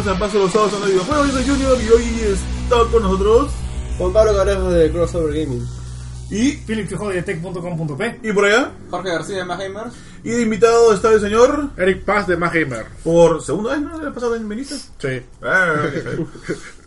[0.00, 1.26] Bienvenidos a Paso los sábados de videojuegos.
[1.26, 3.52] Yo soy Junior y hoy está con nosotros.
[3.98, 5.68] Juan Pablo Cabrejo de Crossover Gaming.
[6.30, 8.72] Y, Philip Quijote de tech.com.p y por allá.
[8.90, 9.94] Jorge García de Más Gamers.
[10.24, 11.68] Y de invitado está el señor.
[11.76, 12.86] Eric Paz de Más Gamer.
[13.04, 14.00] Por segunda vez, ¿no?
[14.00, 14.76] ¿Le ha pasado en veniste?
[14.76, 15.22] Sí.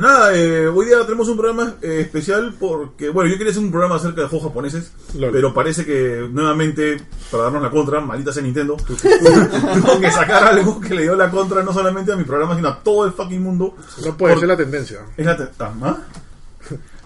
[0.00, 3.70] Nada, eh, hoy día tenemos un programa eh, especial porque, bueno, yo quería hacer un
[3.70, 5.30] programa acerca de juegos japoneses, Lol.
[5.32, 6.98] pero parece que nuevamente,
[7.30, 11.30] para darnos la contra, maldita sea Nintendo, tuvo que sacar algo que le dio la
[11.30, 13.74] contra no solamente a mi programa, sino a todo el fucking mundo.
[14.04, 14.98] No puede Por- ser la tendencia.
[15.16, 15.96] Es la te- ah, ¿ah?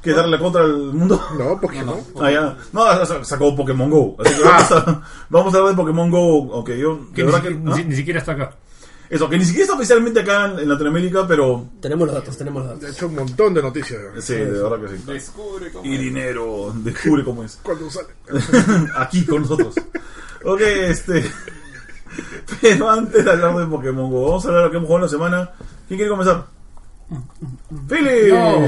[0.03, 1.21] ¿Que darle la contra al mundo?
[1.39, 1.99] No, porque no.
[2.21, 2.57] Ah, ya.
[2.73, 4.17] No, sa- sacó Pokémon Go.
[4.19, 7.43] Así que vamos a, vamos a hablar de Pokémon Go, aunque yo, que, ni, verdad
[7.47, 7.85] que, ni- ¿ah?
[7.87, 8.53] ni siquiera está acá.
[9.11, 12.65] Eso, que ni siquiera está oficialmente acá en, en Latinoamérica, pero Tenemos los datos, tenemos
[12.65, 12.97] los De datos.
[12.97, 14.01] hecho, un montón de noticias.
[14.21, 15.03] sí, de verdad que sí.
[15.05, 15.85] Descubre cómo.
[15.85, 17.59] Y dinero, descubre cómo es.
[17.63, 18.09] Cuando sale.
[18.97, 19.75] Aquí con nosotros.
[20.45, 21.29] Ok, este.
[22.61, 25.07] Pero antes de hablar de Pokémon Go, vamos a hablar de lo que hemos jugado
[25.07, 25.51] en la semana.
[25.89, 26.47] ¿Quién quiere comenzar?
[27.89, 28.33] ¡Philip!
[28.33, 28.61] No,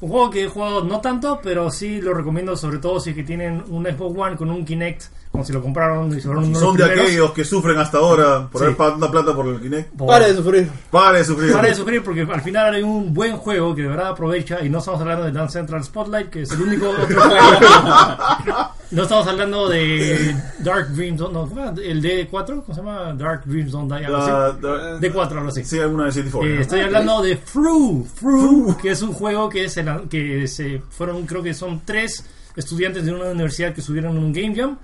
[0.00, 3.16] un juego que he jugado no tanto, pero sí lo recomiendo, sobre todo si es
[3.16, 6.76] que tienen un Xbox One con un Kinect, como si lo compraron y de Son
[6.76, 8.64] de aquellos que sufren hasta ahora por Sí.
[8.66, 9.90] haber pagado tanta plata por el Kinect.
[9.96, 10.70] Por- Pare de sufrir.
[10.90, 11.52] Pare de sufrir.
[11.52, 14.68] Para de sufrir porque al final hay un buen juego que de verdad aprovecha y
[14.70, 17.26] no estamos hablando de Dance Central Spotlight que es el único otro juego
[18.92, 21.42] no estamos hablando de Dark Dreams no,
[21.82, 22.30] el D4
[22.62, 23.12] ¿cómo se llama?
[23.14, 24.30] Dark Dreams Don't Die algo así.
[24.30, 26.46] La- la- D4 algo así sí, alguna de City Four.
[26.46, 30.80] Eh, estoy hablando de Fru, Fru, que es un juego que, se, la- que se
[30.90, 32.24] fueron, creo que son tres
[32.54, 34.78] estudiantes de una universidad que subieron un Game Jam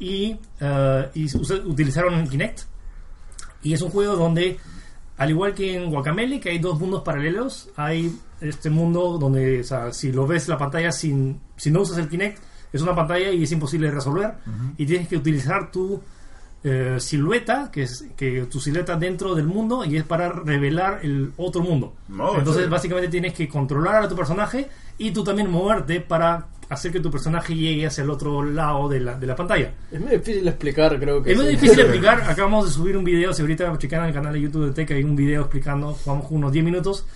[0.00, 1.26] y, eh, y
[1.66, 2.60] utilizaron el Kinect.
[3.62, 4.56] Y es un juego donde,
[5.16, 9.64] al igual que en Guacamele, que hay dos mundos paralelos, hay este mundo donde, o
[9.64, 12.38] sea, si lo ves la pantalla sin, si no usas el Kinect,
[12.72, 14.34] es una pantalla y es imposible de resolver.
[14.76, 16.00] Y tienes que utilizar tu
[16.64, 21.32] eh, silueta, que es que tu silueta dentro del mundo y es para revelar el
[21.36, 21.94] otro mundo.
[22.08, 22.68] No, Entonces, chévere.
[22.70, 24.68] básicamente tienes que controlar a tu personaje
[24.98, 29.00] y tú también moverte para hacer que tu personaje llegue hacia el otro lado de
[29.00, 29.72] la, de la pantalla.
[29.90, 31.52] Es muy difícil de explicar, creo que Es muy sí.
[31.52, 32.22] difícil de explicar.
[32.28, 33.32] Acabamos de subir un video.
[33.32, 35.94] Si ahorita checan en el canal de YouTube de Tech, hay un video explicando.
[35.94, 37.06] Jugamos unos 10 minutos.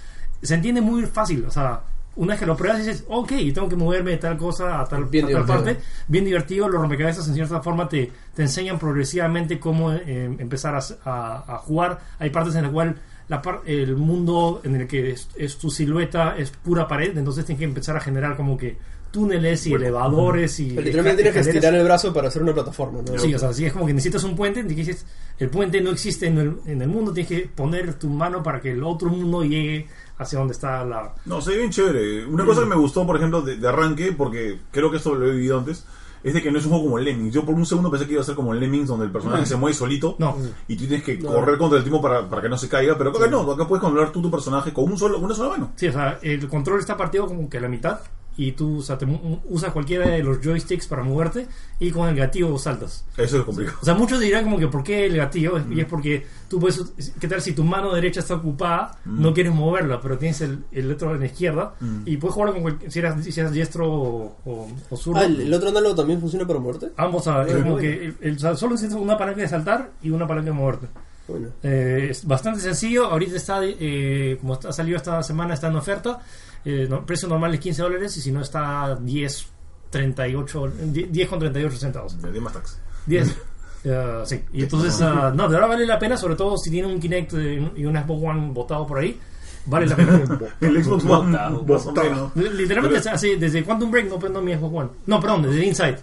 [0.41, 1.45] Se entiende muy fácil.
[1.47, 1.81] O sea,
[2.17, 5.07] una vez que lo pruebas, dices, ok, tengo que moverme de tal cosa a tal,
[5.07, 5.79] Bien a tal parte.
[6.09, 6.69] Bien divertido.
[6.69, 11.59] Los rompecabezas, en cierta forma, te, te enseñan progresivamente cómo eh, empezar a, a- a
[11.59, 11.99] jugar.
[12.19, 12.95] Hay partes en las cuales
[13.29, 17.17] la par- el mundo en el que es, es tu silueta es pura pared.
[17.17, 18.77] Entonces tienes que empezar a generar como que
[19.11, 23.19] túneles y elevadores y Literalmente tienes que estirar el brazo para hacer una plataforma, ¿no?
[23.19, 25.05] Sí, o sea, sí es como que necesitas un puente, dices,
[25.39, 28.59] el puente no existe en el, en el mundo, tienes que poner tu mano para
[28.59, 29.87] que el otro mundo llegue
[30.23, 31.13] hacia donde está la...
[31.27, 32.25] No, se ve bien chévere.
[32.27, 35.27] Una cosa que me gustó, por ejemplo, de, de arranque, porque creo que esto lo
[35.27, 35.85] he vivido antes,
[36.25, 37.35] es de que no es un juego como Lemmings.
[37.35, 39.57] Yo por un segundo pensé que iba a ser como Lemmings, donde el personaje se
[39.57, 40.37] mueve solito No.
[40.69, 41.33] y tú tienes que No.
[41.33, 42.97] correr contra el tiempo para, para que no se caiga.
[42.97, 45.73] Pero acá no, acá puedes controlar tú tu personaje con un solo, una sola mano.
[45.77, 47.99] Sí, o sea, el control está partido como que a la mitad
[48.37, 49.07] y tú o sea, te
[49.49, 51.47] usas cualquiera de los joysticks para moverte
[51.79, 53.05] y con el gatillo saltas.
[53.17, 53.79] Eso es complicado.
[53.83, 55.61] O sea, muchos dirán como que ¿por qué el gatillo?
[55.71, 56.83] Y es porque tú puedes...
[57.21, 58.99] ¿Qué tal si tu mano derecha está ocupada?
[59.05, 61.75] No quieres moverla, pero tienes el, el otro en la izquierda
[62.07, 65.21] y puedes jugar con si eras, si eras diestro o, o, o zurdo.
[65.21, 66.89] Ah, ¿el, el otro análogo también funciona para muerte?
[66.97, 70.11] Ambos, Ah, como que el- el- o sea, solo necesitas una palanca de saltar y
[70.11, 70.87] una palanca de moverte.
[71.29, 71.49] Bueno.
[71.63, 73.07] Eh, es bastante sencillo.
[73.07, 76.19] Ahorita está, eh, como está, ha salido esta semana, está en oferta.
[76.65, 79.47] Eh, no- precio normal es 15 dólares y si no está 10,
[79.91, 80.73] 38,
[81.11, 82.17] 10 con 38 centavos.
[82.17, 82.79] Me di más tax.
[83.07, 83.37] 10.
[83.85, 86.87] Eh, sí, y entonces, ah, no, de verdad vale la pena, sobre todo si tiene
[86.87, 89.19] un Kinect eh, y un Xbox One botado por ahí.
[89.67, 90.21] Vale la pena.
[90.61, 92.33] El Xbox One, Botado, botado.
[92.35, 94.91] Literalmente, Pero- así, desde Quantum Break no prendo mi Xbox One.
[95.07, 95.99] No, perdón, desde Inside.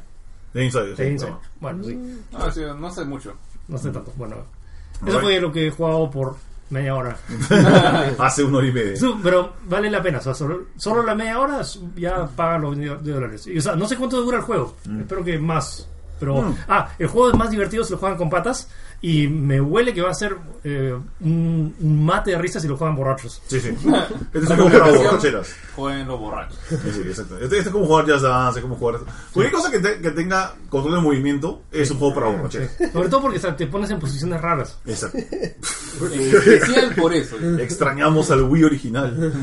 [0.53, 1.29] De Inside, sí, De Inside.
[1.31, 1.41] no.
[1.61, 1.95] Bueno, sí.
[2.31, 3.33] No, sí, no sé mucho.
[3.67, 4.11] No sé tanto.
[4.17, 5.21] Bueno, eso Alright.
[5.21, 6.35] fue lo que he jugado por
[6.69, 7.17] media hora.
[8.19, 8.93] Hace una hora y media.
[9.23, 10.19] Pero vale la pena.
[10.19, 11.61] O sea, solo, solo la media hora
[11.95, 13.47] ya pagan los 20 dólares.
[13.47, 14.75] Y, o sea, no sé cuánto dura el juego.
[14.99, 15.87] Espero que más.
[16.19, 16.55] Pero, Mm.
[16.67, 18.69] ah, el juego es más divertido si lo juegan con patas.
[19.01, 20.35] Y me huele que va a ser
[20.65, 23.41] eh, un, un mate de risa si lo juegan borrachos.
[23.47, 23.69] Sí, sí.
[24.33, 25.55] Este es un juego para borracheras.
[25.75, 26.59] Jueguen los borrachos.
[26.67, 27.35] Sí, sí, exacto.
[27.35, 28.99] Este, este es como jugar Just Dance, es como jugar.
[29.33, 32.71] Cualquier cosa que, te- que tenga control de movimiento es un juego para borracheras.
[32.91, 34.77] Sobre todo porque o sea, te pones en posiciones raras.
[34.85, 35.17] Exacto.
[36.13, 37.37] Especial por eso.
[37.59, 39.33] Extrañamos al Wii original.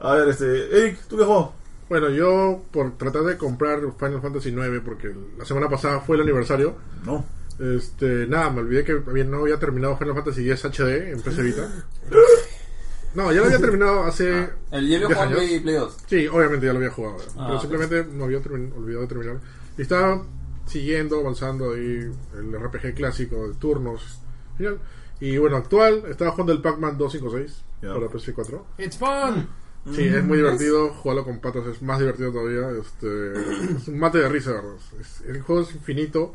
[0.00, 0.78] A ver, este.
[0.78, 1.52] Eric, ¿tú qué juego?
[1.88, 6.22] Bueno, yo por tratar de comprar Final Fantasy IX, porque la semana pasada fue el
[6.22, 6.74] aniversario,
[7.04, 7.24] No.
[7.58, 11.42] Este, nada, me olvidé que había- no había terminado Final Fantasy X HD en PC
[11.42, 11.68] Vita.
[13.14, 14.50] No, ya lo había terminado hace...
[14.70, 15.38] El hielo 10 Juan años.
[15.40, 15.96] Play, Play 2.
[16.06, 19.40] Sí, obviamente ya lo había jugado, Ah, pero simplemente me había olvidado de terminar.
[19.78, 20.22] Y estaba
[20.66, 24.20] siguiendo, avanzando ahí el RPG clásico de turnos.
[24.58, 24.78] Genial.
[25.20, 27.94] Y bueno, actual, estaba jugando el Pac-Man 256 Ya.
[27.94, 28.62] para PS4.
[28.78, 29.48] It's fun.
[29.94, 30.88] Sí, es muy divertido.
[30.90, 32.68] Jugarlo con patas es más divertido todavía.
[32.78, 33.32] Este,
[33.76, 34.74] es un mate de risa, ¿verdad?
[35.00, 36.34] Es- el juego es infinito.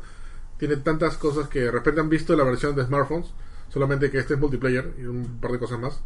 [0.68, 3.26] Tiene tantas cosas que de repente han visto la versión de smartphones.
[3.68, 6.00] Solamente que este es multiplayer y un par de cosas más.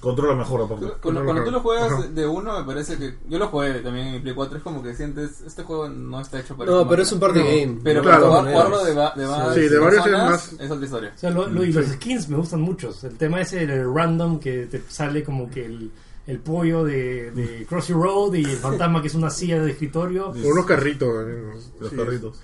[0.00, 0.86] Controla mejor aparte.
[1.00, 2.02] Cuando, cuando no, tú lo juegas ajá.
[2.08, 3.14] de uno, me parece que.
[3.28, 4.58] Yo lo jugué también en mi Play 4.
[4.58, 5.40] Es como que sientes.
[5.40, 6.70] Este juego no está hecho para.
[6.70, 7.78] No, pero es un party No, game.
[7.82, 8.28] Pero Claro.
[8.30, 11.12] para jugarlo de, va- de varias Sí, de varios es personas, más- Es otra historia.
[11.14, 12.92] O sea, lo- lo- y los skins me gustan mucho.
[13.02, 15.90] El tema ese del random que te sale como que el,
[16.26, 20.26] el pollo de, de Crossy Road y el fantasma que es una silla de escritorio.
[20.32, 21.08] Con unos carritos.
[21.14, 21.54] también, ¿no?
[21.80, 22.40] Los Sí, perritos.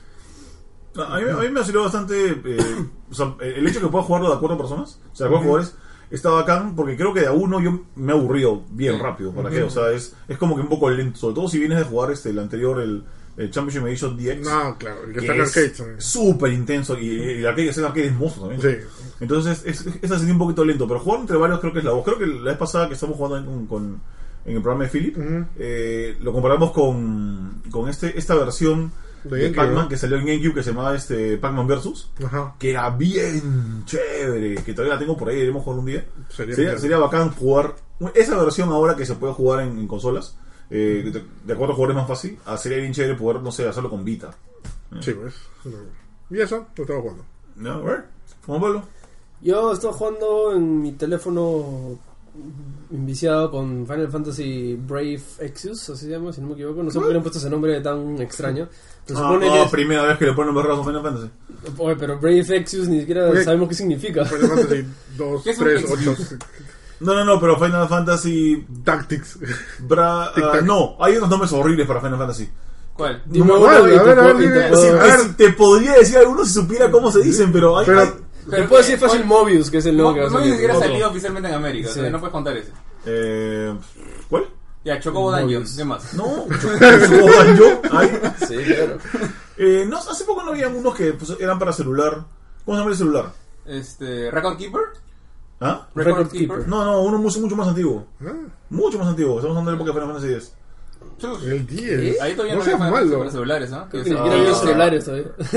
[0.96, 2.30] A mí, a mí me ha sido bastante.
[2.44, 2.58] eh,
[3.10, 5.30] o sea, el hecho de que pueda jugarlo de a cuatro personas, o sea, de
[5.32, 5.74] cuatro jugadores,
[6.10, 9.32] está bacán porque creo que de a uno yo me he aburrido bien rápido.
[9.32, 9.62] ¿Para qué?
[9.62, 11.18] O sea, es, es como que un poco lento.
[11.18, 13.04] Sobre todo si vienes de jugar este, el anterior, el,
[13.36, 14.40] el Championship Edition DX.
[14.40, 16.00] No, claro, el que está en arcade también.
[16.00, 18.80] súper intenso y, y el arcade, ese arcade es monstruo también.
[18.80, 18.84] Sí.
[19.20, 21.84] Entonces es, es, es así un poquito lento, pero jugar entre varios creo que es
[21.84, 22.04] la voz.
[22.04, 24.00] Creo que la vez pasada que estamos jugando en, con,
[24.44, 25.16] en el programa de Philip,
[25.58, 28.90] eh, lo comparamos con, con este, esta versión
[29.24, 32.54] De de, Pac-Man que salió en GameCube que se llamaba este, Pac-Man Versus, Ajá.
[32.58, 36.06] que era bien chévere, que todavía la tengo por ahí, iremos jugar un día.
[36.28, 37.74] Sería Sería, sería bacán jugar
[38.14, 40.36] esa versión ahora que se puede jugar en, en consolas.
[40.72, 43.66] Eh, de, de a cuatro jugadores más fácil, ah, sería bien chévere poder, no sé,
[43.66, 44.30] hacerlo con Vita.
[45.00, 45.34] Sí, pues.
[46.30, 47.24] Y eso, lo estaba jugando.
[47.56, 47.72] ¿No?
[47.72, 48.04] A ver,
[48.46, 48.82] Juan Pablo.
[49.40, 51.98] Yo estoy jugando en mi teléfono
[52.92, 56.82] enviciado con Final Fantasy Brave Exvius, así se llama, si no me equivoco.
[56.82, 58.68] No sé por qué le han puesto ese nombre tan extraño.
[59.06, 61.30] Se Ah, supone ah, que es- primera vez que le ponen nombre a Final Fantasy.
[61.78, 63.38] Oye, pero Brave Exvius ni siquiera Ok.
[63.42, 64.24] sabemos qué significa.
[64.24, 64.84] Final Fantasy
[65.16, 66.06] 2, ¿Qué es un 3, Xbox?
[66.32, 66.36] 8.
[67.00, 68.66] No, no, no, pero Final Fantasy.
[68.84, 69.38] Tactics.
[69.80, 70.32] Bra...
[70.34, 70.54] Tic-tac.
[70.58, 72.48] ah, no, hay unos nombres horribles para Final Fantasy.
[72.94, 73.22] ¿Cuál?
[73.24, 74.88] Dime No, uno y a te ver, a puedo- ver, y te dime, puedo- Sí,
[74.88, 75.34] a ver.
[75.36, 77.86] te podría decir algunos si supiera cómo se dicen, pero hay.
[77.86, 78.10] Pero- hay-
[78.50, 80.52] Te puedo decir fácil Mobius, que es el nuevo que va a no ni salir.
[80.54, 80.88] siquiera Otro.
[80.88, 81.88] salido oficialmente en América.
[81.88, 82.10] o sea, Sí.
[82.10, 82.72] no puedes contar ese.
[83.06, 83.74] Eh,
[84.28, 84.46] ¿Cuál?
[84.84, 85.40] Ya, Chocobo Mobius.
[85.42, 85.76] Dungeons.
[85.76, 86.14] ¿Qué más?
[86.14, 86.46] No,
[87.56, 87.80] yo.
[87.92, 88.08] Hay.
[88.48, 88.98] Sí, claro.
[89.58, 92.24] Eh, no, hace poco no había unos que pues, eran para celular.
[92.64, 93.32] ¿Cómo se llama el celular?
[93.66, 94.30] Este.
[94.30, 94.80] Record Keeper.
[95.60, 95.86] ¿Ah?
[95.94, 96.66] Record Keeper.
[96.66, 98.06] No, no, uno mucho, mucho más antiguo.
[98.24, 98.32] Ah,
[98.70, 99.36] Mucho más antiguo.
[99.36, 100.54] Estamos hablando de la época de Final Fantasy X.
[101.44, 102.20] El 10.
[102.22, 103.86] Ahí todavía no no, había celulares, ¿no?
[103.92, 105.26] Ni siquiera había celulares todavía.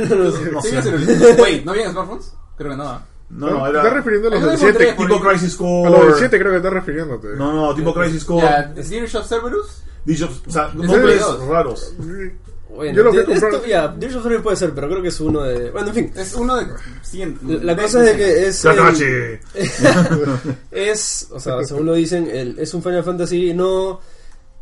[1.65, 1.73] No.
[1.73, 1.73] No
[2.03, 2.19] ¿no?
[2.57, 2.83] Creo que no.
[2.89, 3.05] ¿ah?
[3.29, 3.81] No, no, era.
[3.81, 4.95] ¿Te estás refiriendo a los Ahí del lo encontré 7?
[4.97, 5.29] por Tipo.
[5.29, 5.89] Crisis A Core.
[5.91, 7.27] los del 7 creo que estás refiriéndote.
[7.35, 8.45] No, no, tipo Crisis Core.
[8.45, 9.83] Ya, Dirge of Cerberus.
[10.05, 11.47] Dicho, o sea, nombres dos.
[11.47, 11.93] raros.
[12.75, 13.65] Bueno, Yo lo a de- esto, comprar.
[13.67, 15.69] ya, Dirge of Cerberus puede ser, pero creo que es uno de...
[15.71, 16.11] Bueno, en fin.
[16.15, 16.65] Es uno de
[17.03, 17.39] 100.
[17.63, 18.65] La cosa es de que es...
[18.65, 19.39] el-
[20.71, 23.99] es, o sea, según lo dicen, el, es un Final Fantasy no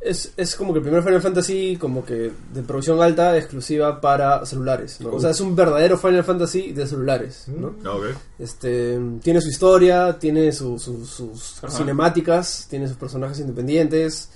[0.02, 4.44] es, es como que el primer Final Fantasy como que de producción alta exclusiva para
[4.46, 5.12] celulares, ¿no?
[5.12, 7.76] O sea, es un verdadero Final Fantasy de celulares, ¿no?
[7.86, 8.06] Ah, ok.
[8.40, 11.70] Este tiene su historia, tiene su- su- sus Ajá.
[11.78, 14.30] cinemáticas, tiene sus personajes independientes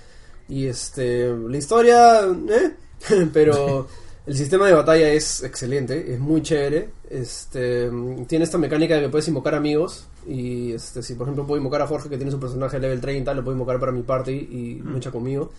[0.48, 2.76] y este la historia, ¿eh?
[3.34, 3.88] pero
[4.28, 6.90] el sistema de batalla es excelente, es muy chévere.
[7.10, 7.90] Este
[8.28, 11.82] tiene esta mecánica de que puedes invocar amigos y este si por ejemplo puedo invocar
[11.84, 14.82] a Jorge que tiene su personaje level 30, lo puedo invocar para mi party y
[14.84, 15.52] me echa conmigo.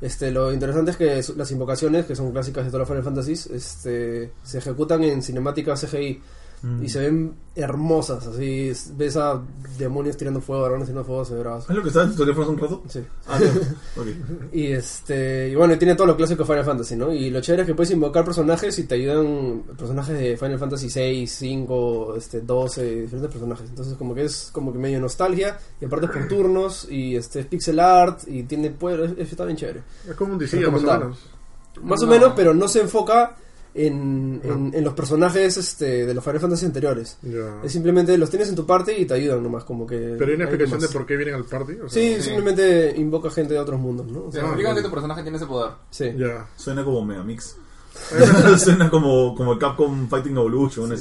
[0.00, 3.46] Este, lo interesante es que las invocaciones, que son clásicas de todos los Final Fantasies,
[3.46, 6.20] este, se ejecutan en cinemática CGI
[6.82, 9.40] y se ven hermosas, así es- ves a
[9.78, 11.70] demonios tirando fuego, dragones tirando fuego, se ve bravazo.
[11.70, 12.82] ¿Es lo que estaba en tu teléfono hace un rato?
[12.88, 13.00] Sí.
[13.26, 14.02] Ah, no.
[14.52, 17.12] Y este, y bueno, y tiene todo lo clásico de Final Fantasy, ¿no?
[17.12, 20.88] Y lo chévere es que puedes invocar personajes y te ayudan personajes de Final Fantasy
[20.90, 23.68] 6, 5, este 12, diferentes personajes.
[23.68, 27.40] Entonces como que es como que medio nostalgia y aparte es por turnos y este
[27.40, 29.82] es pixel art y tiene pues es- está bien chévere.
[30.08, 31.10] Es como un diseño más o Recomendado.
[31.10, 31.30] menos.
[31.82, 32.12] Más o No.
[32.12, 33.36] menos, pero no se enfoca
[33.74, 37.18] en, en, en los personajes este, de los Final Fantasy anteriores.
[37.64, 40.14] Es simplemente los tienes en tu parte y te ayudan nomás, como que...
[40.18, 41.72] Pero hay una explicación de por qué vienen al party.
[41.84, 42.22] O sea, Sí, Sí.
[42.22, 44.26] simplemente invoca gente de otros mundos, ¿no?
[44.26, 45.72] O sea, que tu personaje tiene ese poder.
[45.90, 46.12] sí.
[46.16, 46.46] Ya.
[46.56, 47.56] Suena como Megamix.
[48.58, 50.92] Suena como, como el Capcom Fighting Evolution.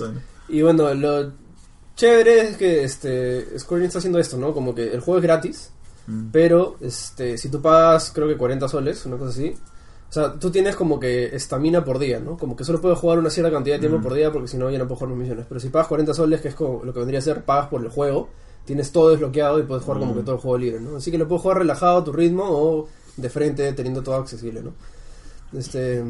[0.50, 1.32] Y bueno, lo
[1.96, 4.54] chévere es que este Square Enix está haciendo esto, ¿no?
[4.54, 5.70] Como que el juego es gratis,
[6.06, 6.32] Mm.
[6.34, 9.56] pero este si tú pagas creo que 40 soles, una cosa así.
[10.14, 12.38] O sea, tú tienes como que estamina por día, ¿no?
[12.38, 14.70] Como que solo puedes jugar una cierta cantidad de tiempo por día porque si no
[14.70, 15.48] ya no puedes jugar más misiones.
[15.50, 17.82] Pero si pagas 40 soles, que es como lo que vendría a ser pagas por
[17.82, 18.30] el juego,
[18.64, 20.98] tienes todo desbloqueado y puedes jugar como que todo el juego libre, ¿no?
[20.98, 24.62] Así que lo puedes jugar relajado a tu ritmo o de frente teniendo todo accesible,
[24.62, 24.76] ¿no?
[25.58, 26.04] Este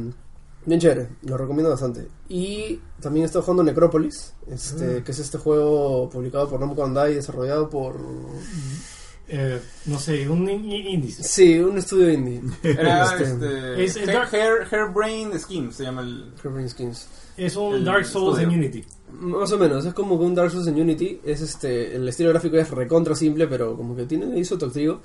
[0.65, 2.05] bien chévere, lo recomiendo bastante.
[2.27, 7.15] Y también estoy jugando Necropolis, este que es este juego publicado por Namco Bandai y
[7.15, 7.95] desarrollado por
[9.27, 11.23] Eh, no sé, un índice.
[11.23, 12.41] sí, un estudio indie.
[12.63, 13.83] Era Este, este.
[13.83, 16.31] es- es Hair, Dark- Hair- Hairbrain Schemes se llama el.
[16.43, 17.07] Hairbrain Skins.
[17.37, 18.59] Es un El Dark Souls en estudio.
[18.59, 18.85] Unity.
[19.13, 21.21] Más o menos, es como que un Dark Souls en Unity.
[21.23, 25.01] Es este, el estilo gráfico es recontra simple, pero como que tiene atractivo.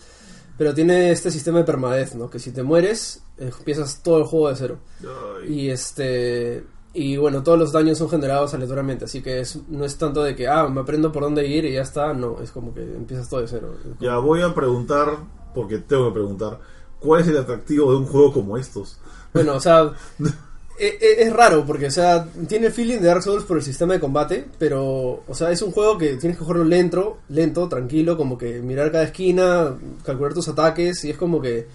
[0.59, 2.29] Pero tiene este sistema de permadez, ¿no?
[2.29, 4.79] Que si te mueres, eh, empiezas todo el juego de cero.
[5.03, 5.55] Ay.
[5.55, 6.65] Y este.
[6.95, 10.35] Y bueno, todos los daños son generados aleatoriamente, así que es, no es tanto de
[10.35, 13.29] que, ah, me aprendo por dónde ir y ya está, no, es como que empiezas
[13.29, 13.75] todo de cero.
[13.83, 15.19] Como- Ya voy a preguntar,
[15.55, 16.59] porque tengo que preguntar,
[16.99, 18.99] ¿cuál es el atractivo de un juego como estos?
[19.35, 19.93] Bueno, o sea,
[20.79, 23.93] e- e- es raro porque, o sea, tiene feeling de Dark Souls por el sistema
[23.93, 28.17] de combate, pero, o sea, es un juego que tienes que jugarlo lento, lento, tranquilo,
[28.17, 31.67] como que mirar cada esquina, calcular tus ataques y es como que,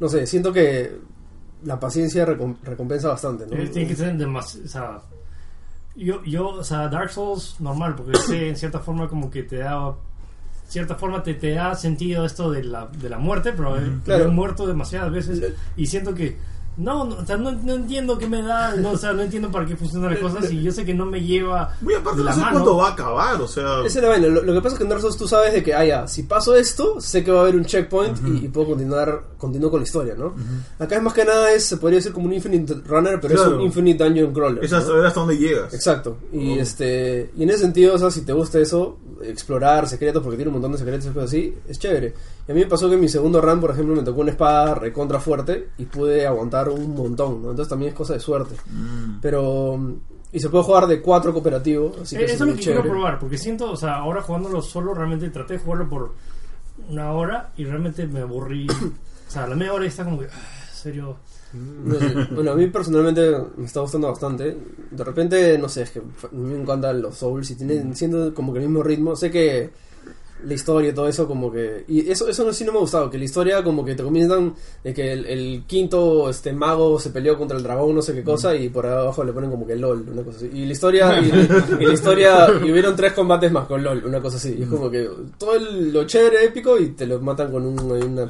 [0.00, 0.96] no sé, siento que
[1.64, 3.50] la paciencia recom- recompensa bastante, ¿no?
[3.70, 4.64] Tiene que ser demasiado.
[4.66, 4.98] O sea,
[5.96, 9.58] yo, yo, o sea, Dark Souls normal, porque sé en cierta forma como que te
[9.58, 9.94] da.
[10.68, 14.24] cierta forma te, te da sentido esto de la, de la muerte, pero Claro.
[14.24, 16.36] he muerto demasiadas veces y siento que.
[16.78, 19.50] No, no, o sea, no, no entiendo qué me da, no, o sea, no entiendo
[19.50, 22.24] para qué funcionan las cosas y yo sé que no me lleva Muy aparte, no
[22.24, 22.52] la sé mano.
[22.52, 23.80] cuándo va a acabar, o sea.
[23.84, 24.28] Esa es la vaina.
[24.28, 26.06] Lo, lo que pasa es que en Dark Souls tú sabes de que, ah, ya,
[26.06, 29.70] si paso esto, sé que va a haber un checkpoint y, y puedo continuar continúo
[29.70, 30.34] con la historia, ¿no?
[30.78, 33.40] Acá es más que nada, es, se podría decir como un Infinite Runner, pero es
[33.40, 34.64] un Infinite Dungeon Crawler.
[34.64, 34.78] Es ¿no?
[34.78, 35.74] hasta dónde llegas.
[35.74, 36.16] Exacto.
[36.32, 36.62] Y Oh.
[36.62, 40.48] este y en ese sentido, o sea, si te gusta eso, explorar secretos, porque tiene
[40.50, 42.14] un montón de secretos y cosas así, es chévere.
[42.48, 44.30] Y a mí me pasó que en mi segundo run, por ejemplo, me tocó una
[44.30, 47.50] espada recontra fuerte y pude aguantar un montón, ¿no?
[47.50, 48.56] Entonces también es cosa de suerte.
[48.70, 49.20] Mm.
[49.20, 49.76] Pero...
[49.76, 49.94] mm,
[50.32, 52.82] Y se puede jugar de cuatro cooperativo, así que Eh, Eso es lo que quiero
[52.82, 56.14] probar, porque siento, o sea, ahora jugándolo solo, realmente traté de jugarlo por
[56.88, 58.66] una hora y realmente me aburrí.
[59.28, 61.16] o sea, a la media hora está como que, ah, en serio.
[61.52, 62.14] No sé.
[62.30, 64.56] Bueno, a mí personalmente me está gustando bastante.
[64.90, 68.34] De repente, no sé, es que a mí me encantan los Souls y tienen siendo
[68.34, 69.16] como que el mismo ritmo.
[69.16, 69.70] Sé que
[70.44, 71.84] la historia y todo eso como que...
[71.88, 74.02] Y eso, eso no, sí no me ha gustado, que la historia como que te
[74.02, 74.54] comienzan
[74.84, 78.22] de que el, el quinto este mago se peleó contra el dragón, no sé qué
[78.22, 80.50] cosa, y por abajo le ponen como que LOL, una cosa así.
[80.52, 81.20] Y la historia...
[81.20, 82.46] Y, y la historia...
[82.64, 84.54] Y hubieron tres combates más con LOL, una cosa así.
[84.58, 87.78] Y es como que todo el- lo chévere, épico, y te lo matan con un,
[87.80, 88.28] una.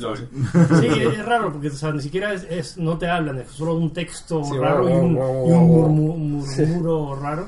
[0.81, 3.75] Sí, es, raro, porque o sea, ni siquiera es, es- no te hablan, es solo
[3.75, 5.51] un texto Sí, raro y un, y
[5.99, 7.47] murmuro raro.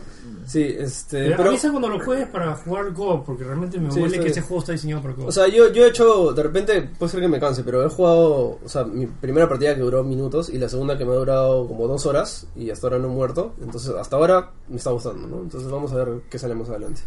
[0.50, 1.26] Sí, este...
[1.26, 4.30] Pero, pero- avisa cuando lo juegues para jugar Go, porque realmente me Sí, huele que
[4.30, 5.26] ese juego está diseñado para Go.
[5.26, 7.88] O sea, yo, yo he hecho, de repente, puede ser que me canse, pero he
[7.88, 11.14] jugado, o sea, mi primera partida que duró minutos y la segunda que me ha
[11.14, 13.54] durado como dos horas y hasta ahora no he muerto.
[13.62, 15.40] Entonces, hasta ahora me está gustando, ¿no?
[15.42, 17.02] Entonces, vamos a ver qué sale más adelante.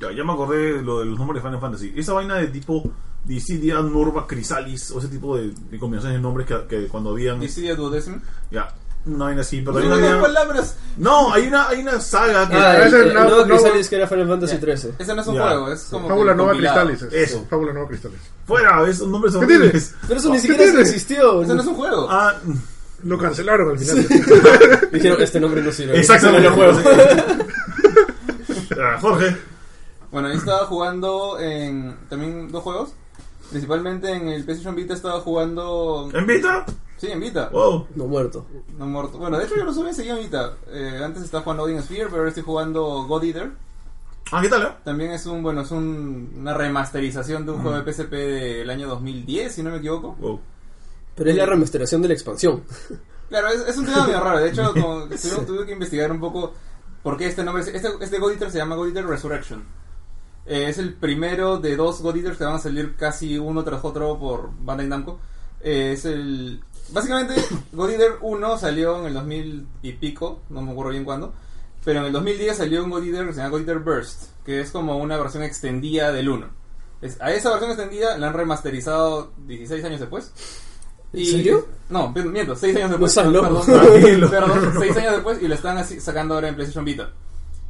[0.00, 1.92] Ya, ya me acordé de lo de los nombres de Final Fantasy.
[1.94, 2.82] Esa vaina de tipo
[3.24, 7.38] Dissidia, Nurba, Chrysalis, o ese tipo de, de combinaciones de nombres que, que cuando habían.
[7.38, 8.18] Dissidia Duodecim.
[8.50, 8.74] Ya,
[9.14, 9.62] una vaina así.
[9.62, 10.76] Pero No había- palabras.
[10.96, 12.56] No, hay una, hay una saga que.
[12.56, 14.56] Ah, el, el no- nuevo no- Chrysalis que era Final Fantasy.
[14.58, 14.92] 13.
[14.98, 16.08] Ese no es un juego, es como.
[16.08, 16.52] Fábula Nova
[16.92, 17.02] es.
[17.12, 17.46] Eso.
[17.48, 18.18] Fábula Nova Cristales.
[18.46, 19.70] Fuera, esos nombres ¿Qué horribles.
[19.70, 19.94] tienes?
[20.06, 21.42] Pero eso ni ¿Qué siquiera existió.
[21.42, 22.06] Ese no es un juego.
[22.10, 22.34] Ah,
[23.04, 24.06] Lo cancelaron al final.
[24.92, 25.98] Dijeron, este nombre no sirve.
[26.00, 26.48] exactamente.
[26.48, 26.78] No juego.
[28.80, 29.36] Ah, Jorge.
[30.10, 32.90] Bueno, yo estaba jugando en también dos juegos.
[33.50, 36.08] Principalmente en el PlayStation Vita estaba jugando.
[36.14, 36.64] ¿En Vita?
[36.98, 37.48] Sí, en Vita.
[37.50, 37.86] Wow.
[37.94, 38.44] No muerto.
[38.76, 39.18] No muerto.
[39.18, 40.54] Bueno, de hecho yo lo subí enseguida en Vita.
[40.70, 43.50] Eh, antes estaba jugando Odin Sphere, pero ahora estoy jugando God Eater.
[44.32, 44.62] Ah, ¿qué tal?
[44.62, 44.68] eh?
[44.84, 48.86] También es un, bueno, es un- una remasterización de un juego de PSP del año
[48.88, 50.16] 2010, si no me equivoco.
[50.20, 50.40] Wow.
[51.14, 52.62] Pero es la remasterización de la expansión.
[53.28, 54.38] Claro, es, es un tema medio raro.
[54.40, 56.52] De hecho, como tuve, tuve que investigar un poco
[57.02, 57.62] por qué este nombre.
[57.62, 59.64] Este, este God Eater se llama God Eater Resurrection.
[60.46, 63.84] Eh, es el primero de dos God Eaters que van a salir casi uno tras
[63.84, 65.18] otro por Bandai Namco.
[65.60, 66.62] Eh, es el.
[66.92, 67.34] Básicamente,
[67.72, 71.32] God Eater 1 salió en el 2000 y pico, no me acuerdo bien cuándo.
[71.84, 74.60] Pero en el 2010 salió un God Eater que se llama God Eater Burst, que
[74.60, 76.46] es como una versión extendida del 1.
[77.00, 80.32] Es- a esa versión extendida la han remasterizado 16 años después.
[81.12, 81.66] ¿En serio?
[81.88, 83.16] No, miento, 6 años después.
[83.16, 83.64] loco.
[83.66, 87.12] Perdón, perdón, 6 años después y lo están así sacando ahora en PlayStation Vita.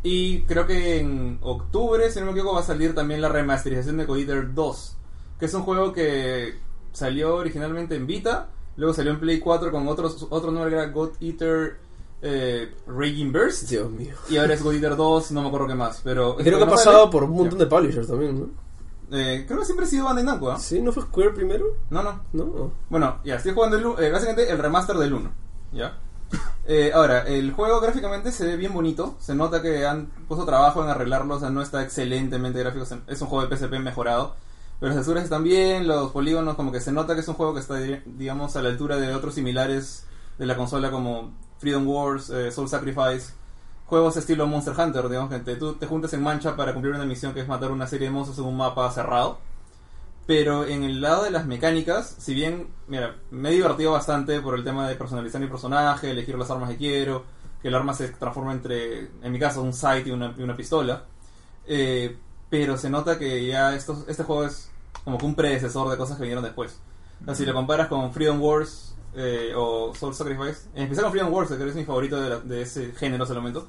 [0.02, 3.96] Y creo que en octubre, si no me equivoco, va a salir también la remasterización
[3.98, 4.96] de God Eater 2,
[5.38, 6.54] que es un juego que
[6.92, 8.48] salió originalmente en Vita,
[8.78, 11.76] luego salió en Play 4 con otros, otro nombre que era God Eater
[12.22, 14.14] eh, Raging Burst, Dios mío.
[14.30, 16.34] y ahora es God Eater 2, no me acuerdo qué más, pero...
[16.36, 18.68] Creo que ha pasado sale- por un montón de publishers también, ¿no?
[19.10, 20.58] Eh, creo que siempre ha sido Bandai Namco, ¿ah?
[20.58, 20.80] ¿Sí?
[20.82, 21.64] ¿No fue Square primero?
[21.90, 22.72] No, no, No.
[22.90, 25.30] Bueno, ya, estoy jugando el, eh, básicamente el remaster del 1.
[25.72, 25.98] ¿Ya?
[26.66, 29.16] Eh, ahora, el juego gráficamente se ve bien bonito.
[29.18, 31.36] Se nota que han puesto trabajo en arreglarlo.
[31.36, 32.84] O sea, no está excelentemente gráfico.
[33.06, 34.34] Es un juego de PSP mejorado.
[34.80, 35.86] Pero las texturas están bien.
[35.88, 38.62] Los polígonos, como que se nota que es un juego que está, di- digamos, a
[38.62, 40.06] la altura de otros similares
[40.38, 43.32] de la consola como Freedom Wars, eh, Soul Sacrifice.
[43.86, 47.06] Juegos estilo Monster Hunter, digamos que te, tú te juntas en mancha para cumplir una
[47.06, 49.38] misión que es matar una serie de monstruos en un mapa cerrado.
[50.26, 54.54] Pero en el lado de las mecánicas, si bien, mira, me he divertido bastante por
[54.56, 57.24] el tema de personalizar mi personaje, elegir las armas que quiero,
[57.62, 61.04] que el arma se transforma entre, en mi caso, un sight y una, y pistola.
[61.66, 62.16] Eh,
[62.50, 64.70] pero se nota que ya estos, este juego es
[65.04, 66.78] como que un predecesor de cosas que vinieron después.
[67.22, 71.12] O sea, si lo comparas con Freedom Wars eh, o Soul Sacrifice, en especial con
[71.12, 73.66] Freedom Wars, que es mi favorito de, la- de ese género hasta el momento,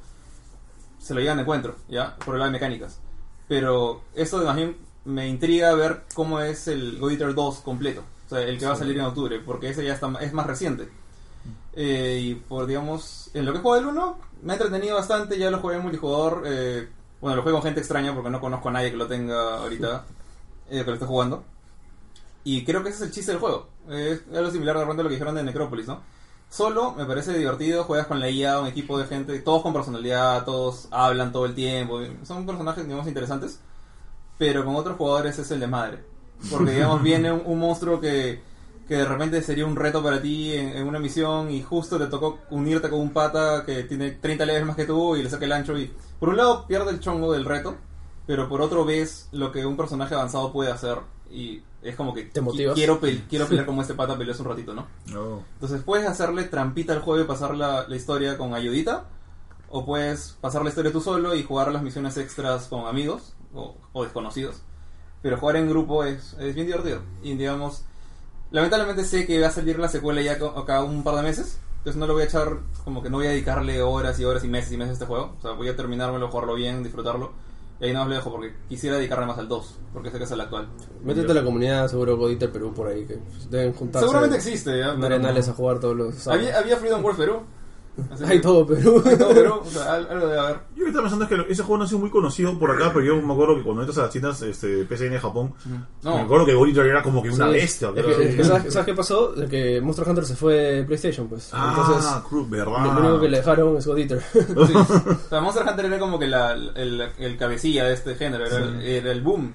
[1.00, 2.16] se lo llevan de encuentro, ¿ya?
[2.18, 3.00] Por el lado de mecánicas.
[3.48, 8.04] Pero esto más bien me intriga ver cómo es el God Eater 2 completo.
[8.28, 10.46] O sea, el que va a salir en octubre, porque ese ya está, es más
[10.46, 10.90] reciente.
[11.74, 15.50] Eh, y por, digamos, en lo que juego el 1, me ha entretenido bastante, ya
[15.50, 16.44] lo jugué en multijugador.
[16.46, 16.90] eh,
[17.22, 20.06] bueno, lo juego con gente extraña porque no conozco a nadie que lo tenga ahorita,
[20.70, 21.44] eh, que lo esté jugando.
[22.44, 23.68] Y creo que ese es el chiste del juego.
[23.90, 26.02] Es algo similar de repente a lo que dijeron de Necrópolis, ¿no?
[26.50, 30.46] Solo me parece divertido, juegas con la IA, un equipo de gente, todos con personalidad,
[30.46, 33.60] todos hablan todo el tiempo, son personajes, digamos, interesantes,
[34.38, 36.00] pero con otros jugadores es el de madre.
[36.50, 38.42] Porque, digamos, viene un, un monstruo que,
[38.88, 42.08] que de repente sería un reto para ti en, en una misión y justo te
[42.08, 45.46] tocó unirte con un pata que tiene 30 levels más que tú y le saca
[45.46, 47.76] el ancho y, por un lado, pierde el chongo del reto,
[48.28, 50.98] pero por otro ves lo que un personaje avanzado puede hacer
[51.32, 52.76] y es como que Te motivas.
[52.76, 54.88] quiero, pel- quiero pelear como este pata peleó hace un ratito, ¿no?
[55.12, 55.44] No.
[55.54, 59.06] Entonces puedes hacerle trampita al juego y pasar la, la historia con ayudita.
[59.72, 63.76] O puedes pasar la historia tú solo y jugar las misiones extras con amigos o,
[63.94, 64.64] o desconocidos.
[65.22, 67.02] Pero jugar en grupo es, es bien divertido.
[67.22, 67.84] Y digamos,
[68.50, 71.60] lamentablemente sé que va a salir la secuela ya acá un par de meses.
[71.80, 74.44] Entonces no lo voy a echar, como que no voy a dedicarle horas y horas
[74.44, 75.36] y meses y meses a este juego.
[75.38, 77.32] O sea, voy a terminármelo, jugarlo bien, disfrutarlo.
[77.80, 80.26] Y ahí no os lo dejo porque quisiera dedicarle más al 2, porque sé que
[80.26, 80.68] es el actual.
[81.02, 84.06] Métete a la comunidad, seguro God Eater Perú por ahí, que deben juntarse.
[84.06, 84.94] Seguramente existe, ¿ya?
[85.00, 85.54] pero Arenales no.
[85.54, 86.46] a jugar todos los sábados.
[86.46, 87.44] Había, había Freedom Wars Perú.
[88.12, 89.02] Así que- Hay todo Perú.
[89.06, 90.56] Hay todo Perú, o sea, al- algo debe haber.
[90.75, 92.71] Yo lo que estaba pensando es que ese juego no ha sido muy conocido por
[92.71, 95.54] acá, pero yo me acuerdo que cuando entras a las tiendas este, PCN de Japón,
[96.04, 96.15] No.
[96.15, 97.52] me acuerdo que God Eater era como que una Sí.
[97.54, 97.89] bestia.
[97.95, 99.32] Es que- es que ¿sabes, sabes qué pasó?
[99.34, 101.52] De que Monster Hunter se fue de PlayStation, pues.
[101.54, 102.86] Entonces, ah, Cruz, ¿verdad?
[102.93, 104.21] lo único que le dejaron es God Eater.
[104.34, 104.73] Sí.
[105.25, 108.58] O sea, Monster Hunter era como que la, el, el cabecilla de este género, era,
[108.58, 109.54] el, era el boom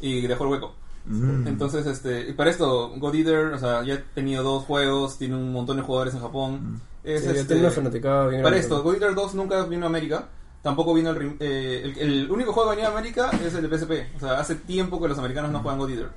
[0.00, 0.74] y dejó el hueco.
[1.06, 1.46] Mm.
[1.46, 5.34] Entonces, este, y para esto, God Eater, o sea, ya ha tenido dos juegos, tiene
[5.34, 6.80] un montón de jugadores en Japón.
[7.04, 8.60] Es, Sí, ya este, tiene una fanaticada bien para grande.
[8.60, 10.28] esto, God Eater 2 nunca vino a América.
[10.62, 13.78] Tampoco vino el, eh, el, el único juego que venía a América es el de
[13.78, 14.16] PSP.
[14.16, 16.10] O sea, hace tiempo que los americanos no juegan God Eater.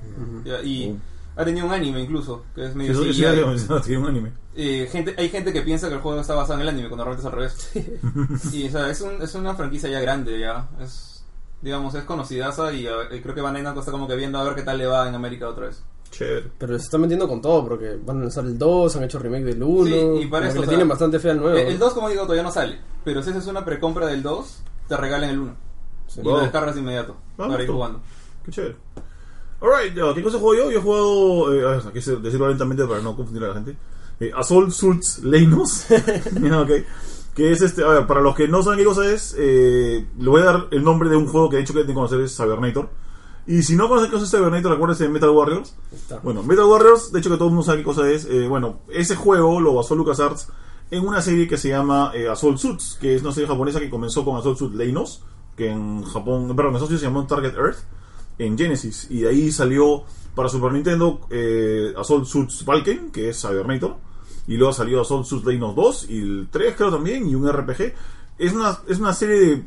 [0.43, 0.99] Ya, y Uh.
[1.39, 3.07] ha tenido un anime incluso, que es medio un
[4.07, 4.33] anime.
[4.55, 7.05] Eh, gente, hay gente que piensa que el juego está basado en el anime, cuando
[7.05, 8.53] realmente es al revés.
[8.53, 10.67] y o sea, es, un- es una franquicia ya grande, ya.
[10.81, 11.23] Es,
[11.61, 14.43] digamos, es conocidaza y, a y creo que Van Namco está como que viendo a
[14.43, 15.81] ver qué tal le va en América otra vez.
[16.13, 16.51] Chévere.
[16.57, 19.43] Pero se están metiendo con todo, porque van a lanzar el 2, han hecho remake
[19.45, 19.85] del 1.
[19.85, 21.57] Sí, y para como esto, que o le sea, tienen bastante fe al nuevo.
[21.57, 22.79] El 2, como digo, todavía no sale.
[23.03, 25.55] Pero si haces una precompra del 2, te regalan el 1.
[26.07, 26.19] Sí.
[26.19, 26.33] Y Wow.
[26.35, 27.15] lo descargas de inmediato.
[27.37, 27.99] Ah, para ir jugando.
[28.45, 28.75] Qué chévere.
[29.61, 30.71] Alright, ¿qué cosa juego yo?
[30.71, 33.53] Yo he jugado, eh, a ver, aquí se- decirlo lentamente para no confundir a la
[33.55, 33.75] gente.
[34.19, 35.85] Eh, Assault Sults Leinos.
[36.41, 36.69] Ya, ok.
[37.33, 40.29] Que es este, a ver, para los que no saben qué cosa es, eh, le
[40.29, 42.19] voy a dar el nombre de un juego que he dicho que tienen que conocer,
[42.21, 42.89] es Cybernator.
[43.45, 45.75] Y si no conocen qué cosa es Cybernator, acuérdense de Metal Warriors.
[45.91, 46.19] Está.
[46.19, 48.25] Bueno, Metal Warriors, de hecho que todo el mundo sabe qué cosa es.
[48.25, 50.47] eh, bueno, ese juego lo basó LucasArts
[50.91, 53.89] en una serie que se llama eh, Assault Suits, que es una serie japonesa que
[53.89, 55.23] comenzó con Assault Suits Leinos,
[55.57, 57.79] que en Japón, perdón, en Estados Unidos se llamó Target Earth,
[58.37, 59.07] en Genesis.
[59.09, 60.03] Y de ahí salió
[60.35, 63.95] para Super Nintendo eh, Assault Suits Valken, que es Cybernator.
[64.47, 67.93] Y luego salió Assault Suits Leinos 2 y el 3 creo también, y un RPG.
[68.37, 69.63] Es una, es una serie de,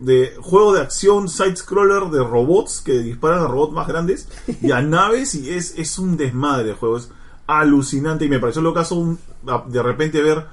[0.00, 4.28] de juego de acción side-scroller de robots que disparan a robots más grandes
[4.62, 6.96] y a naves y es, es un desmadre de juego.
[6.96, 7.10] Es
[7.46, 10.46] alucinante y me pareció lo caso un- a- de repente ver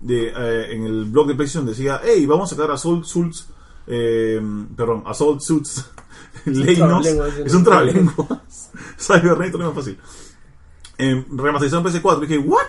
[0.00, 3.46] de, eh, en el blog de PlayStation decía, hey, vamos a sacar Assault Suits,
[3.86, 4.40] eh,
[4.74, 5.84] perdón, Assault Suits
[6.46, 7.06] Leinos.
[7.06, 7.58] Es ¿no?
[7.58, 8.70] un trabalenguas.
[8.98, 9.98] Cybernator es más fácil.
[10.96, 12.20] Eh, remasterización PS4.
[12.20, 12.66] Dije, ¿what?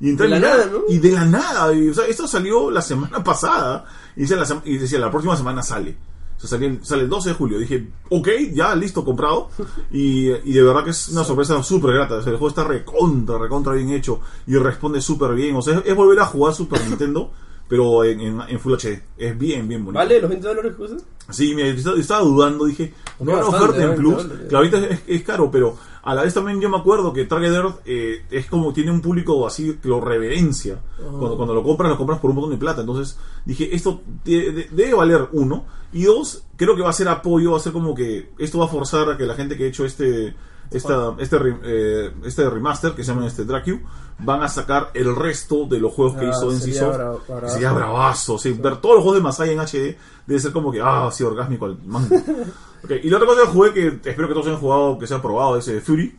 [0.00, 0.78] Y De la nada, ¿no?
[0.88, 1.72] Y de la nada.
[1.74, 3.84] y, o sea, esto salió la semana pasada.
[4.16, 5.96] Y decía, la, sem- y decía, la próxima semana sale.
[6.36, 7.58] O sea, salía el- sale el 12 de julio.
[7.58, 9.50] Dije, ok, ya, listo, comprado.
[9.90, 12.14] Y, y de verdad que es una sorpresa súper grata.
[12.16, 14.20] O sea, el juego está recontra, recontra bien hecho.
[14.46, 15.56] Y responde súper bien.
[15.56, 17.32] O sea, es, es volver a jugar Super Nintendo.
[17.68, 19.02] Pero en, en, en Full HD.
[19.18, 19.98] Es bien, bien bonito.
[19.98, 20.96] ¿Vale los 20 dólares que?
[21.30, 23.94] Sí, yo estaba, dudando, dije, ¿no Bastante, oferta en.
[23.94, 24.26] Plus?
[24.48, 27.52] Que ahorita es, es caro, pero a la vez también yo me acuerdo que Target
[27.52, 30.80] Earth eh, es como tiene un público así que lo reverencia.
[30.96, 32.80] Cuando, cuando lo compras, lo compras por un montón de plata.
[32.80, 35.66] Entonces dije, esto de- de- debe valer uno.
[35.92, 38.64] Y dos, creo que va a ser apoyo, va a ser como que esto va
[38.64, 40.34] a forzar a que la gente que ha hecho este
[40.70, 43.80] esta, este, eh, este remaster que se llama este Dracu
[44.20, 46.50] van a sacar el resto de los juegos que Ah, hizo
[46.92, 47.48] bra- bravazo.
[47.48, 50.80] sería bravazo sí, ver todos los juegos de Masai en HD debe ser como que
[50.82, 52.16] ah sí orgásmico al mango
[53.02, 55.22] y la otra cosa que jugué que espero que todos hayan jugado que se ha
[55.22, 56.16] probado es eh, Fury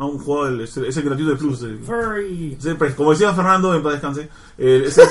[0.00, 1.60] Ah, un juego, es, el- es el gratuito de Plus.
[1.64, 2.56] el- Furry.
[2.56, 5.08] es el pre- como decía Fernando, en paz descanse, eh, es es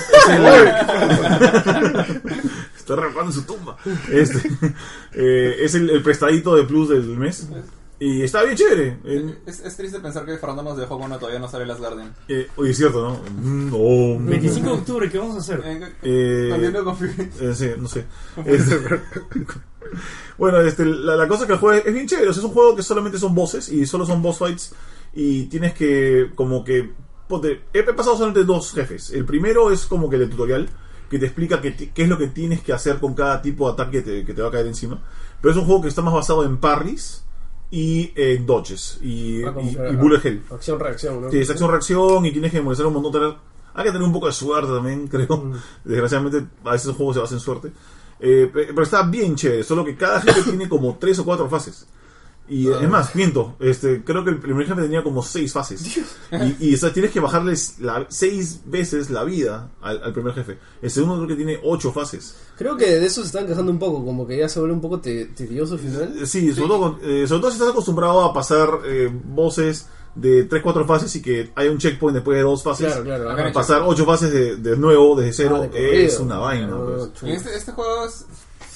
[2.78, 3.76] está repando en su tumba.
[4.12, 4.50] Este,
[5.13, 7.50] eh, es el prestadito de Plus del mes.
[7.99, 8.97] Y está bien chévere.
[9.47, 12.13] Es, es triste pensar que Fernando nos dejó cuando todavía no sale Las Guardian.
[12.27, 13.19] eh, oye, es cierto, ¿no?
[13.41, 14.25] Mm, oh, mm.
[14.27, 15.62] 25 de octubre, ¿qué vamos a hacer?
[15.65, 17.31] Eh, Eh, Continuo con Fury.
[17.41, 18.05] Eh, sí, no sé.
[18.45, 18.79] Este-
[20.38, 22.29] bueno, este, la, la cosa que el juego es bien chévere.
[22.29, 24.73] o sea, es un juego que solamente son bosses y solo son boss fights.
[25.13, 26.91] Y tienes que, como que.
[27.27, 29.10] ponte, he pasado solamente dos jefes.
[29.12, 30.69] El primero es como que el tutorial
[31.10, 34.03] que te explica qué es lo que tienes que hacer con cada tipo de ataque
[34.03, 35.01] que te, que te va a caer encima.
[35.41, 37.23] Pero es un juego que está más basado en parries
[37.71, 40.41] y en dodges y, Ah, y- y bullet hell.
[40.51, 41.32] Acción-reacción, ¿no?
[41.32, 43.12] Sí, es acción-reacción y tienes que molestar un montón.
[43.12, 43.36] tener-
[43.73, 45.51] Hay que tener un poco de suerte también, creo.
[45.84, 47.71] Desgraciadamente, a veces los juegos se basan en suerte.
[48.19, 51.47] Eh, pe- pero está bien chévere, solo que cada jefe tiene como tres o cuatro
[51.49, 51.86] fases.
[52.49, 55.97] Y es más, miento, este, creo que el primer jefe tenía como seis fases.
[56.31, 60.33] Y, y o sea, tienes que bajarles la- seis veces la vida al, al primer
[60.33, 60.57] jefe.
[60.81, 62.38] El segundo creo que tiene ocho fases.
[62.57, 64.81] Creo que de eso se están quejando un poco, como que ya se vuelve un
[64.81, 66.13] poco te- tedioso al final.
[66.21, 70.45] Eh, Sí, sobre todo, eh, sobre todo si estás acostumbrado a pasar eh, voces de
[70.45, 72.88] tres, cuatro fases y que hay un checkpoint después de dos fases.
[72.88, 73.29] Claro, claro.
[73.29, 73.51] Acá.
[73.53, 76.69] Pasar ocho fases de, de nuevo, desde cero, Ah, de es una vaina.
[76.71, 77.13] Ah, pues.
[77.13, 77.31] chulo.
[77.31, 78.25] ¿Y este, este juego es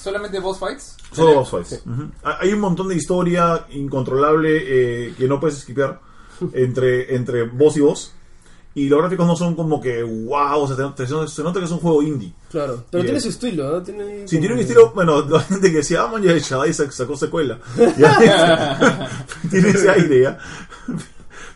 [0.02, 0.96] solamente boss fights?
[1.12, 1.82] Solo boss fights.
[1.86, 2.10] Ujú.
[2.24, 4.50] Ha- Hay un montón de historia incontrolable
[5.08, 6.00] eh, que no puedes skipear
[6.52, 8.12] entre, entre boss y boss.
[8.74, 11.66] Y los gráficos no son como que wow, o sea, te- te- se nota que
[11.66, 12.32] es un juego indie.
[12.50, 13.82] Claro, pero Y tiene es- su estilo, ¿no?
[13.82, 16.32] Tiene Si como tiene un que- estilo, bueno, la gente que decía, ah, man, ya
[16.38, 17.58] Shadai sac- sacó secuela.
[17.98, 19.10] Ya,
[19.50, 20.38] tiene ese aire, ya.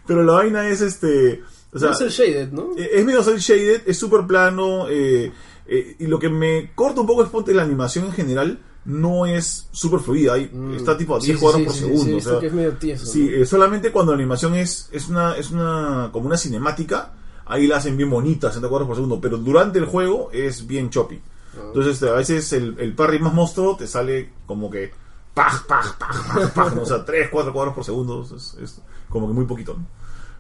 [0.07, 1.43] Pero la vaina es este.
[1.73, 2.71] O sea, No es el Shaded, ¿no?
[2.77, 4.87] Eh, Es medio cel shaded, es súper plano.
[4.89, 5.33] eh,
[5.69, 8.63] eh, y lo que me corta un poco es ponte la animación en general.
[8.85, 10.35] No es súper fluida.
[10.35, 11.21] Hay, Está tipo a Mm.
[11.23, 12.17] Sí, 10 sí, cuadros sí, por sí, segundo.
[12.17, 13.05] o sea, que es medio tieso.
[13.07, 13.37] sí, ¿no?
[13.37, 17.13] eh, solamente cuando la animación es, es una, es una, como una cinemática,
[17.47, 19.21] ahí la hacen bien bonita, 60 cuadros por segundo.
[19.21, 21.21] Pero durante el juego es bien choppy.
[21.57, 21.63] Ah.
[21.67, 24.93] Entonces, a veces el, el parry más monstruo te sale como que.
[25.35, 26.83] Paj, paj, paj, paj, paj, ¿no?
[26.83, 28.23] O sea, 3, 4 cuadros por segundo.
[28.37, 29.75] Es, es como que muy poquito.
[29.75, 29.85] ¿no?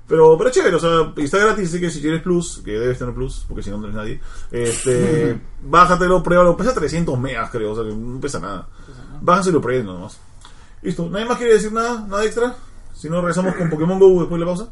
[0.08, 2.98] Pero, pero chévere, o sea, y está gratis, así que si tienes Plus, que debes
[2.98, 4.20] tener Plus, porque si no, no eres nadie,
[4.52, 8.68] este, bájatelo, pruébalo, pesa 300 megas, creo, o sea, que no pesa nada.
[9.20, 10.18] Bájenselo, prueben nomás.
[10.82, 12.06] Listo, ¿nadie más quiere decir nada?
[12.08, 12.54] ¿Nada extra?
[12.94, 14.68] Si no, regresamos con Pokémon GO después de la pausa.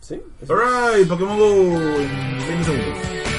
[0.00, 0.20] Sí.
[0.48, 3.37] Alright, Pokémon GO en 20 segundos.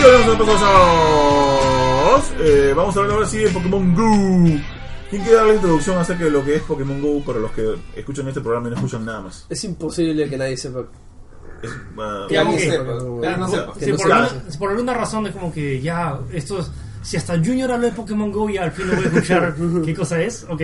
[0.00, 0.46] Y ahora vamos a
[2.22, 2.32] cosas.
[2.40, 4.60] Eh, vamos a hablar ahora sí de Pokémon GO.
[5.10, 7.74] ¿Quién quiere dar la introducción acerca de lo que es Pokémon GO para los que
[7.94, 9.44] escuchan este programa y no escuchan nada más?
[9.50, 10.84] Es imposible que nadie sepa.
[11.62, 11.70] Es,
[12.28, 12.84] Que alguien sepa.
[14.58, 16.70] por, alguna, razón es como que ya, esto es,
[17.02, 19.94] si hasta Junior habla de Pokémon Go y al fin lo voy a escuchar qué
[19.94, 20.46] cosa es.
[20.48, 20.62] Ok,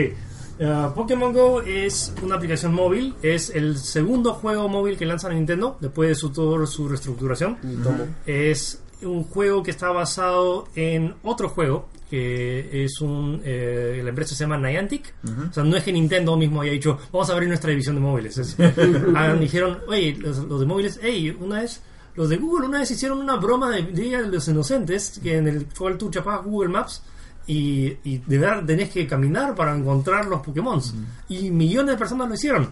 [0.58, 5.76] Uh, Pokémon Go es una aplicación móvil, es el segundo juego móvil que lanza Nintendo
[5.80, 7.58] después de su, toda su reestructuración.
[7.82, 8.06] Tomo.
[8.24, 14.34] Es un juego que está basado en otro juego que es un eh, la empresa
[14.34, 15.12] se llama Niantic.
[15.50, 18.00] O sea no es que Nintendo mismo haya dicho vamos a abrir nuestra división de
[18.00, 18.56] móviles Es-
[19.40, 21.82] dijeron oye los, los de móviles hey una vez
[22.14, 25.48] los de Google una vez hicieron una broma de Día de los Inocentes que en
[25.48, 27.02] el cual tú chapabas Google Maps
[27.48, 30.80] y, y de verdad tenés que caminar para encontrar los Pokémon
[31.28, 32.70] y millones de personas lo hicieron.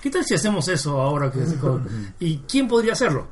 [0.00, 1.40] ¿qué tal si hacemos eso ahora que
[2.20, 3.26] y quién podría hacerlo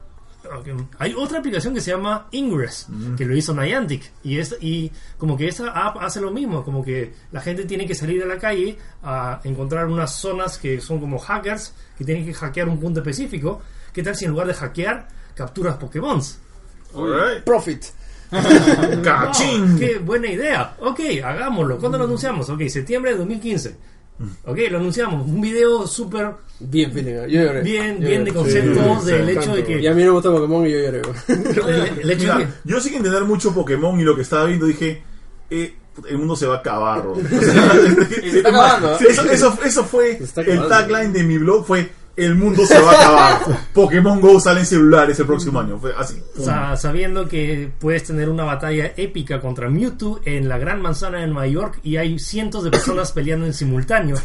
[0.98, 4.10] Hay otra aplicación que se llama Ingress, que lo hizo Niantic.
[4.22, 7.86] Y, es, y como que esa app hace lo mismo, como que la gente tiene
[7.86, 12.24] que salir a la calle a encontrar unas zonas que son como hackers, que tienen
[12.24, 13.60] que hackear un punto específico.
[13.92, 16.20] ¿Qué tal si en lugar de hackear, capturas Pokémon?
[16.94, 17.44] alright.
[17.44, 17.84] Profit.
[19.02, 19.76] ¡Cachín!
[19.78, 20.76] ¡Qué buena idea!
[20.80, 21.78] Ok, hagámoslo.
[21.78, 22.48] ¿Cuándo lo anunciamos?
[22.48, 23.76] Ok, septiembre de 2015.
[24.44, 25.26] Ok, lo anunciamos.
[25.26, 27.14] Un video súper Bien, feeling.
[27.28, 27.62] Yo lloré.
[27.62, 29.70] bien, Yo bien de sí, del sí, hecho de tanto.
[29.70, 29.94] Y a que...
[29.94, 31.02] mí no me gusta Pokémon y yo lloré.
[31.28, 34.44] el, el hecho de Mira, que yo sin entender mucho Pokémon y lo que estaba
[34.44, 35.02] viendo dije,
[35.48, 35.74] eh,
[36.08, 37.06] el mundo se va a acabar.
[37.06, 37.24] O Y
[38.30, 39.06] se está acabando, ¿eh?
[39.08, 41.90] Eso, eso, eso fue el tagline de mi blog, fue
[42.22, 43.58] el mundo se va a acabar.
[43.74, 45.78] Pokémon Go sale en celulares el próximo año.
[45.78, 46.22] Fue así.
[46.38, 51.18] O sea, sabiendo que puedes tener una batalla épica contra Mewtwo en la gran manzana
[51.20, 54.16] de Nueva York y hay cientos de personas peleando en simultáneo.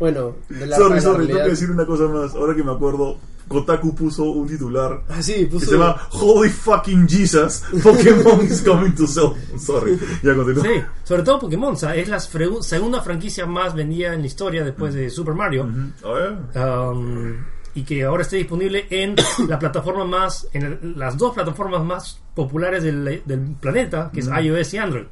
[0.00, 2.34] Bueno, de la, sorry, sorry, tengo realidad- que decir una cosa más.
[2.34, 5.66] Ahora que me acuerdo, Kotaku puso un titular Ah, sí, que puso...
[5.66, 9.32] se llama Holy fucking Jesus, Pokémon is coming to cell.
[9.58, 10.62] Sorry, ya continúo.
[10.64, 15.10] Sí, sobre todo Pokémon, es la segunda franquicia más vendida en la historia después de
[15.10, 15.68] Super Mario.
[16.04, 16.32] A ver.
[16.64, 17.36] Um,
[17.76, 19.16] y que ahora esté disponible en
[19.48, 24.28] la plataforma más, en el- las dos plataformas más populares del, del planeta, que es
[24.28, 25.06] iOS y Android.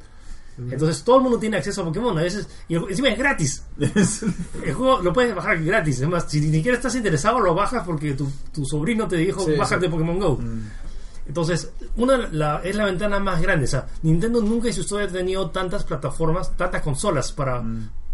[0.57, 3.63] Entonces todo el mundo tiene acceso a Pokémon, a veces, y encima es gratis.
[4.63, 5.99] El juego lo puedes bajar gratis.
[6.01, 9.41] Es más, si ni siquiera estás interesado, lo bajas porque tu, tu sobrino te dijo,
[9.43, 9.91] Sí, bájate sí.
[9.91, 10.39] Pokémon Go.
[11.25, 13.65] Entonces, una la, es la ventana más grande.
[13.65, 17.63] O sea, Nintendo nunca en su historia ha tenido tantas plataformas, tantas consolas para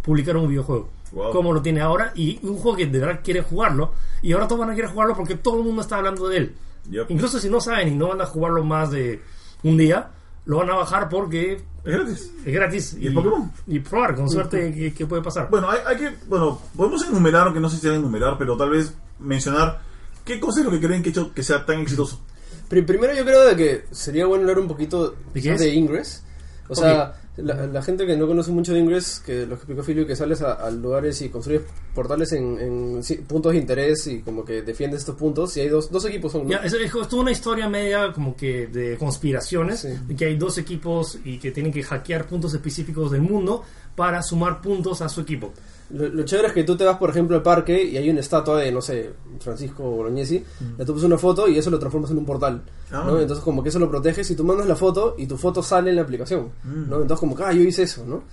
[0.01, 1.31] publicar un videojuego Wow.
[1.31, 2.11] como lo tiene ahora.
[2.15, 3.93] Y un juego que de verdad quiere jugarlo.
[4.21, 6.55] Y ahora todos van a querer jugarlo porque todo el mundo está hablando de él.
[6.91, 7.09] Yep.
[7.09, 9.19] Incluso si no saben y no van a jugarlo más de
[9.63, 10.11] un día,
[10.45, 12.31] lo van a bajar porque Es gratis.
[12.45, 12.97] es gratis.
[12.99, 13.51] Y es Pokémon.
[13.67, 15.49] Y probar, con suerte, qué, qué puede pasar.
[15.49, 16.15] Bueno, hay, hay que.
[16.27, 19.81] Bueno, podemos enumerar, aunque no sé si se debe enumerar, pero tal vez mencionar
[20.25, 22.21] qué cosa es lo que creen que ha hecho que sea tan exitoso.
[22.69, 26.23] Pri- Primero yo creo de que sería bueno hablar un poquito de Ingress.
[26.67, 29.83] O sea, la, la gente que no conoce mucho de Ingress, que lo que explicó
[29.83, 34.07] Filio, que sales a, a lugares y construyes portales en, en sí, puntos de interés
[34.07, 35.55] y como que defiendes estos puntos.
[35.57, 36.49] Y hay dos, dos equipos son, ¿no?
[36.49, 39.89] Ya, es, es toda una historia media como que de conspiraciones, Sí.
[40.07, 43.63] de que hay dos equipos y que tienen que hackear puntos específicos del mundo
[43.95, 45.53] para sumar puntos a su equipo.
[45.91, 48.19] Lo, lo chévere es que tú te vas, por ejemplo, al parque y hay una
[48.19, 50.43] estatua de, no sé, Francisco Bolognesi,
[50.77, 52.61] le tomas una foto y eso lo transformas en un portal.
[52.91, 53.03] Ah.
[53.07, 53.19] ¿no?
[53.19, 55.89] Entonces, como que eso lo proteges y tú mandas la foto y tu foto sale
[55.89, 56.49] en la aplicación.
[56.63, 57.01] ¿no?
[57.01, 58.23] Entonces, como que, ah, yo hice eso, ¿no?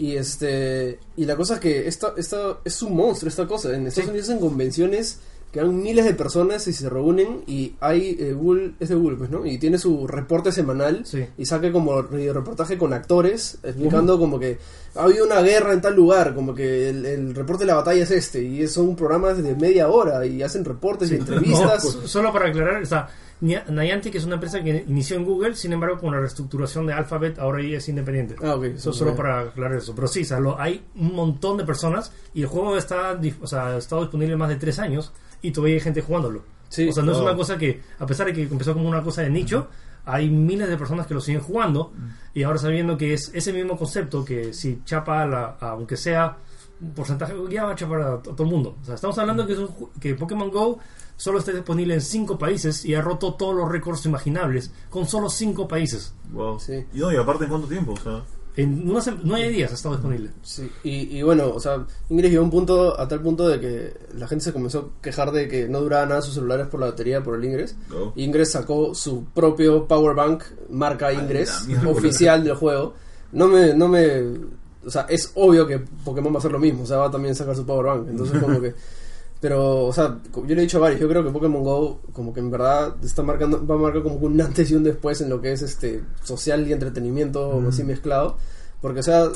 [0.00, 3.74] Y este y la cosa es que esta, esta es un monstruo esta cosa.
[3.74, 4.10] En Estados Sí.
[4.10, 5.18] Unidos en convenciones
[5.52, 9.16] que van miles de personas y se reúnen y hay eh, Google, es de Google,
[9.16, 9.46] pues, ¿no?
[9.46, 11.24] Y tiene su reporte semanal Sí.
[11.38, 14.58] y saca como reportaje con actores explicando como que
[14.94, 18.02] ha habido una guerra en tal lugar, como que el, el reporte de la batalla
[18.02, 21.84] es este y son programas de media hora y hacen reportes y entrevistas.
[21.84, 23.08] No, pues, solo para aclarar, o sea,
[23.40, 26.92] Nia- Niantic es una empresa que inició en Google, sin embargo, con la reestructuración de
[26.92, 28.34] Alphabet, ahora ya es independiente.
[28.42, 28.64] Ah, ok.
[28.64, 29.94] Eso solo para aclarar eso.
[29.94, 33.46] Pero sí, o sea, lo- hay un montón de personas y el juego está, o
[33.46, 36.42] sea, ha estado disponible más de tres años y todavía hay gente jugándolo.
[36.68, 36.88] Sí.
[36.88, 39.22] o sea, no es una cosa que, a pesar de que empezó como una cosa
[39.22, 39.68] de nicho,
[40.04, 41.92] hay miles de personas que lo siguen jugando
[42.34, 46.36] y ahora sabiendo que es ese mismo concepto que si chapa, a la, aunque sea
[46.80, 48.76] un porcentaje, ya va a chapar a, to- todo el mundo.
[48.82, 49.68] O sea, estamos hablando que, es un
[50.00, 50.78] que Pokémon Go
[51.16, 55.28] solo está disponible en cinco países y ha roto todos los récords imaginables con solo
[55.30, 56.14] cinco países.
[56.32, 56.60] Wow.
[56.60, 56.84] Sí.
[56.94, 57.92] Y no, y aparte, ¿en cuánto tiempo?
[57.92, 58.22] O sea,
[58.58, 60.30] En una sem- nueve días ha estado disponible.
[60.42, 63.60] Sí, y, y bueno, o sea, Ingress llegó a un punto, a tal punto de
[63.60, 66.80] que la gente se comenzó a quejar de que no duraba nada sus celulares por
[66.80, 67.76] la batería, por el Ingress.
[67.94, 68.12] Oh.
[68.16, 72.94] Ingress sacó su propio power bank, marca Ingress, oficial del juego.
[73.30, 74.22] No me, no me,
[74.84, 77.10] o sea, es obvio que Pokémon va a hacer lo mismo, o sea, va a
[77.12, 78.08] también sacar su power bank.
[78.10, 78.74] Entonces como que,
[79.40, 82.34] pero, o sea, yo le he dicho a varios, yo creo que Pokémon Go, como
[82.34, 85.30] que en verdad está marcando, va a marcar como un antes y un después en
[85.30, 88.36] lo que es este social y entretenimiento así mezclado.
[88.80, 89.28] Porque, o sea,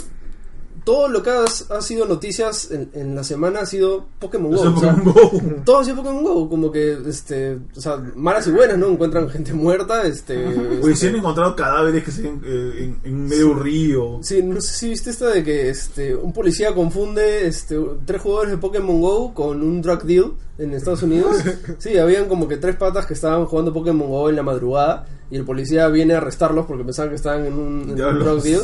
[0.85, 4.61] todo lo que ha, ha sido noticias en, en la semana ha sido Pokémon Go.
[4.63, 8.51] o sea, Pokémon todo ha sido Pokémon Go, como que, este, o sea, malas y
[8.51, 8.89] buenas, ¿no?
[8.89, 10.47] Encuentran gente muerta, este...
[10.83, 14.19] Oye, este- han encontrado cadáveres que se eh, en, en medio de un río.
[14.23, 18.51] Sí, no sé si viste esta de que este un policía confunde este tres jugadores
[18.53, 21.37] de Pokémon Go con un drug deal en Estados Unidos.
[21.79, 25.37] Sí, habían como que tres patas que estaban jugando Pokémon Go en la madrugada y
[25.37, 28.63] el policía viene a arrestarlos porque pensaban que estaban en un, en un drug deal.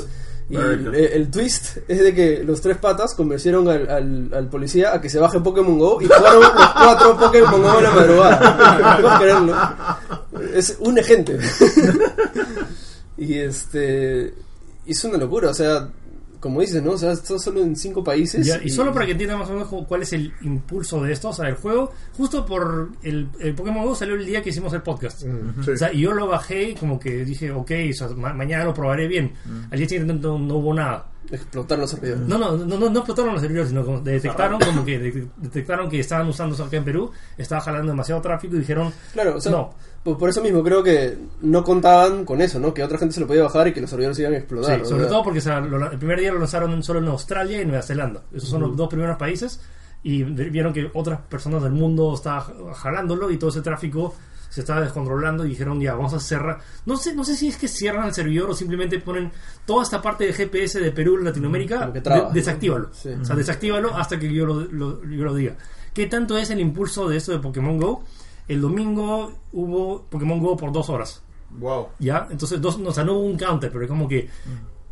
[0.51, 4.95] Y el, el twist es de que los tres patas convencieron al, al, al policía
[4.95, 8.99] a que se baje Pokémon Go y jugaron los cuatro Pokémon Go en la madrugada.
[9.01, 9.57] ¿Puedes creerlo?
[10.55, 11.39] Es un agente.
[13.19, 14.35] y este.
[14.87, 15.87] Es una locura, o sea,
[16.41, 16.93] como dices, ¿no?
[16.93, 18.47] O sea, esto solo en cinco países.
[18.47, 21.13] Ya, y solo para que entiendan más o menos cu- cuál es el impulso de
[21.13, 24.51] esto, o sea, el juego, justo por el, el Pokémon Go salió el día que
[24.51, 25.25] hicimos el podcast.
[25.25, 25.71] Mm, sí.
[25.73, 28.65] O sea, y yo lo bajé y como que dije, ok, o sea, ma- mañana
[28.65, 29.33] lo probaré bien.
[29.71, 31.07] Al día siguiente no, no hubo nada.
[31.31, 32.27] Explotar los servidores.
[32.27, 35.91] No, no, no, no, no explotaron los servidores, sino como detectaron como que de- detectaron
[35.91, 39.41] que estaban usando eso acá en Perú, estaba jalando demasiado tráfico y dijeron, Claro, o
[39.41, 39.75] sea, no.
[40.03, 42.73] por, por eso mismo creo que no contaban con eso, ¿no?
[42.73, 44.87] Que otra gente se lo podía bajar y que los servidores iban a Sí, explotar.
[44.87, 47.67] sobre todo porque o sea, lo- el primer día lo lanzaron solo en Australia y
[47.67, 48.23] Nueva Zelanda.
[48.33, 49.61] Esos son los dos primeros países.
[50.03, 54.15] Y de- vieron que otras personas del mundo estaban j- jalándolo y todo ese tráfico
[54.49, 57.57] se estaba descontrolando y dijeron ya vamos a cerrar no sé no sé si es
[57.57, 59.31] que cierran el servidor o simplemente ponen
[59.67, 62.29] toda esta parte de GPS de Perú Latinoamérica traba.
[62.29, 63.11] de- desactívalo Sí.
[63.11, 65.57] o sea desactívalo hasta que yo lo, lo- yo lo diga
[65.93, 68.05] ¿qué tanto es el impulso de esto de Pokémon Go?
[68.49, 71.89] el domingo hubo Pokémon Go por dos horas Wow.
[71.99, 72.29] ¿Ya?
[72.31, 74.29] Entonces, dos, no, o sea, no hubo un counter, pero es como que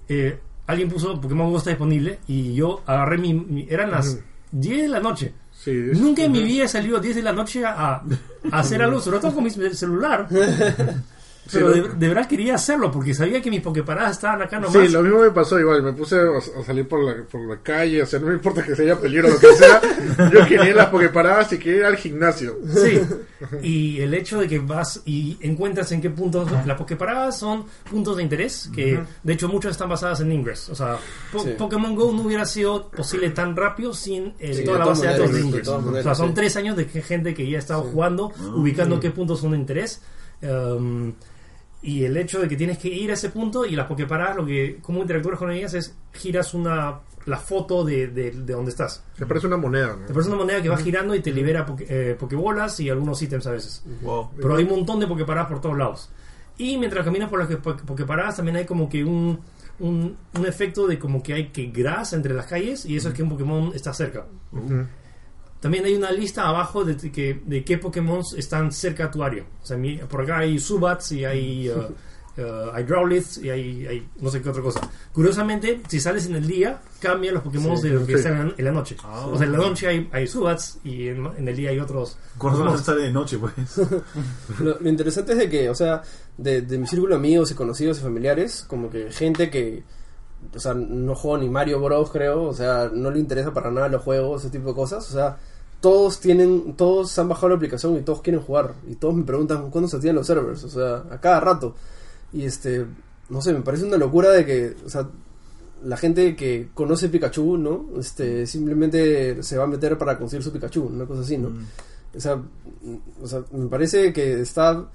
[0.08, 3.34] eh, alguien puso Pokémon Go está disponible y yo agarré mi.
[3.34, 4.18] mi- eran las
[4.52, 5.34] 10 de la noche.
[5.66, 8.02] Sí, Nunca en mi vida he salido 10 de la noche a, a
[8.52, 10.28] hacer algo, sobre todo con mi celular.
[11.52, 14.72] Pero de, de verdad quería hacerlo porque sabía que mis Poképaradas estaban acá nomás.
[14.72, 15.82] Sí, lo mismo me pasó igual.
[15.82, 18.02] Me puse a, a salir por la, por la calle.
[18.02, 19.80] O sea, no me importa que se haya peligro o lo que sea.
[20.32, 22.56] Yo quería ir a las pokeparadas y quería ir al gimnasio.
[22.74, 23.00] Sí.
[23.62, 26.50] Y el hecho de que vas y encuentras en qué puntos.
[26.64, 30.70] Las Poképaradas son puntos de interés que, de hecho, muchas están basadas en Ingress.
[30.70, 30.96] O sea,
[31.30, 31.50] Po- Sí.
[31.58, 35.12] Pokémon Go no hubiera sido posible tan rápido sin eh, Sí, toda la base de
[35.12, 35.68] datos de Ingress.
[35.68, 36.34] o sea, son sí.
[36.34, 39.58] tres años de que gente que ya ha estado jugando, ubicando qué puntos son de
[39.58, 40.00] interés.
[40.40, 41.12] Um,
[41.82, 44.46] y el hecho de que tienes que ir a ese punto y las Poképaradas, lo
[44.46, 49.02] que, cómo interactúas con ellas es giras una la foto de, de, de donde estás.
[49.18, 50.06] Me parece una moneda, Te ¿no?
[50.06, 53.46] parece una moneda que va girando y te libera poke- eh, pokebolas y algunos ítems
[53.48, 53.82] a veces.
[54.02, 54.30] Wow.
[54.36, 56.08] Pero hay un montón de pokeparadas por todos lados.
[56.56, 59.40] Y mientras caminas por las pokeparadas también hay como que un,
[59.80, 63.14] un, un efecto de como que hay que gras entre las calles y eso es
[63.14, 64.24] que un Pokémon está cerca.
[65.66, 69.44] También hay una lista abajo de, que, de qué Pokémon están cerca a tu área.
[69.62, 73.86] O sea, mi- por acá hay Subats y hay, uh, uh, hay Growlithe y hay,
[73.86, 74.80] hay no sé qué otra cosa.
[75.12, 78.18] Curiosamente, si sales en el día, cambian los Pokémon Sí, de los que sí.
[78.18, 78.96] están en, en la noche.
[79.02, 79.26] Ah.
[79.26, 82.16] o sea, en la noche hay, hay Subats y en, en el día hay otros.
[82.78, 83.52] Se sale de noche, pues.
[84.60, 86.02] Lo, lo interesante es de que, o sea,
[86.38, 89.82] de, de mi círculo de amigos y conocidos y familiares, como que gente que,
[90.54, 93.88] o sea, no juega ni Mario Bros, creo, o sea, no le interesa para nada
[93.88, 95.38] los juegos, ese tipo de cosas, o sea,
[95.86, 99.70] todos tienen, todos han bajado la aplicación y todos quieren jugar, y todos me preguntan
[99.70, 101.76] cuándo se activan los servers, o sea, a cada rato,
[102.32, 102.84] y este,
[103.28, 105.08] no sé, me parece una locura de que, o sea,
[105.84, 107.86] la gente que conoce Pikachu, ¿no?
[108.00, 111.52] Este, simplemente se va a meter para conseguir su Pikachu, una cosa así, ¿no?
[112.16, 114.88] O sea, mm, o sea, me parece que está,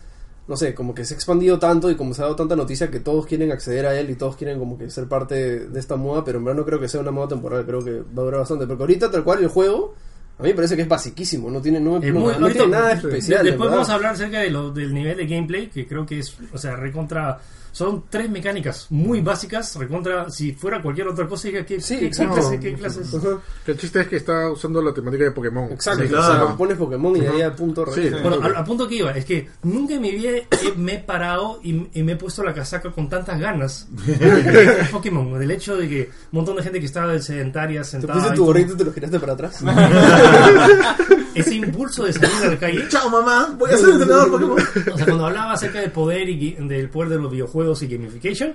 [0.46, 2.92] no sé, como que se ha expandido tanto y como se ha dado tanta noticia
[2.92, 5.96] que todos quieren acceder a él y todos quieren como que ser parte de esta
[5.96, 8.26] moda, pero en verdad no creo que sea una moda temporal, creo que va a
[8.26, 8.68] durar bastante.
[8.68, 9.94] Porque ahorita tal cual el juego,
[10.42, 12.52] a mí me parece que es basiquísimo, no tiene, no, Es no- muy- no ahorita-
[12.64, 13.46] tiene nada especial.
[13.46, 16.36] después vamos a hablar acerca de lo, del nivel de gameplay, que creo que es,
[16.52, 17.40] o sea, recontra.
[17.72, 20.30] Son tres mecánicas muy básicas, recontra.
[20.30, 21.80] Si fuera cualquier otra cosa, que.
[21.80, 22.36] Sí, qué exacto.
[22.36, 23.14] clase- qué clases?
[23.66, 25.72] El chiste es que está usando la temática de Pokémon.
[25.72, 26.58] Exacto, Sí, o sea, claro.
[26.58, 28.10] pones Pokémon y ahí a punto Sí.
[28.22, 31.00] Bueno, al, al punto que iba, es que nunca en mi vida he- me he
[31.00, 35.40] parado y, y me he puesto la casaca con tantas ganas de Pokémon.
[35.40, 38.14] Del hecho de que un montón de gente que estaba sedentaria, Te sentada.
[38.16, 39.64] pusiste y tu gorrito y te lo giraste para atrás.
[41.34, 42.88] Ese impulso de salir a la calle.
[42.90, 43.56] Chao, mamá.
[43.58, 44.58] Voy a ser entrenador Pokémon.
[44.94, 48.54] O sea, cuando hablaba acerca del poder y del poder de los videojuegos y gamification,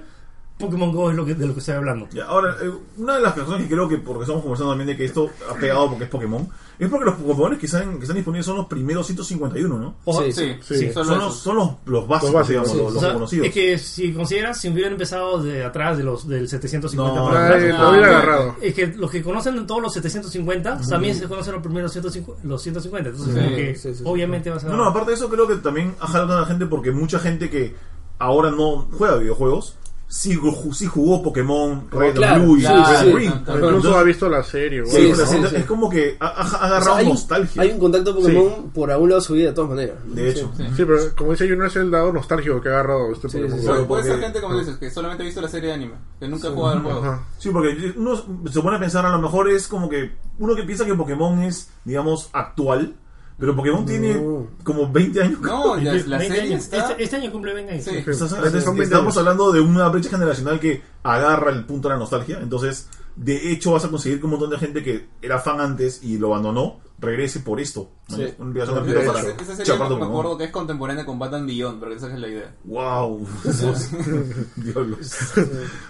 [0.58, 2.08] Pokémon Go es lo que, de lo que estoy hablando.
[2.14, 4.96] Ya, ahora, eh, una de las razones que creo que, porque estamos conversando también de
[4.96, 8.14] que esto ha pegado porque es Pokémon, es porque los Pokémon que están, que están
[8.16, 9.96] disponibles son los primeros 151, ¿no?
[10.06, 10.92] O sea, Sí, Sí, Sí.
[10.94, 12.76] Son los, son los, los básicos, Los básicos, digamos, sí.
[12.78, 13.46] los, o los sea, conocidos.
[13.48, 17.48] es que si consideras, si hubieran empezado de atrás de los del 750 No, para
[17.50, 18.12] Nadie atrás, lo hubiera no.
[18.16, 18.54] agarrado.
[18.62, 22.62] es que los que conocen todos los 750 también se conocen los primeros 150, los
[22.62, 23.10] 150.
[23.10, 24.02] Entonces, Sí, como que sí, sí, sí.
[24.06, 24.68] obviamente vas a.
[24.68, 27.18] No, no, aparte de eso, creo que también ha jalado a la gente porque mucha
[27.18, 27.74] gente que
[28.18, 29.76] ahora no juega videojuegos,
[30.08, 30.38] sí,
[30.72, 33.12] sí jugó Pokémon Red claro, Blue y claro, Red sí.
[33.12, 33.32] Green.
[33.32, 33.54] Ajá.
[33.56, 34.86] Incluso ha visto la serie.
[34.86, 34.92] sí.
[34.92, 35.62] Sí, sí, es, sí.
[35.62, 37.62] como que ha, ha O sea, agarrado hay, nostalgia.
[37.62, 39.96] hay un contacto Pokémon por algún lado de su vida de todas maneras.
[40.06, 40.50] De hecho.
[40.56, 40.62] Sí.
[40.76, 43.56] Sí, pero como dice Junior, es el lado nostálgico que ha agarrado este Sí, Pokémon.
[43.58, 43.66] sí, sí.
[43.66, 46.28] Claro, Puede ser gente, como dices, que solamente ha visto la serie de anime, que
[46.28, 46.98] nunca ha jugado al juego.
[47.00, 47.24] Ajá.
[47.38, 48.16] Sí, porque uno
[48.50, 51.42] se pone a pensar, a lo mejor es como que uno que piensa que Pokémon
[51.42, 52.94] es, digamos, actual,
[53.38, 54.46] pero Pokémon tiene No.
[54.64, 55.40] como 20 años.
[55.40, 56.62] No, ya, 20 la serie años.
[56.64, 56.90] está...
[56.90, 57.84] este, este año cumple 20 años.
[57.84, 57.90] Sí.
[57.90, 57.96] Sí.
[57.98, 59.16] Estás- Son entonces, 20 estamos años.
[59.18, 62.38] hablando de una brecha generacional que agarra el punto de la nostalgia.
[62.40, 66.02] Entonces, de hecho, vas a conseguir que un montón de gente que era fan antes
[66.02, 67.90] y lo abandonó regrese por esto.
[68.08, 68.16] ¿no?
[68.16, 68.34] Sí.
[68.38, 70.08] Un viaje De para Esa, esa serie chapar me Pokémon.
[70.10, 72.54] acuerdo que es contemporánea con Batman Beyond, pero esa es la idea.
[72.64, 73.26] ¡Wow!
[74.56, 75.14] Diablos.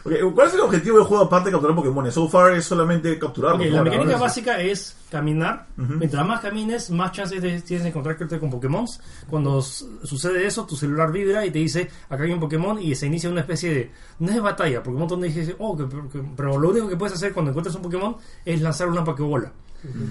[0.04, 2.11] Ok, ¿Cuál es el objetivo del juego aparte de capturar Pokémon?
[2.12, 3.61] So far es solamente capturarlos.
[3.62, 3.76] Ok, ¿no?
[3.76, 4.20] la mecánica sí.
[4.20, 5.66] básica es caminar.
[5.76, 8.86] Mientras más camines, más chances de- tienes de encontrarte con Pokémon.
[9.28, 13.07] Cuando sucede eso, tu celular vibra y te dice, acá hay un Pokémon y se
[13.07, 13.90] inicia una especie de...
[14.18, 16.88] No es batalla, porque un montón de gente dice, oh, que- que- pero lo único
[16.88, 19.52] que puedes hacer cuando encuentras un Pokémon es lanzar una Pokébola.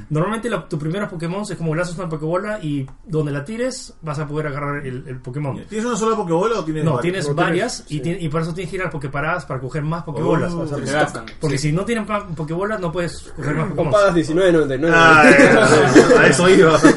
[0.10, 4.20] Normalmente la- tu primeros Pokémon es como lanzas una Pokébola y donde la tires vas
[4.20, 5.64] a poder agarrar el, el Pokémon.
[5.68, 7.02] ¿Tienes una sola Pokébola o tienes No, varias?
[7.04, 9.60] tienes No, tienes- varias y, ti- y por eso tienes que ir a Poképaradas para
[9.60, 10.54] coger más Pokébolas.
[10.54, 11.26] Oh, O gastan.
[11.40, 11.70] Porque Sí.
[11.70, 12.06] si no tienen
[12.36, 13.92] Pokébolas no puedes coger más O Pokémon.
[13.92, 14.92] pagas 19.99.
[14.96, 15.24] Ah,
[16.20, 16.80] a eso iba.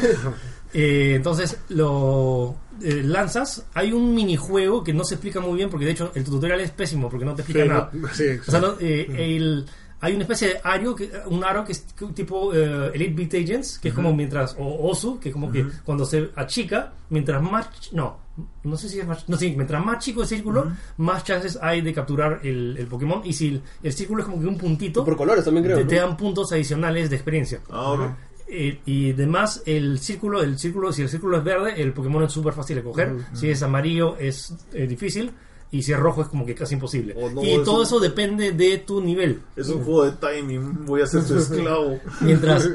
[0.71, 5.85] Eh, entonces, lo eh, lanzas, hay un minijuego que no se explica muy bien porque
[5.85, 7.89] de hecho el tutorial es pésimo porque no te explica Sí, nada.
[7.91, 9.65] no- sí, O sea, no, eh, el-
[10.01, 13.79] hay una especie de aro, que, un aro que es tipo eh, Elite Beat Agents,
[13.79, 17.69] que es como mientras, o Osu, que es como que cuando se achica, mientras más,
[17.91, 18.17] no,
[18.63, 21.81] no sé si es más, no, sí, mientras más chico el círculo, más chances hay
[21.81, 23.21] de capturar el, el Pokémon.
[23.25, 25.77] Y si el, el círculo es como que un puntito, Por colores también creo.
[25.77, 25.89] te, ¿no?
[25.89, 27.59] te dan puntos adicionales de experiencia.
[27.69, 28.17] Ahora.
[28.51, 32.31] Eh, y además el círculo, el círculo, si el círculo es verde, el Pokémon es
[32.31, 33.15] súper fácil de coger.
[33.33, 35.31] Si es amarillo es eh, difícil.
[35.71, 37.13] Y si es rojo es como que casi imposible.
[37.17, 39.39] Oh, no, y es todo un- eso depende de tu nivel.
[39.55, 40.85] Es un juego de timing.
[40.85, 41.99] Voy a ser tu esclavo.
[42.21, 42.67] Mientras,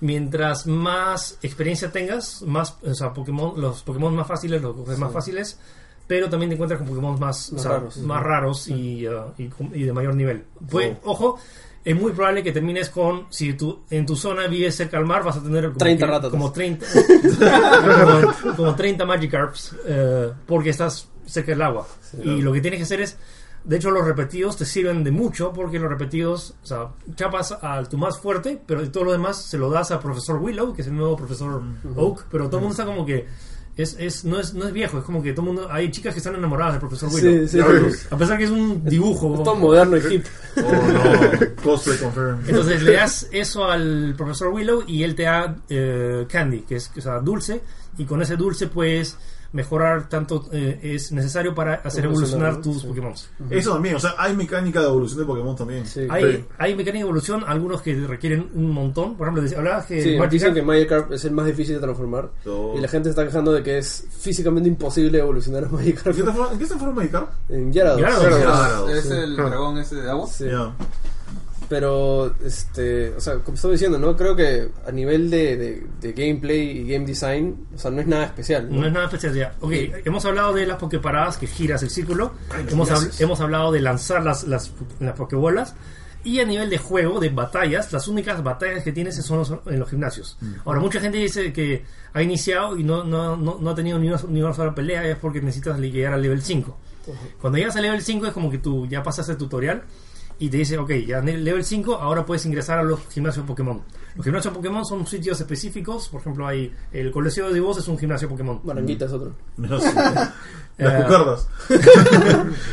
[0.00, 5.12] mientras más experiencia tengas, más, o sea, Pokémon, los Pokémon más fáciles los coges más
[5.12, 5.58] fáciles,
[6.06, 7.96] pero también te encuentras con Pokémon más, o Más sea, raros.
[7.98, 10.44] más raros y, uh, y, y de mayor nivel.
[10.68, 11.38] Pues, ojo,
[11.84, 15.22] es muy probable que termines con, si tú en tu zona vives cerca al mar,
[15.24, 16.30] vas a tener como, 30 que- ratas.
[16.30, 16.86] como 30
[18.42, 21.86] como, como 30 Magikarps eh, porque estás cerca del agua.
[22.22, 23.16] y lo que tienes que hacer es
[23.64, 27.88] de hecho, los repetidos te sirven de mucho porque los repetidos, o sea, chapas al
[27.88, 30.82] tu más fuerte, pero de todo lo demás se lo das a profesor Willow, que
[30.82, 31.62] es el nuevo profesor
[31.94, 33.26] Oak, pero todo el mundo está como que
[33.76, 36.12] es, es, no, es, no es viejo, es como que todo el mundo, hay chicas
[36.12, 37.46] que están enamoradas del profesor Willow.
[37.46, 38.06] Sí, sí.
[38.10, 39.34] A pesar que es un dibujo.
[39.34, 40.26] Es todo moderno y hip.
[40.56, 42.40] Oh no.
[42.48, 46.90] Entonces le das eso al profesor Willow y él te da eh, candy, que es
[46.96, 47.62] o sea, dulce,
[47.96, 49.16] y con ese dulce puedes
[49.52, 52.60] mejorar tanto eh, es necesario para hacer Evolucionar, ¿no?
[52.60, 52.86] tus Sí.
[52.86, 53.12] Pokémon.
[53.50, 55.86] Eso también, o sea, hay mecánica de evolución de Pokémon también.
[55.86, 56.06] Sí.
[56.08, 56.44] Hay, Sí.
[56.58, 59.16] hay mecánica de evolución, algunos que requieren un montón.
[59.16, 62.30] Por ejemplo, hablabas que Sí, Magikarp- dicen que Magikarp es el más difícil de transformar.
[62.46, 62.74] Oh.
[62.76, 66.18] Y la gente está quejando de que es físicamente imposible evolucionar a ¿En qué Magikarp
[66.52, 67.30] en qué se fue a medicar?
[67.48, 68.00] en Gyarados.
[68.00, 68.38] Gyarados.
[68.38, 68.90] Gyarados.
[68.90, 69.12] Es sí.
[69.14, 70.26] el dragón ese de agua.
[70.26, 70.46] Sí.
[71.68, 74.16] Pero, este, o sea, como estaba diciendo, ¿no?
[74.16, 78.06] Creo que a nivel de, de, de gameplay y game design, o sea, no es
[78.06, 78.68] nada especial.
[78.70, 78.80] ¿no?
[78.80, 79.54] No es nada especial ya.
[79.60, 79.72] Ok,
[80.04, 82.32] hemos hablado de las pokeparadas que giras el círculo.
[82.70, 83.20] hemos, hab- gracias.
[83.20, 85.74] hemos hablado de lanzar las, las, las pokebolas.
[86.24, 89.80] Y a nivel de juego, de batallas, las únicas batallas que tienes son los- en
[89.80, 90.38] los gimnasios.
[90.64, 94.06] Ahora, mucha gente dice que ha iniciado y no, no, no, no ha tenido ni
[94.08, 96.78] una, ni una sola pelea, es porque necesitas llegar al level 5.
[97.40, 99.82] Cuando llegas al level 5 es como que tú ya pasas el tutorial
[100.42, 103.46] y te dice, ok, ya en el level 5 ahora puedes ingresar a los gimnasios
[103.46, 103.80] Pokémon.
[104.16, 107.96] Los gimnasios Pokémon son sitios específicos, por ejemplo, hay el Coliseo de Divos es un
[107.96, 108.60] gimnasio Pokémon.
[108.64, 109.32] Maranguita es otro.
[109.56, 109.94] No sé.
[109.94, 110.30] Las
[110.78, 111.46] Eh, cucardas.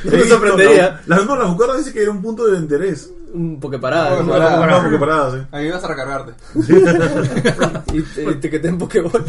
[0.04, 1.00] No me sorprendería.
[1.06, 3.12] Las, no, las cucardas dice que era un punto de interés.
[3.34, 4.20] Un Pokeparada.
[4.22, 4.66] Un ¿no?
[4.66, 5.40] No, porque paradas, sí.
[5.52, 6.34] Ahí vas a recargarte.
[7.94, 9.24] Y te, y te que te en Pokéball.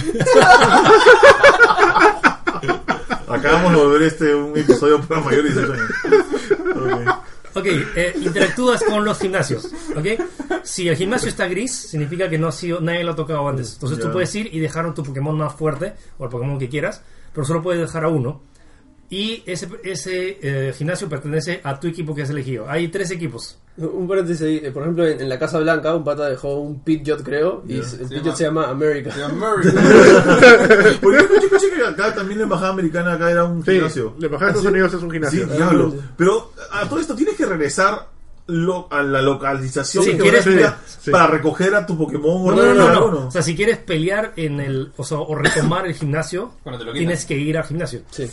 [3.29, 6.25] Acabamos de volver este un episodio para mayores de 18 años.
[7.55, 7.67] Ok.
[7.67, 9.71] Eh, interactúas con los gimnasios.
[9.97, 10.07] ¿ok?
[10.63, 13.75] Si el gimnasio está gris, significa que no ha sido, nadie lo ha tocado antes.
[13.75, 14.13] Entonces tú Ya.
[14.13, 17.63] puedes ir y dejar tu Pokémon más fuerte, o el Pokémon que quieras, pero solo
[17.63, 18.43] puedes dejar a uno.
[19.13, 22.71] Y ese, ese eh, gimnasio pertenece a tu equipo que has elegido.
[22.71, 23.59] Hay tres equipos.
[23.77, 26.81] Un paréntesis ahí, eh, por ejemplo, en, en la Casa Blanca, un pata dejó un
[26.85, 29.11] Pidgeot, creo, y el Se Pidgeot llama- se llama America.
[29.11, 29.73] Se llama Murray.
[31.01, 34.15] Porque yo escuché, escuché que acá también la embajada americana acá era un Sí, gimnasio.
[34.19, 35.47] la embajada de Estados Unidos es un Sí, gimnasio.
[35.47, 35.95] diablo.
[36.17, 38.07] Pero a todo esto tienes que regresar
[38.47, 41.11] lo- a la localización geográfica quieres- sí.
[41.11, 43.27] para recoger a tu Pokémon No, no, no, no, o no.
[43.29, 46.53] O sea, si quieres pelear en el, o, sea, o retomar el gimnasio,
[46.93, 48.03] tienes que ir al gimnasio.
[48.11, 48.31] Sí.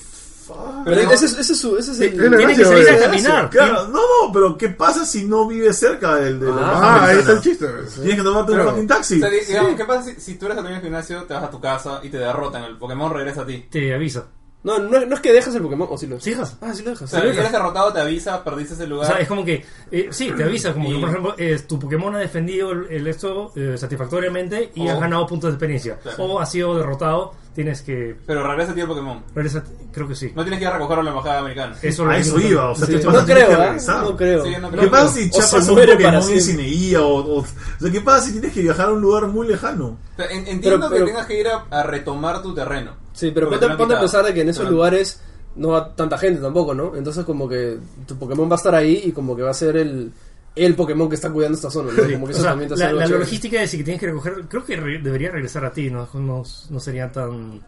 [0.54, 1.78] Pero Pero no- ese, es- ese es su.
[1.78, 2.12] Ese es el.
[2.38, 3.50] Tienes que salir a caminar.
[3.50, 7.06] Claro, no, no, pero ¿qué pasa si no vives cerca del, de la embajada Ah,
[7.08, 7.66] ahí está el chiste.
[7.68, 7.93] ¿ves?
[7.95, 8.72] Tienes que tomarte un Claro.
[8.72, 9.16] fucking taxi.
[9.18, 11.34] O sea, di- digamos, ¿qué pasa si, si tú eres el dueño del gimnasio, te
[11.34, 12.64] vas a tu casa y te derrotan?
[12.64, 13.66] El Pokémon regresa a ti.
[13.70, 14.26] Te avisa.
[14.64, 16.58] No, no, no es que dejas el Pokémon, o si lo ¿Sí dejas?
[16.60, 17.10] Ah, sí lo O dejas.
[17.10, 19.08] sea, Sí, si eres derrotado, te avisa, perdiste ese O lugar.
[19.08, 21.80] sea, es como que, eh, sí, te avisa, como que, Y- por ejemplo, eh, tu
[21.80, 25.98] Pokémon ha defendido el, el esto eh, satisfactoriamente y O- has ganado puntos de experiencia.
[26.00, 26.24] Claro.
[26.24, 29.24] O has sido derrotado, tienes que Pero regresa a ti el Pokémon.
[29.34, 30.32] regresar, creo que sí.
[30.36, 31.76] No tienes que ir a recogerlo a la embajada americana.
[31.82, 32.97] Eso lo A eso iba, o sea, Sí.
[32.97, 33.74] te No creo.
[34.03, 34.45] No creo.
[34.45, 36.41] Sí, no ¿Qué pasa si chapas un Pokémon siempre.
[36.41, 37.45] Cineía o, o, o
[37.80, 39.86] sea, ¿qué pasa si tienes que viajar a un lugar muy lejano?
[39.88, 42.91] O sea, en- entiendo Pero- pero- que tengas que ir a, a retomar tu terreno.
[43.14, 45.20] Sí, pero ponte, ponte a pensar de que en esos lugares
[45.55, 46.95] no va tanta gente tampoco, ¿no?
[46.95, 49.76] Entonces como que tu Pokémon va a estar ahí y como que va a ser
[49.78, 50.14] el,
[50.58, 52.03] el Pokémon que está cuidando esta zona, ¿no?
[52.14, 53.24] Como que eso sea, también te hace la, algo la chévere.
[53.26, 56.08] logística de si que tienes que recoger, creo que re- debería regresar a ti, no,
[56.14, 57.62] no, no sería tan...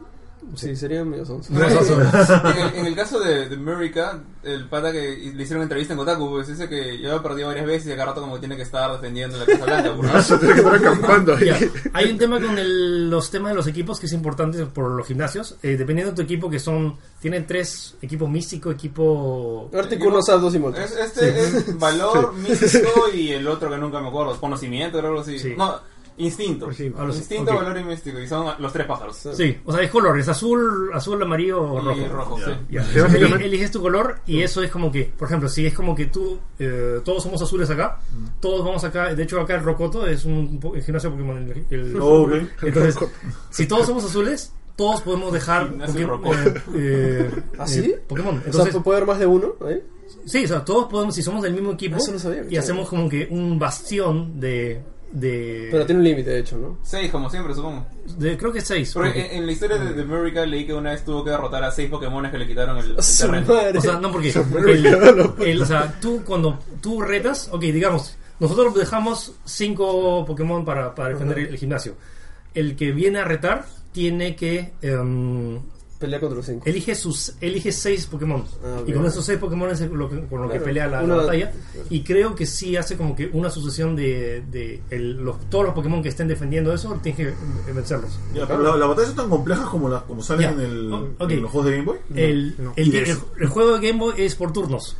[0.56, 1.54] Sí, sería medio sonso.
[1.54, 5.94] En, el, en el caso de, de Murica, el pata que le hicieron una entrevista
[5.94, 8.40] en Kotaku, pues dice que yo he perdido varias veces y cada rato como que
[8.40, 9.96] tiene que estar defendiendo la Casa Blanca.
[9.96, 11.46] por Vas a tener que estar acampando ahí.
[11.46, 11.60] Ya,
[11.94, 15.06] Hay un tema con el- los temas de los equipos que es importante por los
[15.08, 15.56] gimnasios.
[15.64, 16.98] Eh, dependiendo de tu equipo, que son.
[17.20, 19.70] Tienen tres: equipo místico, equipo.
[19.74, 20.92] Articuno, Zapdos y Moltres.
[20.92, 25.22] Es, este es valor místico y el otro que nunca me acuerdo, conocimiento, creo algo
[25.22, 25.38] así.
[25.40, 25.54] Sí.
[25.58, 25.80] No,
[26.20, 26.66] Instinto.
[26.98, 27.58] A los- Instinto, ok.
[27.64, 28.20] valor y místico.
[28.20, 29.16] Y son los tres pájaros.
[29.34, 32.00] Sí, o sea, es color, es azul, azul, amarillo o rojo.
[32.00, 32.46] Y rojo, Ya.
[32.46, 32.52] sí.
[32.70, 32.84] Ya.
[32.84, 35.74] Sí, básicamente- Eli- eliges tu color y eso es como que, por ejemplo, si es
[35.74, 38.00] como que tú, eh, todos somos azules acá,
[38.40, 41.38] todos vamos acá, de hecho acá el Rocoto es un po- el gimnasio Pokémon.
[41.38, 42.34] el- el- Oh, ok.
[42.64, 42.96] Entonces,
[43.50, 46.38] si todos somos azules, todos podemos dejar Gimnasio Rocoto.
[46.38, 48.02] eh, eh, ¿Ah, eh?
[48.08, 48.36] Pokémon.
[48.38, 49.54] O sea, Entonces, ¿puede haber más de uno?
[49.68, 49.84] ¿eh?
[50.26, 52.90] sí, o sea, todos podemos, si somos del mismo equipo Eso no sabía, y hacemos
[52.90, 54.82] como que un bastión de...
[55.12, 56.78] de, Pero tiene un límite, de hecho, ¿no?
[56.84, 57.86] Seis, como siempre, supongo.
[58.18, 58.92] de- creo que seis.
[58.94, 61.32] Porque porque- en, en la historia de, de Murica leí que una vez tuvo que
[61.32, 63.54] derrotar a seis Pokémon que le quitaron el, el terreno.
[63.54, 63.78] madre.
[63.78, 64.86] O sea, no porque el,
[65.48, 71.10] el- o sea, tú cuando tú retas, ok, digamos, nosotros dejamos cinco Pokémon para, para
[71.10, 71.96] defender el gimnasio.
[72.54, 75.60] El que viene a retar tiene que em,
[76.00, 76.64] Pelea contra los cinco.
[76.66, 80.42] elige sus elige seis Pokémon Ah, y con esos seis Pokémon es lo que- con
[80.42, 81.52] lo que Claro, pelea la, la uno- batalla
[81.90, 85.74] y creo que sí hace como que una sucesión de, de el- los, todos los
[85.74, 88.18] Pokémon que estén defendiendo eso tienes que vencerlos.
[88.34, 91.10] Ya, pero la, la batalla son tan complejas como, la, como salen en, el, Oh,
[91.20, 91.32] ok.
[91.32, 91.98] en los juegos de Game Boy.
[92.16, 92.74] el, no.
[92.78, 94.96] el, el- juego de Game Boy es por turnos.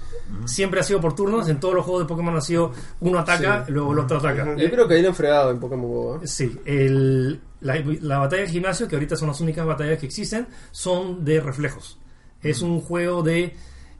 [0.46, 1.48] Siempre ha sido por turnos.
[1.50, 4.56] En todos los juegos de Pokémon ha sido uno ataca, luego el otro ataca.
[4.58, 6.16] Yo creo que ahí lo han fregado en Pokémon Go.
[6.18, 6.28] ¿eh?
[6.28, 10.48] Sí, el, la, la batalla de gimnasio, que ahorita son las únicas batallas que existen,
[10.72, 11.98] son de reflejos.
[12.42, 13.54] Es un juego de.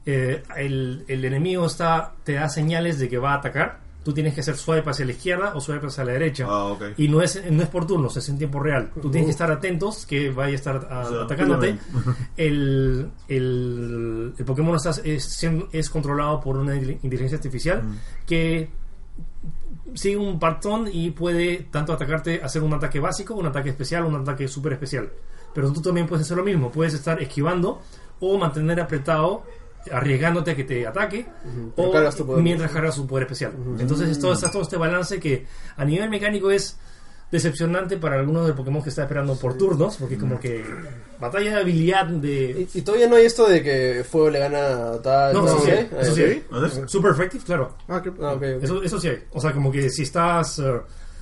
[0.06, 3.80] eh, el, el enemigo está te da señales de que va a atacar.
[4.02, 6.46] Tú tienes que hacer swipe hacia la izquierda o swipe hacia la derecha.
[6.48, 6.82] Ah, ok.
[6.96, 8.90] Y no es, no es por turnos, es en tiempo real.
[8.94, 11.76] Tú tienes que estar atentos que vaya a estar a- O sea, atacándote.
[12.38, 17.82] El, el, el Pokémon está- es, es controlado por una inteligencia artificial
[18.26, 18.70] que
[19.94, 24.16] sigue un patrón y puede tanto atacarte, hacer un ataque básico, un ataque especial, un
[24.16, 25.10] ataque súper especial.
[25.54, 27.80] Pero tú también puedes hacer lo mismo, puedes estar esquivando
[28.20, 29.42] o mantener apretado,
[29.90, 31.26] arriesgándote a que te ataque,
[31.74, 33.52] Pero o cargas mientras cargas su poder especial.
[33.78, 36.78] Entonces es todo, está todo este balance que a nivel mecánico es
[37.30, 40.64] decepcionante para algunos de Pokémon que está esperando por turnos, porque como que
[41.20, 42.68] batalla de habilidad de...
[42.74, 45.34] Y, y todavía no hay esto de que fuego le gana a tal.
[45.34, 45.88] No, eso sí, ¿eh?
[46.00, 46.44] eso sí hay.
[46.50, 46.88] ¿A ver?
[46.88, 47.76] Super effective, claro.
[47.88, 48.02] Ah.
[48.20, 48.36] Ah.
[48.60, 49.24] Eso, eso sí hay.
[49.32, 50.58] O sea, como que si estás...
[50.58, 50.80] eh,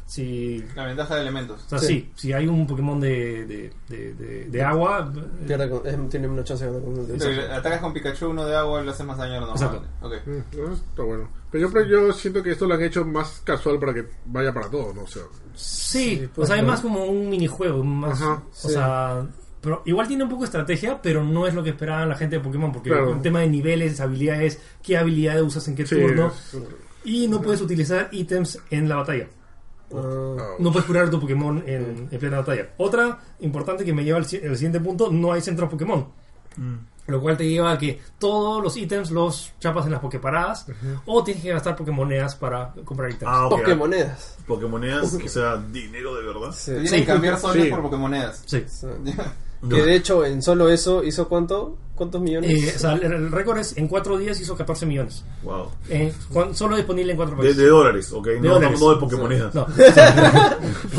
[0.09, 1.63] si La ventaja de elementos.
[1.67, 1.87] O sea, Sí.
[1.87, 6.09] sí, si hay un Pokémon de, de, de, de- de agua, eh, Pierde con- es-
[6.09, 9.19] tiene una chance de ganar con atacas con Pikachu uno de agua, le haces más
[9.19, 9.83] daño a lo normal.
[10.01, 10.07] Exacto.
[10.07, 10.15] Ok.
[10.27, 11.29] Mm, está bueno.
[11.51, 14.53] Pero yo, pero yo siento que esto lo han hecho más casual para que vaya
[14.53, 15.03] para todo, ¿no?
[15.03, 15.23] O sea,
[15.55, 18.69] sí, Sí, o sea, es pues, más como un minijuego, más, Ajá, o sí.
[18.71, 19.27] sea,
[19.61, 22.37] pero igual tiene un poco de estrategia, pero no es lo que esperaban la gente
[22.37, 23.13] de Pokémon, porque Claro.
[23.13, 26.57] el tema de niveles, habilidades, qué habilidades usas en qué sí, turno, es-
[27.05, 29.29] y no puedes utilizar ítems en la batalla.
[29.95, 32.69] Ah, ah, No puedes curar a tu Pokémon en, en plena batalla.
[32.79, 36.07] Otra importante que me lleva al, al siguiente punto, no hay centros Pokémon.
[37.07, 40.67] Lo cual te lleva a que todos los ítems los chapas en las Poképaradas
[41.07, 43.33] o tienes que gastar Pokémonedas para comprar ítems.
[43.35, 43.61] Ah, ok.
[43.61, 44.37] Pokémonedas.
[44.47, 46.53] Pokémonedas, o sea, dinero de verdad.
[46.53, 46.87] Sí.
[46.87, 46.97] Sí.
[46.97, 47.71] que cambiar soles Sí.
[47.71, 48.43] por Pokémonedas.
[48.45, 48.65] Sí.
[48.69, 48.87] Sí.
[49.69, 51.77] Que de hecho, en solo eso, ¿hizo cuánto?
[51.97, 52.51] ¿Cuántos millones?
[52.63, 55.25] Eh, o sea, el, el récord es en 4 días hizo 14 millones.
[55.43, 55.67] Wow.
[55.91, 57.57] Eh, cuan- solo disponible en 4 De, países.
[57.57, 58.29] de dólares, ok.
[58.41, 58.79] no, dólares.
[58.81, 59.53] no, no de Pokémonedas.
[59.55, 59.67] No.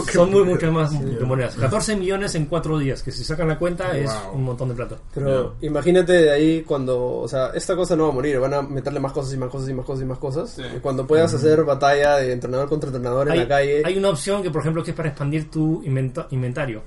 [0.11, 1.55] Son muy muchas más Pokémonedas.
[1.55, 4.33] 14 millones en 4 días, que si sacan la cuenta es Wow.
[4.35, 4.97] un montón de plata.
[5.13, 8.61] Pero imagínate de ahí cuando, o sea, esta cosa no va a morir, van a
[8.61, 10.49] meterle más cosas y más cosas y más cosas y más cosas.
[10.49, 10.63] Sí.
[10.75, 14.09] Y cuando puedas hacer batalla de entrenador contra entrenador en hay, la calle, hay una
[14.09, 16.81] opción que, por ejemplo, que es para expandir tu inventa- inventario.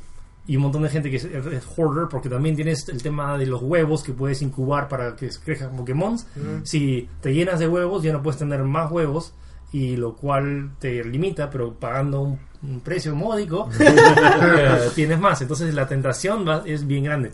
[0.47, 3.47] Y un montón de gente que es, es hoarder, porque también tienes el tema de
[3.47, 6.17] los huevos que puedes incubar para que crezcan Pokémon.
[6.65, 9.35] Si te llenas de huevos, ya no puedes tener más huevos,
[9.73, 15.41] y lo cual te limita, pero pagando un, un precio módico, eh, tienes más.
[15.43, 17.33] Entonces la tentación va- es bien grande.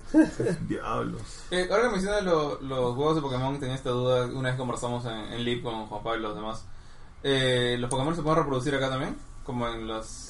[0.68, 1.22] Diablos.
[1.50, 5.04] Eh, ahora que mencionas lo- los huevos de Pokémon, tenía esta duda una vez conversamos
[5.06, 6.64] en, en Live con Juan Pablo y los demás.
[7.22, 9.16] Eh, ¿Los Pokémon se pueden reproducir acá también?
[9.44, 9.86] Como en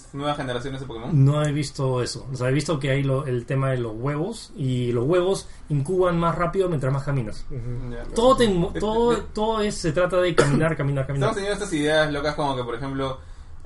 [0.08, 1.24] las nuevas generaciones de Pokémon.
[1.24, 2.26] No he visto eso.
[2.32, 5.48] O sea, he visto que hay lo- el tema de los huevos, y los huevos
[5.68, 7.44] incuban más rápido mientras más caminas.
[7.50, 8.04] Ya.
[8.14, 8.48] Todo, te-
[8.80, 11.30] todo, todo es, se trata de caminar, caminar, caminar.
[11.30, 13.18] Estamos teniendo estas ideas locas como que, por ejemplo,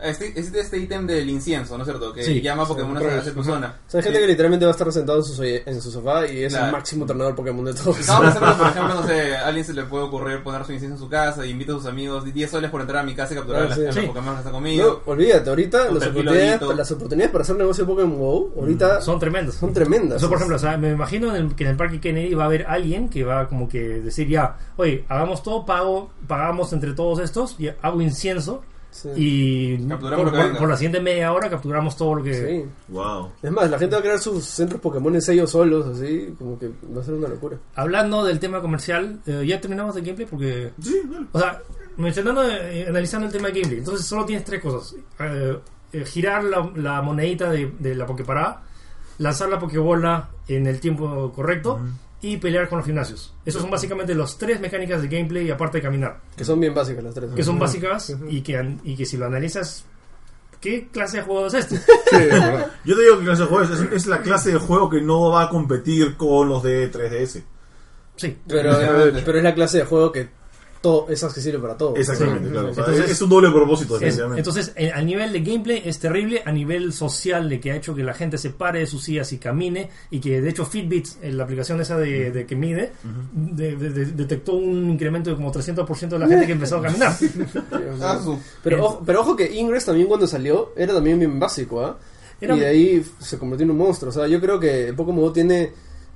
[0.04, 2.12] este, existe este ítem del incienso, ¿no es cierto?
[2.12, 2.40] Que Sí.
[2.40, 3.06] llama Pokémon a Sí.
[3.06, 3.76] esa persona.
[3.86, 6.26] o sea, hay gente que literalmente va a estar sentado en su, en su sofá
[6.26, 6.66] y es Claro.
[6.66, 7.98] el máximo entrenador Pokémon de todos.
[8.00, 10.96] Estamos pensando, por ejemplo, no sé, a alguien se le puede ocurrir poner su incienso
[10.96, 13.34] en su casa y invita a sus amigos 10 soles por entrar a mi casa
[13.34, 13.82] y capturar Ah, a las- sí.
[13.82, 14.00] a los Sí.
[14.02, 15.02] Pokémon que está No, conmigo.
[15.06, 19.54] olvídate, ahorita las oportunidades, las oportunidades para hacer negocio de Pokémon Go, ahorita Son tremendos.
[19.56, 20.18] son tremendas.
[20.18, 22.44] Eso, por ejemplo, o sea, me imagino en el- que en el Parque Kennedy va
[22.44, 26.92] a haber alguien que va como que decir ya, oye, hagamos todo, pago, pagamos entre
[26.92, 28.62] todos estos, y hago incienso
[28.92, 29.08] Sí.
[29.16, 32.34] y por, por- por la siguiente media hora capturamos todo lo que...
[32.34, 32.64] Sí.
[32.88, 33.30] Wow.
[33.42, 36.68] Es más, la gente va a crear sus centros Pokémon ellos solos, así, como que
[36.94, 37.56] va a ser una locura.
[37.74, 40.72] Hablando del tema comercial, eh, ya terminamos el gameplay porque...
[40.80, 41.26] Sí, dale.
[41.32, 41.60] O sea,
[41.96, 44.94] mencionando, eh, analizando el tema de gameplay, entonces solo tienes tres cosas.
[45.20, 45.58] Eh,
[45.94, 48.60] eh, girar la, la monedita de, de la Poképará,
[49.18, 51.80] lanzar la Pokébola en el tiempo correcto
[52.22, 53.34] y pelear con los gimnasios.
[53.44, 57.02] Esos son básicamente las tres mecánicas de gameplay aparte de caminar, Que son bien básicas
[57.04, 57.30] las tres.
[57.32, 59.84] que son básicas y que, y que si lo analizas,
[60.60, 61.76] ¿qué clase de juego es este?
[62.12, 62.18] Sí.
[62.84, 65.30] Yo te digo que clase de juego es, es- la clase de juego que no
[65.30, 67.42] va a competir con los de 3DS.
[68.16, 68.38] Sí.
[68.46, 68.72] Pero,
[69.24, 70.28] pero es la clase de juego que
[70.82, 71.98] todo, es accesible para todos.
[71.98, 72.52] Exactamente, Sí.
[72.52, 72.68] claro.
[72.70, 74.40] O sea, Entonces- es un doble propósito, definitivamente.
[74.40, 77.94] entonces, eh, a nivel de gameplay es terrible, a nivel social de que ha hecho
[77.94, 81.06] que la gente se pare de sus sillas y camine, y que de hecho Fitbit,
[81.22, 82.92] eh, la aplicación esa de, de que mide,
[83.32, 86.82] de- de- de- detectó un incremento de como 300% de la gente que empezó a
[86.82, 87.16] caminar.
[88.02, 88.20] Ah,
[88.62, 91.96] Pero, ojo, pero ojo que Ingress también cuando salió era también bien básico, ¿ah?
[92.40, 94.10] Y de ahí se convirtió en un monstruo.
[94.10, 95.70] O sea, yo creo que Pokémon tiene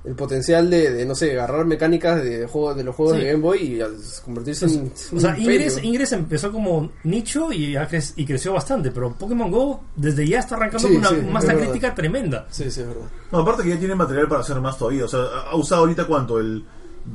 [0.07, 3.21] el potencial de, de, no sé, agarrar mecánicas de, juego, de los juegos Sí.
[3.23, 4.91] de Game Boy y convertirse en.
[5.15, 5.83] O sea, Ingress.
[5.83, 10.39] Ingress empezó como nicho y, ha cre- y creció bastante, pero Pokémon Go desde ya
[10.39, 12.47] está arrancando Sí, con una sí, masa crítica tremenda.
[12.49, 13.07] Sí, sí, es verdad.
[13.31, 15.05] No, aparte que ya tiene material para hacer más todavía.
[15.05, 16.39] O sea, ha- ha usado ahorita cuánto?
[16.39, 16.63] El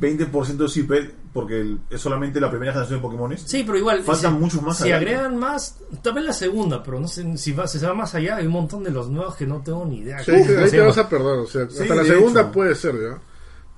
[0.00, 3.36] 20% de CP, porque el- es solamente la primera generación de Pokémon.
[3.38, 4.02] Sí, pero igual.
[4.02, 5.10] Faltan si- muchos más Si adelante.
[5.14, 8.14] agregan más, tal vez la segunda, pero no sé si, va, si se va más
[8.14, 8.36] allá.
[8.36, 10.18] Hay un montón de los nuevos que no tengo ni idea.
[10.24, 11.38] Sí, ahí te vas a perder.
[11.38, 12.52] O sea, Sí, hasta la segunda hecho.
[12.52, 13.18] puede ser ya.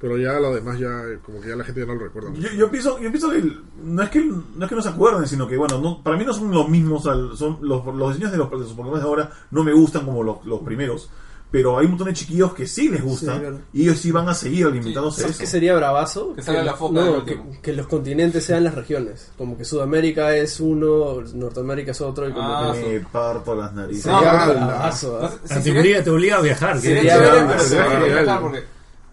[0.00, 2.30] Pero ya lo demás ya, como que ya la gente ya no lo recuerda.
[2.34, 3.42] Yo, yo pienso, yo pienso que
[3.82, 6.24] no es que no es que no se acuerden, sino que bueno, no, para mí
[6.26, 9.04] no son los mismos, al- son los, los diseños de los, de los Pokémon de
[9.06, 11.08] ahora no me gustan como los, los primeros,
[11.54, 13.60] pero hay un montón de chiquillos que sí les gustan Sí, claro.
[13.72, 15.52] y ellos sí van a seguir alimentándose ¿Sabes de qué eso.
[15.52, 16.34] sería bravazo?
[16.34, 19.30] Que salga la foca no, que, que los continentes sean las regiones.
[19.38, 22.28] Como que Sudamérica es uno, Norteamérica es otro.
[22.28, 24.04] Y como Ah, que Me parto las narices.
[24.06, 25.30] No, sería pero- bravazo,
[25.62, 26.74] te, obliga, te obliga a viajar.
[26.80, 28.64] que- Sería porque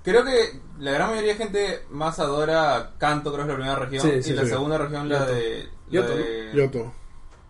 [0.03, 3.79] creo que la gran mayoría de gente más adora Kanto, creo que es la primera
[3.79, 4.49] región, Sí, y sí, la sí.
[4.49, 5.31] segunda región la Yoto.
[5.35, 6.93] de la Yoto, de Yoto.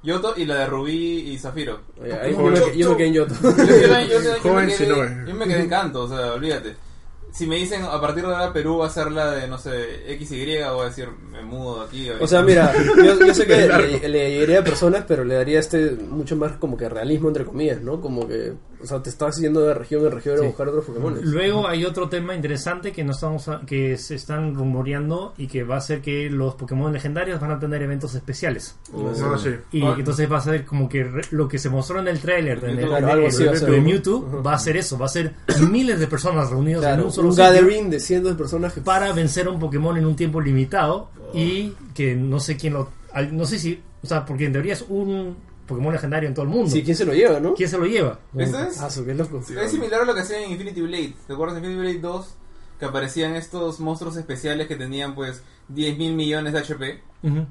[0.03, 1.79] Yoto y la de Rubí y Zafiro.
[2.01, 2.55] Oye, ahí Joven.
[2.55, 3.35] yo, me, yo me quedé en Yoto.
[3.41, 5.27] Yo, yo- yo- yo- yo Joven me quedé, no es.
[5.27, 6.75] yo me quedé en Kanto, o sea, olvídate.
[7.31, 10.17] Si me dicen a partir de ahora Perú va a ser la de, no sé,
[10.19, 12.09] XY, voy a decir, me mudo de aquí.
[12.19, 13.67] O sea, mira, yo, yo sé que
[14.09, 17.81] le, le a personas, pero le daría este mucho más como que realismo, entre comillas,
[17.81, 18.01] ¿no?
[18.01, 20.45] Como que, o sea, te estás yendo de región en región a Sí.
[20.47, 21.19] buscar otros Pokémon.
[21.23, 25.63] Luego hay otro tema interesante que no estamos a- que se están rumoreando y que
[25.63, 28.77] va a ser que los Pokémon legendarios van a tener eventos especiales.
[28.93, 29.49] No, sí.
[29.71, 29.95] Y Ah.
[29.97, 32.75] entonces va a ser como que re- lo que se mostró en el tráiler de,
[32.75, 33.71] de- Claro, algo así va a de- ser.
[33.71, 35.33] de Mewtwo va a ser eso, va a ser
[35.69, 38.83] miles de personas reunidas en Claro, un un, solo sitio gathering de cientos de personajes.
[38.83, 42.89] para vencer a un Pokémon en un tiempo limitado y que no sé quién lo
[43.31, 45.35] no sé si, o sea, porque en teoría es un
[45.71, 46.69] Pokémon legendario en todo el mundo.
[46.69, 47.53] Sí, ¿quién se lo lleva, no?
[47.55, 48.19] ¿Quién se lo lleva?
[48.37, 48.79] ¿Este es?
[48.81, 49.39] Ah, su, qué loco.
[49.39, 51.13] Es similar a lo que hacían en Infinity Blade.
[51.27, 52.35] ¿Te acuerdas de Infinity Blade 2?
[52.79, 57.01] Que aparecían estos monstruos especiales que tenían pues 10 mil millones de HP.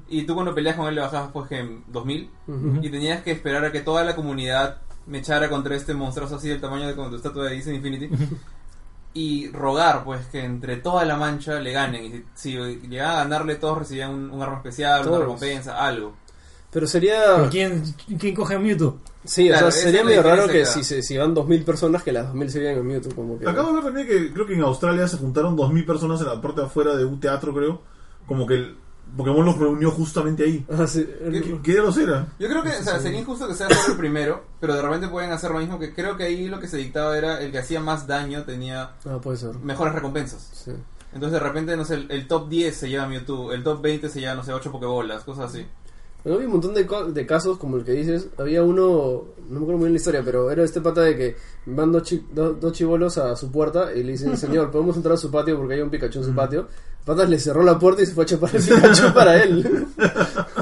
[0.09, 2.29] Y tú cuando peleas con él le bajabas pues que en 2000.
[2.47, 2.79] Ujú.
[2.81, 6.49] Y tenías que esperar a que toda la comunidad me echara contra este monstruoso así
[6.49, 8.09] del tamaño de como tu estatua de Disney Infinity.
[9.13, 12.05] y rogar pues que entre toda la mancha le ganen.
[12.05, 15.15] Y si, si llegaban a ganarle todos recibían un, un arma especial, Todos.
[15.17, 16.15] una recompensa, algo.
[16.71, 17.21] Pero sería.
[17.35, 17.83] Pero ¿quién,
[18.19, 18.97] ¿Quién coge a Mewtwo?
[19.25, 22.27] Sí, Claro, o sea, sería medio raro que si, si van 2000 personas, que las
[22.27, 23.13] 2000 se vean en Mewtwo.
[23.15, 23.47] Como que...
[23.47, 26.41] Acabo de ver también que creo que en Australia se juntaron 2.000 personas en la
[26.41, 27.81] parte de afuera de un teatro, creo.
[28.25, 28.77] Como que el
[29.15, 30.65] Pokémon los reunió justamente ahí.
[30.71, 31.05] Ah, sí.
[31.29, 32.29] ¿Qué, qué diablos era?
[32.39, 35.09] Yo creo que o sea, sería injusto que sea solo el primero, pero de repente
[35.09, 37.59] pueden hacer lo mismo que creo que ahí lo que se dictaba era el que
[37.59, 39.53] hacía más daño tenía Ah, puede ser.
[39.55, 40.49] mejores recompensas.
[40.53, 40.71] Sí.
[41.13, 44.07] Entonces de repente, no sé, el, el top 10 se lleva Mewtwo, el top 20
[44.07, 45.65] se lleva, no sé, 8 Pokébolas, cosas así.
[46.23, 48.27] Pero había un montón de, de casos, como el que dices.
[48.37, 51.35] Había uno, no me acuerdo muy bien la historia, pero era este pata de que
[51.65, 55.15] van dos, chi- do- dos chivolos a su puerta y le dicen, señor, podemos entrar
[55.15, 56.67] a su patio porque hay un Pikachu en su patio.
[56.99, 59.87] El pata le cerró la puerta y se fue a chapar el Pikachu para él.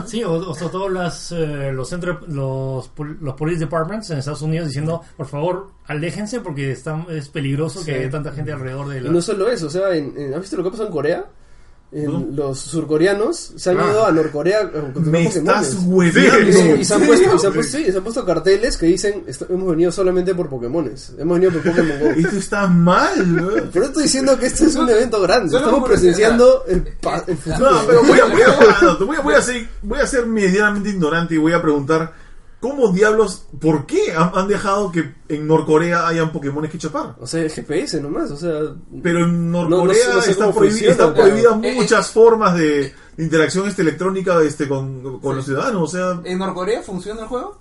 [0.06, 2.90] Sí, o, o sea, todos las, eh, los, centro- los,
[3.20, 7.88] los police departments en Estados Unidos diciendo, por favor, aléjense porque está, es peligroso Sí.
[7.88, 9.12] que haya tanta gente alrededor de Y la...
[9.12, 11.26] no solo eso, o sea, en, en- ¿has visto lo que pasó en Corea?
[11.92, 12.28] En- ¿No?
[12.36, 13.88] Los surcoreanos se han Ah.
[13.90, 15.36] ido a Norcorea a encontrar Me Pokémones.
[15.36, 16.50] estás hueveando.
[16.50, 18.26] Y, se- y se han ¿En puesto, y se han puesto- sí, se han puesto
[18.26, 21.14] carteles que dicen "Est- hemos venido solamente por Pokémones.
[21.18, 22.06] Hemos venido por Pokémon Go.
[22.10, 23.48] Esto está mal, ¿no?
[23.74, 25.58] Pero estoy diciendo que este es un evento grande.
[25.58, 27.72] Estamos presenciando el, pa- el futuro.
[27.72, 30.90] No, pero voy a, voy, a, voy, a, voy, a ser, voy a ser medianamente
[30.90, 32.14] ignorante y voy a preguntar
[32.62, 37.16] ¿Cómo diablos, por qué han, han dejado que en Norcorea hayan Pokémon que chapar?
[37.22, 38.52] O sea, el GPS nomás, o sea...
[39.02, 41.30] Pero en No, Norcorea no no sé está, cómo prohibi- funciona, están claro.
[41.30, 41.76] prohibidas Eh, eh.
[41.76, 45.36] muchas formas de, interacción este, electrónica este, con, con Sí.
[45.38, 45.82] los ciudadanos.
[45.84, 47.60] O sea, ¿En Norcorea funciona el juego?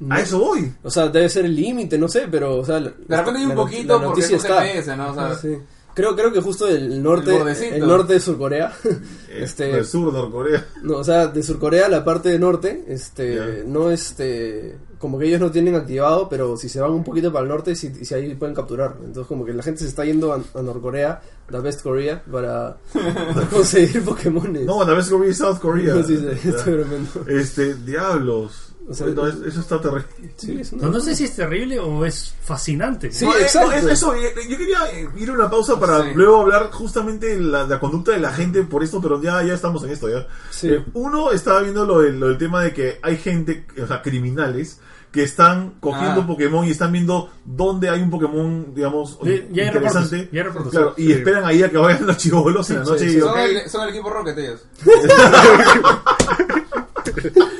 [0.00, 0.72] no- a eso voy.
[0.82, 2.56] O sea, debe ser el límite, no sé, pero...
[2.58, 4.38] O sea, De repente hay un la poquito la porque es un.
[4.40, 5.10] GPS, ¿no?
[5.10, 5.56] O sea, Sí.
[5.94, 8.72] Creo, creo que justo el norte, El el norte de Surcorea,
[9.28, 10.66] este, El sur de Norcorea.
[10.82, 15.40] no, o sea, de Surcorea la parte de norte, este, no este, como que ellos
[15.40, 18.36] no tienen activado, pero si se van un poquito para el norte, si, si ahí
[18.36, 18.96] pueden capturar.
[19.00, 22.76] Entonces como que la gente se está yendo a, a Norcorea, la Best Korea, para,
[23.34, 24.64] para conseguir Pokémon.
[24.64, 26.02] No, la vez que vi South Korea.
[26.04, 27.10] Sí, sí, está tremendo.
[27.26, 28.61] Este, diablos.
[28.88, 30.04] O sea, es- eso está terrible.
[30.36, 33.12] Sí, No, no sé si es terrible o es fascinante.
[33.12, 33.70] Sí, No, eh, exacto.
[33.70, 36.08] no, es eso, eh, yo quería eh, ir a una pausa para Sí.
[36.14, 39.54] luego hablar justamente de la, la conducta de la gente por esto, pero ya, ya
[39.54, 40.26] estamos en esto ya.
[40.50, 40.68] Sí.
[40.68, 44.02] Eh, uno estaba viendo lo del, lo del tema de que hay gente, o sea,
[44.02, 44.80] criminales,
[45.12, 46.26] que están cogiendo Ah.
[46.26, 50.28] Pokémon y están viendo dónde hay un Pokémon, digamos, Ya- interesante.
[50.32, 50.48] ya.
[50.70, 51.12] Claro, y Sí.
[51.12, 53.70] esperan ahí a que vayan los chivolos en la noche sí, y Son, ok, el,
[53.70, 54.64] son el equipo Rocket ellos.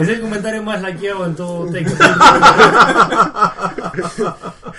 [0.00, 2.04] Es el comentario más laqueado en todo texto.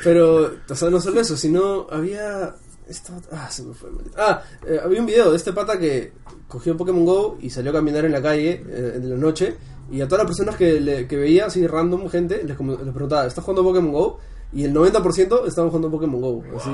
[0.04, 2.56] Pero, o sea, no solo eso, sino había...
[2.88, 3.92] esta- ah, se me fue.
[3.92, 4.16] maldito.
[4.20, 6.14] Ah, eh, había un video de este pata que
[6.48, 9.56] cogió Pokémon Go y salió a caminar en la calle eh, en la noche
[9.92, 13.26] y a todas las personas que, le- que veía, así random gente, les, les preguntaba,
[13.26, 14.20] ¿estás jugando Pokémon Go?
[14.54, 16.44] Y el 90% estaban jugando Pokémon Go.
[16.58, 16.70] Así.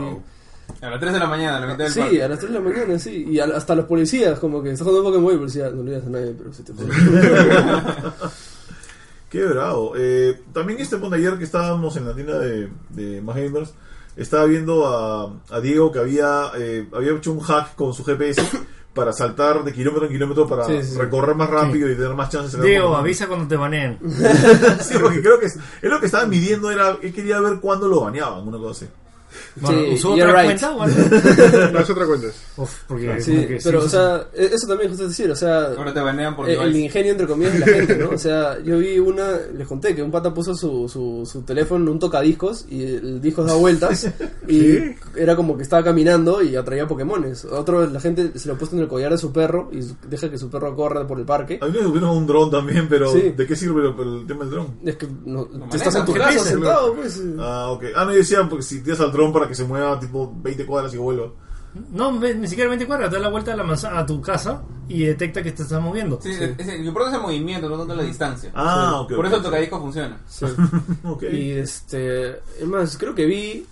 [0.82, 2.24] A las 3 de la mañana, a la mitad del Sí, parque.
[2.24, 3.26] a las 3 de la mañana, sí.
[3.30, 5.92] Y a- hasta los policías, como que estás jugando Pokémon Go y policía, no le
[5.92, 6.74] digas a nadie, pero se te.
[9.30, 9.94] Qué bravo.
[9.98, 13.74] Eh, también este punto ayer que estábamos en la tienda de, de Más Gamers,
[14.16, 18.42] estaba viendo a, a Diego que había, eh, había hecho un hack con su GPS
[18.94, 20.98] para saltar de kilómetro en kilómetro para Sí, sí, sí.
[20.98, 24.00] recorrer más rápido y tener más chances de Diego, avisa cuando te baneen.
[24.82, 27.88] Sí, porque creo que es, es lo que estaba midiendo, era él quería ver cuándo
[27.88, 28.92] lo baneaban, una cosa así.
[29.62, 30.46] Bueno, Sí, ¿Usó otra right.
[30.46, 30.98] cuenta o algo?
[31.74, 32.28] No es otra cuenta.
[32.58, 35.36] Uf, porque, Sí, como que pero, sí, o sea, e- eso también justo decir, o
[35.36, 36.80] sea, Ahora te banean por Eh, el device.
[36.80, 38.10] ingenio entre comillas de la gente, ¿no?
[38.12, 41.84] O sea, yo vi una, les conté que un pata puso su, su, su teléfono
[41.86, 44.08] en un tocadiscos y el disco da vueltas
[44.48, 44.78] y
[45.16, 47.46] era como que estaba caminando y atraía Pokémones.
[47.46, 50.30] Otro, la gente se lo ha puesto en el collar de su perro y deja
[50.30, 51.60] que su perro corra por el parque.
[51.62, 53.34] A mí me subieron un dron también, pero Sí.
[53.36, 54.80] ¿de qué sirve el, el tema del dron?
[54.86, 57.22] Es que no, tú maneja, estás en tu ¿qué casa sentado, pues.
[57.40, 57.84] Ah, ok.
[57.96, 60.66] Ah, no, yo decía, porque si tiras al dron para que se mueva tipo 20
[60.66, 61.28] cuadras y vuelva.
[61.92, 64.64] No, ni siquiera 20 cuadras, te da la vuelta a la manzana a tu casa
[64.88, 66.20] y detecta que te estás moviendo.
[66.22, 68.52] Sí, es- es- lo importante es el movimiento, no tanto la distancia.
[68.56, 69.14] Ah, ok.
[69.16, 70.18] Por eso el tocadisco funciona.
[70.28, 70.46] Sí.
[71.04, 71.24] Ok.
[71.32, 72.30] Y este,
[72.60, 73.66] es más, creo que vi,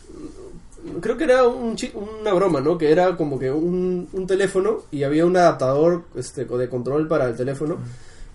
[1.01, 2.77] creo que era un chi- una broma, ¿no?
[2.77, 7.25] Que era como que un, un teléfono y había un adaptador este, de control para
[7.25, 7.77] el teléfono.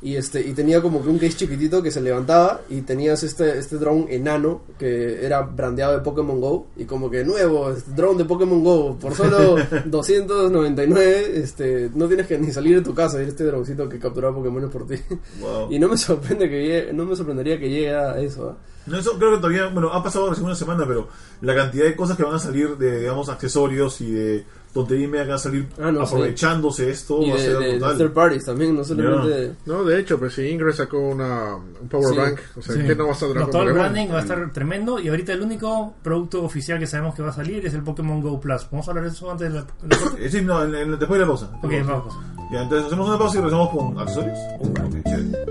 [0.02, 3.58] Y este y tenía como que un case chiquitito que se levantaba y tenías este
[3.58, 8.16] este drone enano que era brandeado de Pokémon Go y como que nuevo este drone
[8.16, 13.22] de Pokémon Go por solo 299 este no tienes que ni salir de tu casa
[13.22, 14.94] y este droncito que capturaba Pokémon por ti
[15.40, 15.70] Wow.
[15.70, 18.56] y no me sorprende que llegue, no me sorprendería que llegue a eso ¿ah?
[18.86, 21.06] No, eso creo que todavía, bueno, ha pasado recién una semana, pero
[21.42, 25.08] la cantidad de cosas que van a salir de, digamos, accesorios y de tontería y
[25.08, 26.14] media que van a salir Ah, no, sí.
[26.14, 27.98] aprovechándose esto, y va a de, ser de- de brutal.
[27.98, 29.52] third parties también, no solamente...
[29.66, 32.16] No, de hecho, pues si Ingress sacó una, un power Sí.
[32.16, 32.82] bank, o sea, Sí.
[32.86, 35.32] ¿qué no va a No, con todo el branding va a estar tremendo y ahorita
[35.32, 38.66] el único producto oficial que sabemos que va a salir es el Pokémon Go Plus.
[38.70, 39.66] ¿Vamos a hablar de eso antes de la...
[39.82, 41.50] de la- sí, no, en- en- después de la pausa.
[41.62, 42.14] Ok, vamos.
[42.52, 44.38] Ya, entonces hacemos una pausa y regresamos con accesorios.
[44.60, 45.49] Ok, chévere.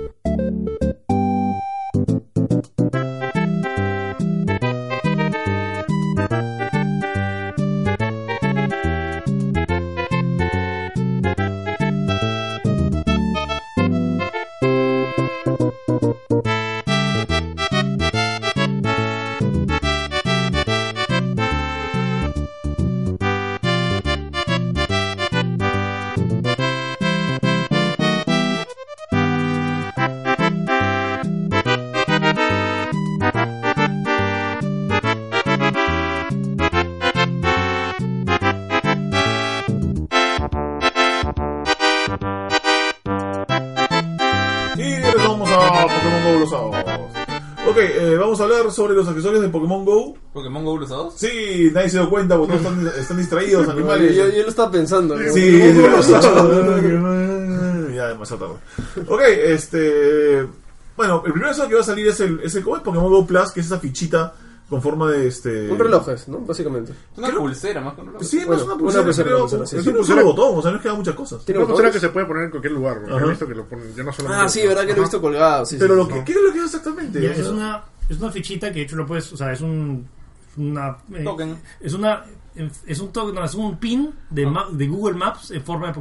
[48.70, 50.16] Hablar sobre los accesorios de Pokémon Go.
[50.34, 51.14] Pokémon Go usados.
[51.18, 54.16] Sí, nadie se dio cuenta porque todos están, están distraídos, yo, animales.
[54.16, 55.16] yo, yo lo estaba pensando.
[55.20, 55.34] ¿no?
[55.34, 58.46] Sí, ¿Cómo sí, lo ya demasiado
[58.94, 59.06] tarde.
[59.08, 60.48] Ok, este.
[60.96, 62.82] Bueno, el primer accesorio que va a salir es el, es el ¿cómo es?
[62.84, 64.34] Pokémon Go Plus, que es esa fichita
[64.70, 65.70] con forma de este.
[65.70, 66.40] Un reloj es, ¿no?
[66.40, 66.92] Básicamente.
[66.92, 68.24] Es una Creo- pulsera más que un reloj.
[68.24, 69.90] Sí, no Bueno, es una una pulsera, pulsera, creo, pulsera, sí, es sí.
[69.90, 71.46] un solo botón, o sea, no es que haga muchas cosas.
[71.46, 73.26] Tiene Una pulsera que se puede poner en cualquier lugar, porque Ajá.
[73.26, 74.46] he visto que lo ponen, ya no solamente...
[74.46, 75.66] Ah, sí, verdad que lo he visto colgado.
[75.66, 77.22] Sí, Pero sí, lo que, ¿qué es lo que es exactamente?
[77.22, 79.52] Ya, O sea, es una es una fichita que de hecho lo puedes, o sea,
[79.54, 80.08] es un
[80.58, 81.58] una eh, Token.
[81.80, 82.26] es una
[82.88, 85.94] es un token, no, es un pin de, ma- de Google Maps en forma de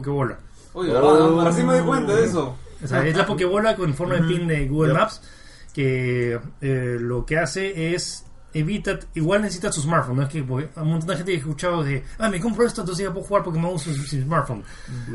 [0.72, 0.82] Oh.
[0.82, 1.46] ¿verdad?
[1.46, 2.56] Así me di cuenta de eso.
[2.82, 4.94] O sea, es la Pokébola con forma de pin de Google.
[4.94, 5.20] Maps
[5.72, 8.24] que eh, lo que hace es
[8.54, 11.36] evita, igual necesitas tu smartphone, no es que porque a un montón de gente que
[11.36, 14.62] he escuchado de, ah, me compro esto, entonces ya puedo jugar Pokémon sin, sin smartphone.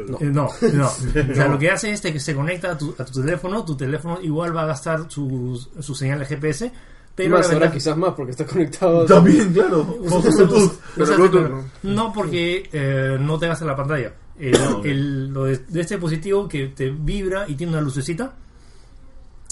[0.08, 0.18] No.
[0.20, 0.88] Eh, no, no.
[0.88, 3.76] O sea, lo que hace es que se conecta a tu, a tu teléfono, tu
[3.76, 6.72] teléfono igual va a gastar su, su señal de GPS,
[7.16, 9.06] pero más ahora quizás más porque está conectado.
[9.06, 9.82] También, claro.
[10.00, 10.64] Usa- Con usa- Bluetooth.
[10.64, 14.14] usa- Pero usa- Bluetooth pero- no porque eh, no te gasta la pantalla.
[14.40, 18.34] El- lo de, de este dispositivo que te vibra y tiene una lucecita.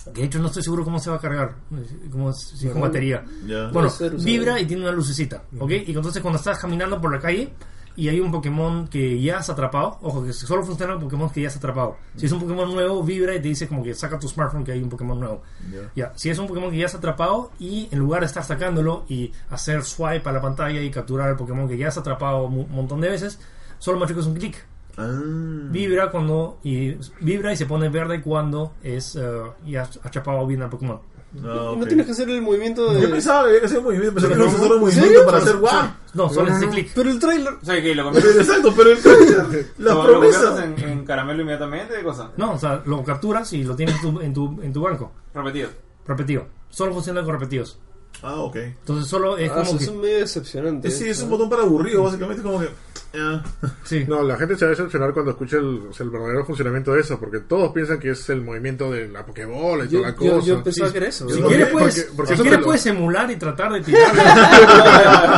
[0.05, 1.55] Que de hecho no estoy seguro cómo se va a cargar.
[2.11, 3.23] Como si con batería.
[3.71, 3.89] Bueno,
[4.19, 5.43] vibra y tiene una lucecita.
[5.59, 5.71] ¿Ok?
[5.71, 7.53] Y entonces cuando estás caminando por la calle
[7.95, 11.41] y hay un Pokémon que ya has atrapado, ojo, que solo funciona con Pokémon que
[11.41, 11.97] ya has atrapado.
[12.15, 14.71] Si es un Pokémon nuevo, vibra y te dice como que saca tu smartphone que
[14.71, 15.41] hay un Pokémon nuevo.
[15.95, 16.13] Ya.
[16.15, 19.31] Si es un Pokémon que ya has atrapado y en lugar de estar sacándolo y
[19.49, 23.01] hacer swipe a la pantalla y capturar el Pokémon que ya has atrapado un montón
[23.01, 23.39] de veces,
[23.77, 24.65] solo machicas un clic.
[24.97, 25.09] Ah.
[25.71, 29.21] Vibra cuando y vibra y se pone verde cuando es eh,
[29.65, 30.99] ya has atrapado bien al Pokémon.
[31.37, 31.87] Ah, No ok.
[31.87, 33.01] tienes que hacer el movimiento de.
[33.03, 34.79] Yo pensaba que había que hacer un movimiento, pensaba que no se hacer un ¿en
[34.81, 35.89] movimiento para hacer guau.
[36.13, 36.91] No, solo es ese clic.
[36.93, 37.53] Pero el trailer.
[37.53, 39.27] O sea, que lo Pero, exacto, pero el trailer,
[39.77, 40.65] la conviertes promesa.
[40.65, 42.31] en, en caramelo inmediatamente, ¿qué cosa?
[42.35, 45.13] No, o sea, lo capturas y lo tienes en tu, en tu, en tu banco.
[45.33, 45.69] Repetido.
[46.05, 46.47] Repetido.
[46.69, 47.79] Solo funciona con repetidos.
[48.23, 48.55] Ah, ok.
[48.57, 49.83] Entonces solo es Ah, como eso que...
[49.85, 50.91] es medio decepcionante.
[50.91, 52.67] Sí, es un botón para aburrido, básicamente, como que.
[53.15, 53.43] Ah.
[53.83, 54.05] Sí.
[54.07, 57.19] No, la gente se va a decepcionar cuando escuche el, el verdadero funcionamiento de eso,
[57.19, 60.31] porque todos piensan que es el movimiento de la Pokébola y Yo, toda la yo,
[60.35, 60.47] cosa.
[60.47, 60.91] yo pensaba Sí.
[60.93, 61.29] que era eso.
[61.29, 64.21] Si ¿Por quieres puedes, Porque- porque si lo- puedes emular y tratar de tirarlo.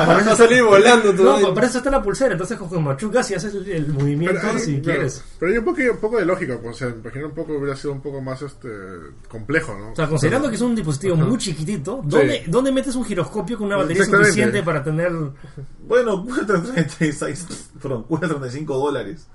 [0.05, 1.39] Por eso salir volando todo.
[1.39, 2.33] No, para eso está la pulsera.
[2.33, 5.23] Entonces con machucas y haces el, el movimiento Pero hay- si pero- quieres.
[5.39, 7.75] Pero hay un poco, un poco de lógica, pues, o sea, imagino un poco hubiera
[7.75, 8.69] sido un poco más este
[9.27, 9.91] complejo, ¿no?
[9.91, 12.51] O sea, considerando que es un dispositivo muy chiquitito, ¿dónde, Sí.
[12.51, 15.11] ¿dónde metes un giroscopio con una batería suficiente para tener...
[15.85, 17.42] Bueno, cuesta 36,
[17.81, 19.27] perdón, cuesta 35 dólares.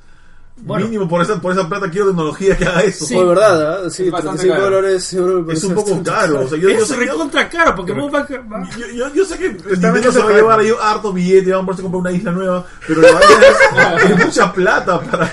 [0.60, 0.86] Bueno.
[0.86, 3.04] Mínimo por esa, por esa plata quiero tecnología que haga eso.
[3.04, 3.14] Sí.
[3.14, 3.90] Fue verdad, ¿ah?
[3.90, 4.74] Sí, Es bastante 35 caro.
[4.76, 5.12] dólares
[5.52, 6.40] Es un poco caro.
[6.40, 9.14] O sea, yo, yo es sé que- recontra caro, porque vos va, va- yo, yo,
[9.14, 11.80] yo sé que Está Nintendo se va a llevar ahí harto billete, vamos a ponerse
[11.82, 15.30] a comprar una isla nueva, pero la vaina es, es mucha plata para,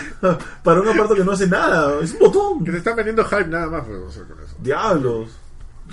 [0.61, 2.63] para un aparato que no hace nada, es un botón.
[2.63, 4.55] Que te están vendiendo hype nada más, pues, o sea, con eso.
[4.59, 5.29] Diablos,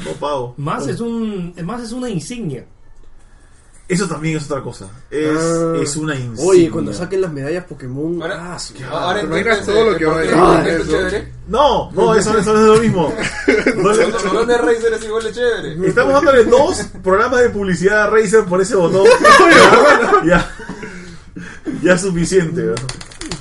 [0.04, 0.54] no pago.
[0.58, 2.66] más es un más es una insignia.
[3.92, 5.74] Eso también es otra cosa, es, Ah.
[5.82, 6.44] es una insignia.
[6.50, 8.22] Oye, cuando saquen las medallas Pokémon.
[8.22, 10.90] Ahora- ah, su- Ahora ¿te entiendes imaginas todo lo que va a es eso?
[10.90, 11.32] chévere.
[11.48, 13.12] No, no, eso, eso no es lo mismo.
[13.76, 15.88] No botones de Razer es igual de chévere.
[15.88, 19.06] Estamos dándole dos programas de publicidad a Razer por ese botón.
[20.26, 20.50] ya,
[21.82, 22.62] ya es suficiente.
[22.62, 22.74] ¿no?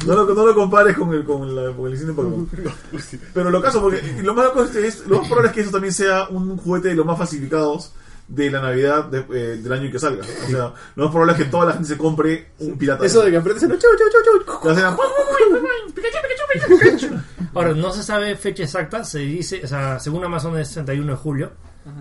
[0.06, 2.50] No lo, no lo compares con el con la con el cine Pokémon.
[3.34, 5.72] Pero lo caso, porque lo más loco es, es- lo más probable es que eso
[5.72, 7.92] también sea un juguete de los más falsificados
[8.34, 10.24] de la Navidad de- eh, del año en que salga.
[10.24, 13.06] O sea, lo más probable es que toda la gente se compre un pirata.
[13.06, 14.40] Eso de que aprietes el chau, chau, chau,
[16.98, 17.20] chau.
[17.54, 21.18] Ahora, no se sabe fecha exacta, se dice, o sea, según Amazon es 61 de
[21.18, 21.52] julio,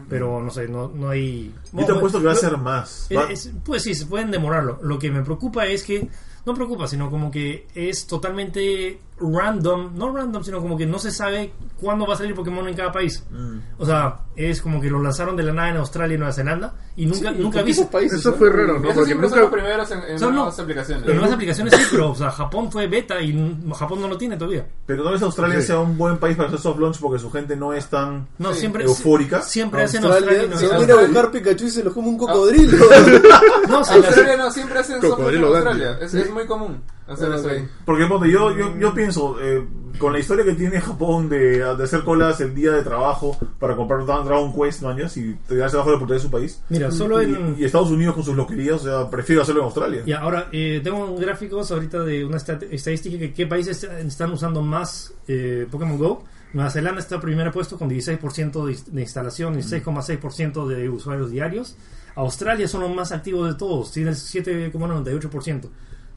[0.09, 1.53] pero no sé, no, no hay...
[1.73, 3.07] Yo te apuesto que va a Lo- ser más.
[3.11, 4.79] es- Va- es- pues sí, se pueden demorarlo.
[4.83, 6.09] Lo que me preocupa es que,
[6.47, 11.11] no preocupa, sino como que es totalmente random, no random, sino como que no se
[11.11, 13.25] sabe cuándo va a salir Pokémon en cada país.
[13.31, 13.59] Mm.
[13.79, 16.75] O sea, es como que lo lanzaron de la nada en Australia y Nueva Zelanda
[16.97, 17.75] y nunca, Sí, nunca vi...
[17.85, 18.37] países, Eso ¿no?
[18.37, 18.83] fue raro, ¿no?
[18.83, 19.63] Porque siempre son los nunca...
[19.63, 21.07] primeros en, en Son nuevas no- aplicaciones.
[21.09, 24.37] En nuevas aplicaciones sí, pero o sea, Japón fue beta y Japón no lo tiene
[24.37, 24.67] todavía.
[24.87, 25.67] Pero tal vez Australia Sí.
[25.69, 28.53] sea un buen país para hacer soft launch porque su gente no es tan No,
[28.55, 28.85] siempre...
[28.85, 29.43] eufórica.
[29.43, 31.05] Siempre hacen Australia Australia, Nueva se van a ir Zelanda.
[31.05, 32.79] a buscar Pikachu y se lo come un cocodrilo.
[33.69, 35.99] No, Australia no, siempre hacen software en Cocodrilo Australia.
[36.01, 36.83] Es, es muy común
[37.13, 37.69] hacer eso ahí.
[37.85, 39.67] Porque ponte, yo, yo, yo pienso, eh,
[39.99, 43.77] con la historia que tiene Japón de, de hacer colas el día de trabajo para
[43.77, 46.63] comprar Dra- Dragon Quest, mañas, y te darse bajo la oportunidad de su país.
[46.69, 47.57] Mira, solo Y, en...
[47.59, 50.03] y Estados Unidos con sus loquerías, o sea, prefiero hacerlo en Australia.
[50.07, 55.13] Y ahora, eh, tengo gráficos ahorita de una estadística que qué países están usando más
[55.29, 56.25] eh, Pokémon GO.
[56.53, 61.31] Nueva Zelanda está en primer puesto con 16% de, de instalación y 6,6% de usuarios
[61.31, 61.77] diarios.
[62.17, 65.69] Australia son los más activos de todos, tiene el 7,98%.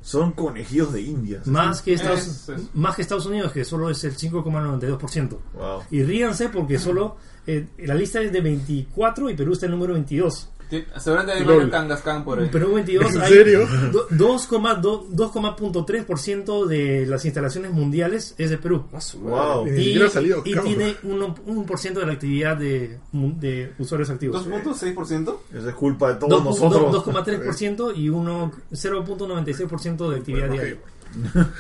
[0.04, 1.48] Son conejillos de indias.
[1.48, 5.40] Más que, Estados, Es- es- más que Estados Unidos, que solo es el 5,92%.
[5.54, 5.82] Wow.
[5.92, 7.16] Y ríanse porque solo
[7.48, 10.50] eh, la lista es de 24 y Perú está en el número 22.
[10.98, 12.46] Seguramente hay varios Kangaskhan por ahí.
[12.46, 13.68] En Perú 22 ¿En hay serio?
[13.92, 18.86] do- 2,2 2,3% de las instalaciones mundiales es de Perú.
[18.94, 19.66] Ah, Wow.
[19.66, 24.46] Ni Y, ha salido y tiene 1%, 1% de la actividad de, de usuarios activos.
[24.48, 25.38] ¿2.6%?
[25.54, 26.92] Esa es culpa de todos Dos- nosotros.
[26.92, 30.80] dos- 2,3% y uno 0.96% de actividad Bueno, diaria.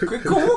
[0.09, 0.47] ¿Qué- ¿Cómo?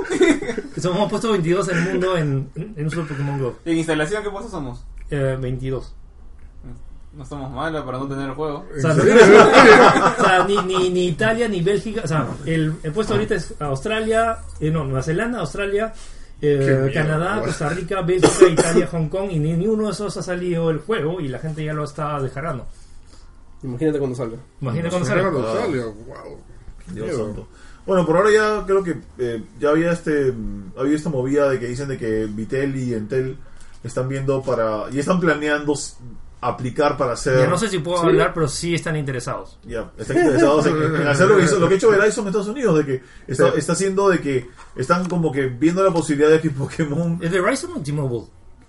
[0.75, 3.57] Que somos puesto 22 en el mundo en, en uso de Pokémon Go.
[3.65, 4.85] ¿En instalación qué puestos somos?
[5.11, 5.95] Eh, 22.
[7.17, 8.67] No estamos malos para no tener el juego.
[8.77, 8.93] O sea,
[10.45, 12.03] o ni, ni, ni Italia ni Bélgica.
[12.05, 15.95] O sea, el, el puesto ahorita es Australia, eh, no, Nueva Zelanda, Australia,
[16.43, 17.41] eh, Canadá.
[17.43, 19.31] Costa Rica, Bélgica, Italia, Hong Kong.
[19.33, 21.85] Y ni, ni uno de esos ha salido el juego y la gente ya lo
[21.85, 22.67] está dejando.
[23.63, 24.37] Imagínate cuando salga.
[24.61, 25.31] Imagina cuando salga.
[25.31, 25.57] cuando Ah.
[25.63, 26.39] sale, wow.
[26.93, 27.27] Dios Miedo.
[27.27, 27.49] santo.
[27.87, 31.59] Bueno, por ahora ya creo que eh, ya había este mm, había esta movida de
[31.59, 33.39] que dicen de que Vitel y Entel
[33.83, 35.73] están viendo para y están planeando
[36.41, 38.07] aplicar para hacer Ya no sé si puedo ¿Sí?
[38.07, 39.59] hablar, pero sí están interesados.
[39.65, 42.29] ya están interesados en, en hacer lo que, hizo, lo que ha hecho Verizon en
[42.29, 46.31] Estados Unidos de que está, está haciendo de que están como que viendo la posibilidad
[46.31, 48.25] de que Pokémon ¿Es Verizon o T-Mobile?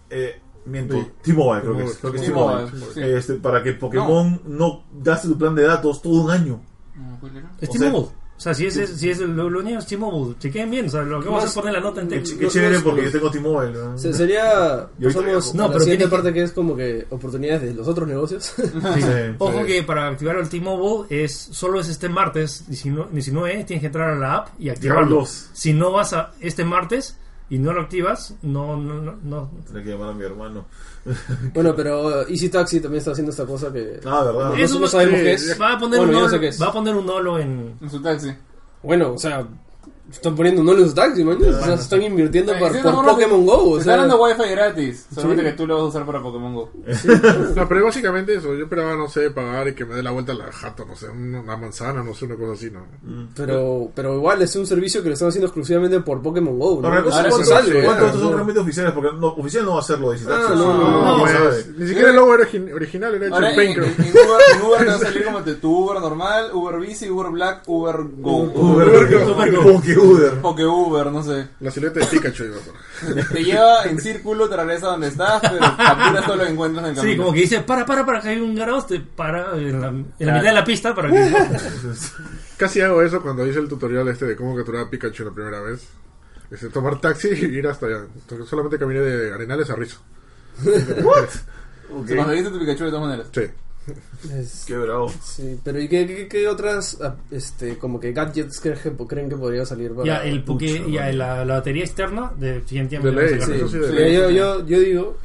[0.10, 1.08] eh, miento Sí.
[1.24, 3.02] T-Mobile creo que es, creo que es T-Mobile, sí.
[3.04, 6.62] Este, para que Pokémon no gaste tu plan de datos todo un año
[7.20, 7.52] ¿cuál era?
[7.60, 8.12] Es T-Mobile.
[8.38, 10.36] O sea, si es, si es lo, lo único es T-Mobile.
[10.38, 10.86] Chequen bien.
[10.86, 12.38] O sea, lo que vamos a poner la nota en texto.
[12.38, 13.98] qué chévere porque yo tengo T-Mobile ¿no?
[13.98, 14.88] Se- sería.
[15.00, 17.64] Y ahorita Pasamos No, a la pero siguiente tiene- parte que es como que oportunidades
[17.64, 18.54] de los otros negocios.
[18.58, 19.04] Sí,
[19.40, 19.66] Ojo sí.
[19.66, 24.12] que para activar el T-Mobile es solo es este martes 19, 19, tienes que entrar
[24.12, 25.26] a la app y activarlo.
[25.54, 27.18] Si no vas a este martes
[27.50, 29.52] y no lo activas, no no no, no.
[29.66, 30.66] Tendré que llamar a mi hermano
[31.54, 34.00] bueno, pero uh, Easy Taxi también está haciendo esta cosa que.
[34.06, 35.62] ah verdad Eso no sabemos qué es.
[35.62, 36.62] va a poner Bueno, un yo nolo, sé qué es.
[36.62, 38.34] va a poner un nolo en En su taxi.
[38.84, 39.48] Bueno, o sea,
[40.12, 41.38] están poniendo no en su taxi, man.
[41.42, 43.72] O sea, se están invirtiendo Eh, por, sí, por no, no, Pokémon Go.
[43.72, 45.06] O Te sea, están dando wifi gratis.
[45.14, 45.50] Solamente Sí.
[45.52, 46.72] que tú lo vas a usar para Pokémon Go.
[47.56, 48.54] No, pero básicamente eso.
[48.56, 50.96] Yo esperaba, no sé, pagar y que me dé la vuelta a la jato, no
[50.96, 52.82] sé, una manzana, no sé, una cosa así, ¿no?
[53.36, 56.82] pero, pero igual es un servicio que lo están haciendo exclusivamente por Pokémon Go.
[56.82, 56.90] ¿no?
[56.90, 58.94] Sí, sí, ¿Cuántos de estos o son realmente oficiales?
[58.94, 60.18] Porque no, oficial no va a ser lo de.
[60.28, 61.66] Ah, no, no, No, no, sabe.
[61.78, 64.08] ni siquiera el logo era origi- original, era hecho en en, Paint, en- creo.
[64.08, 67.32] en Uber, en Uber te va a salir como tu Uber normal, Uber Bici, Uber
[67.32, 68.38] Black, Uber Go.
[68.56, 70.42] Uber, como que Uber.
[70.42, 71.48] Poke Uber, no sé.
[71.60, 73.28] La silueta de Pikachu poner.
[73.34, 76.90] Te lleva en círculo, te regresa donde estás, pero capturas todo lo que encuentras en
[76.90, 77.14] el camino.
[77.14, 79.88] Sí, como que dice, para, para, para, que hay un garaos, te para en la,
[79.88, 81.36] en la mitad de la pista para que...
[82.58, 85.62] Casi hago eso cuando hice el tutorial este de cómo capturar a Pikachu la primera
[85.62, 85.88] vez.
[86.50, 88.06] Este, tomar taxi y ir hasta allá.
[88.16, 90.00] Entonces, solamente caminé de Arenales a Rizo.
[91.90, 92.08] Ok.
[92.08, 93.28] Se conseguiste tu Pikachu de todas maneras.
[93.34, 93.42] Sí.
[94.40, 95.12] es- Qué bravo.
[95.24, 99.30] Sí, pero ¿y qué, qué, qué otras ah, este, como que gadgets creen que, creen
[99.30, 100.06] que podría salir para...
[100.06, 102.32] Ya, el poke, Pucha, ya la, la batería externa.
[102.38, 102.62] De
[103.40, 105.18] sacar Sí, sí de sí, yo, yo, yo digo,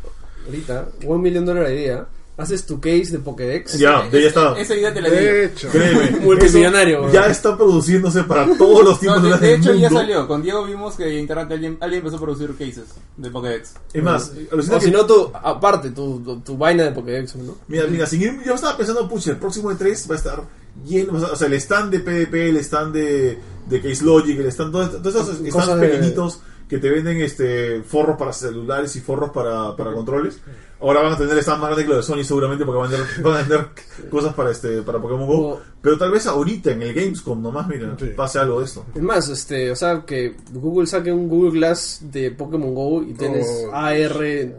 [0.46, 2.06] ahorita, one million dollar idea,
[2.36, 3.78] haces tu case de Pokédex.
[3.78, 4.58] Ya, de ahí está.
[4.58, 5.16] Esa idea te la di.
[5.16, 5.68] De hecho.
[5.68, 6.10] Créeme.
[6.22, 7.12] Multimillonario.
[7.12, 10.00] Ya está produciéndose para todos los No, tiempos de, de, de hecho del ya mundo.
[10.00, 10.26] salió.
[10.28, 12.84] Con Diego vimos que en internet alguien, alguien empezó a producir cases
[13.16, 13.74] de Pokédex.
[13.92, 17.56] Es más, O si no, tu, aparte, tu, tu, tu vaina de Pokédex, ¿no?
[17.68, 20.42] Mira, mira, sin ir- yo estaba pensando, pucha, el próximo E3 va a estar
[20.86, 24.72] lleno, o sea, el stand de PvP, el stand de, de Case Logic, el stand,
[24.72, 29.30] todos, todos esos stands de- pequeñitos que te venden este forros para celulares y forros
[29.30, 30.38] para, para controles.
[30.82, 32.96] Ahora van a tener stands más grandes que los de Sony seguramente porque van a
[32.96, 33.68] vender, van a vender
[34.10, 35.48] cosas para este para Pokémon Go.
[35.52, 38.06] O- Pero tal vez ahorita en el Gamescom nomás, mira, Sí.
[38.16, 38.84] pase algo de esto.
[38.94, 43.14] Es más, este, o sea, que Google saque un Google Glass de Pokémon Go y
[43.14, 43.74] tienes Oh.
[43.74, 44.52] AR.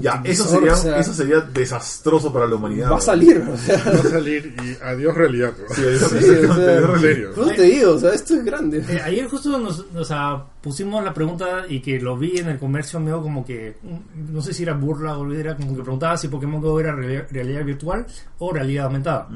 [0.00, 2.86] Ya, eso sería, o sea, eso sería desastroso para la humanidad.
[2.86, 3.00] Va a ¿no?
[3.02, 3.76] salir, o sea.
[3.84, 5.52] Va a salir y adiós realidad.
[5.68, 5.74] ¿no?
[5.74, 6.18] Sí, o sea,
[7.32, 8.78] eso te digo, o sea, esto es grande.
[8.88, 12.58] Eh, ayer justo nos, o sea, pusimos la pregunta y que lo vi en el
[12.58, 16.16] comercio medio como que, mm, no sé si era burla o era como que preguntaba
[16.16, 18.06] si Pokémon Go era reali- realidad virtual
[18.38, 19.28] o realidad aumentada.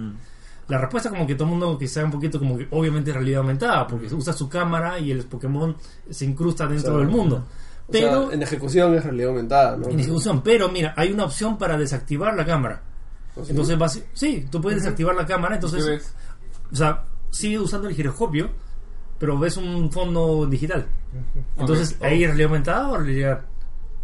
[0.68, 3.16] La respuesta como que todo el mundo que sabe un poquito como que obviamente es
[3.16, 5.76] realidad aumentada porque usa su cámara y el Pokémon
[6.10, 7.36] se incrusta dentro O sea, del mundo.
[7.36, 9.88] O sea, Pero en ejecución es realidad aumentada, ¿no?
[9.88, 12.82] en ejecución, pero mira, hay una opción para desactivar la cámara.
[13.36, 13.42] ¿Sí?
[13.50, 16.12] Entonces, vas, sí, tú puedes desactivar la cámara, ¿Qué entonces,
[16.72, 18.48] o sea, sigue usando el giroscopio,
[19.20, 20.84] pero ves un fondo digital.
[21.58, 22.04] Entonces, Ok.
[22.06, 23.40] ahí es realidad aumentada o realidad,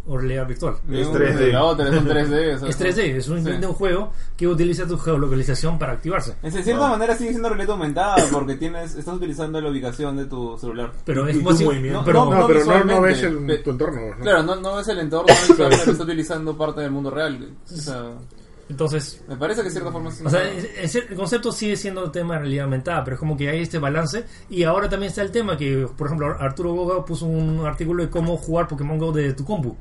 [0.05, 0.75] o realidad virtual.
[0.91, 1.51] Es Un- 3D.
[1.53, 2.55] La otra es un 3D.
[2.55, 3.51] o sea, Es 3D, es un, Sí.
[3.51, 6.35] de un juego que utiliza tu geolocalización para activarse.
[6.43, 6.89] En cierta Ah.
[6.89, 10.91] manera sigue siendo realidad aumentada porque tienes, estás utilizando la ubicación de tu celular.
[11.05, 12.01] Pero es como si- movimiento.
[12.05, 14.01] pero, No, pero no, no ves el, tu entorno.
[14.17, 14.21] ¿no?
[14.23, 17.49] Claro, no, no ves el entorno, no pero está utilizando parte del mundo real.
[17.65, 18.11] O sea,
[18.69, 21.75] entonces, me parece que de cierta forma es O sea, es- es- el concepto sigue
[21.77, 24.25] siendo tema de realidad aumentada, pero es como que hay este balance.
[24.49, 28.09] Y ahora también está el tema que, por ejemplo, Arturo Goga puso un artículo de
[28.09, 29.75] cómo jugar Pokémon Go de tu compu.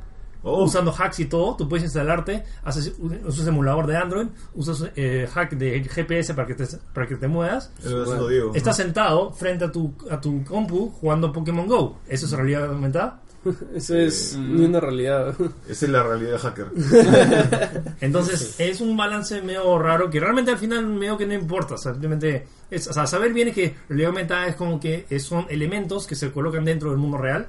[0.45, 4.90] Oh, Usando hacks y todo, tú puedes instalarte, haces un, usas emulador de Android, usas
[4.97, 7.70] eh, hack de GPS para que te, para que te muevas.
[7.78, 8.53] eso lo está haciendo Diego.
[8.55, 11.99] Estás sentado frente a tu, a tu compu jugando Pokémon Go.
[12.09, 13.20] ¿Eso es realidad aumentada?
[13.74, 14.64] Eso es Mm.
[14.66, 15.34] una realidad.
[15.68, 16.66] Esa es la realidad hacker.
[18.01, 21.74] Entonces es un balance medio raro que realmente al final medio que no importa.
[21.74, 25.07] o sea, Simplemente es, o sea, saber bien es que realidad aumentada es como que
[25.20, 27.49] son elementos que se colocan dentro del mundo real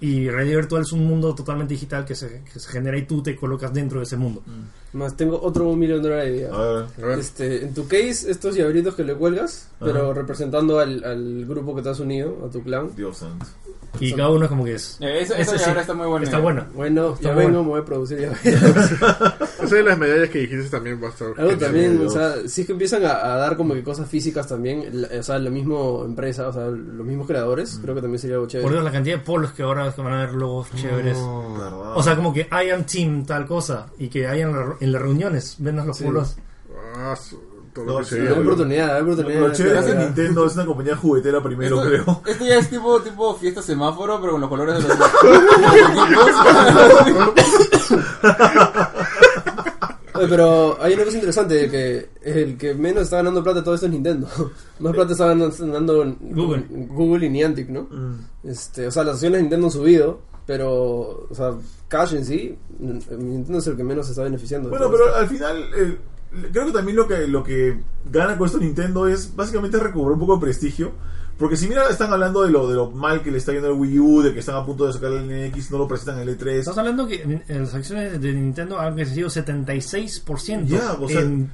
[0.00, 3.22] y realidad virtual es un mundo totalmente digital que se, que se genera y tú
[3.22, 4.42] te colocas dentro de ese mundo.
[4.94, 6.54] Más tengo otro millón de dólares de idea.
[6.54, 6.84] A ver.
[7.02, 7.18] A ver.
[7.18, 11.82] Este, en tu case, estos llaveritos que le cuelgas, pero representando al, al grupo que
[11.82, 12.94] te has unido, a tu clan.
[12.96, 13.44] Dios santo.
[14.00, 14.96] Y cada uno es como que es.
[15.00, 16.24] Eh, esa- esa ahora está muy buena.
[16.24, 16.66] Está buena.
[16.74, 17.48] Bueno, Está ya bueno.
[17.50, 18.32] vengo, me voy a producir ya.
[19.64, 21.28] Esa de las medallas que dijiste también va a estar.
[21.38, 24.46] Algo también, o sea, si es que empiezan a, a dar como que cosas físicas
[24.48, 28.18] también, la- o sea, la misma empresa, o sea, los mismos creadores, creo que también
[28.18, 28.70] sería algo Por chévere.
[28.72, 31.16] Dios, la cantidad de polos que ahora van a haber logos chéveres.
[31.18, 35.02] O sea, como que hayan team tal cosa y que hayan en la- en las
[35.02, 36.04] reuniones, vendas los Sí.
[36.04, 36.36] polos.
[36.96, 37.40] Ah, su-
[37.74, 39.40] todo No, lo que Hay oportunidad, hay oportunidad.
[39.40, 39.94] lo chévere es que.
[39.96, 42.22] Nintendo es una compañía juguetera primero, Esto, creo.
[42.26, 44.96] esto ya es tipo, tipo fiesta semáforo, pero con los colores de los
[50.16, 53.64] Oye, pero hay una cosa interesante de que el que menos está ganando plata de
[53.64, 54.28] todo esto es Nintendo.
[54.78, 56.64] Más plata está ganando Google.
[56.70, 57.82] Google y Niantic, ¿no?
[57.90, 58.20] Mm.
[58.44, 61.52] Este, o sea, las acciones de Nintendo han subido, pero, o sea,
[61.88, 64.68] cash en sí, Nintendo es el que menos se está beneficiando.
[64.70, 65.98] Bueno, pero al final, eh,
[66.52, 67.80] creo que también lo que, lo que
[68.10, 70.92] gana con esto Nintendo es básicamente recuperar un poco de prestigio.
[71.36, 73.74] Porque si mira, están hablando de lo, de lo mal que le está yendo el
[73.74, 76.28] Wii U, de que están a punto de sacar el NX, no lo presentan en
[76.28, 76.46] el E3.
[76.58, 81.50] Estamos hablando que en- las acciones de Nintendo han crecido 76% Ya, o sea- en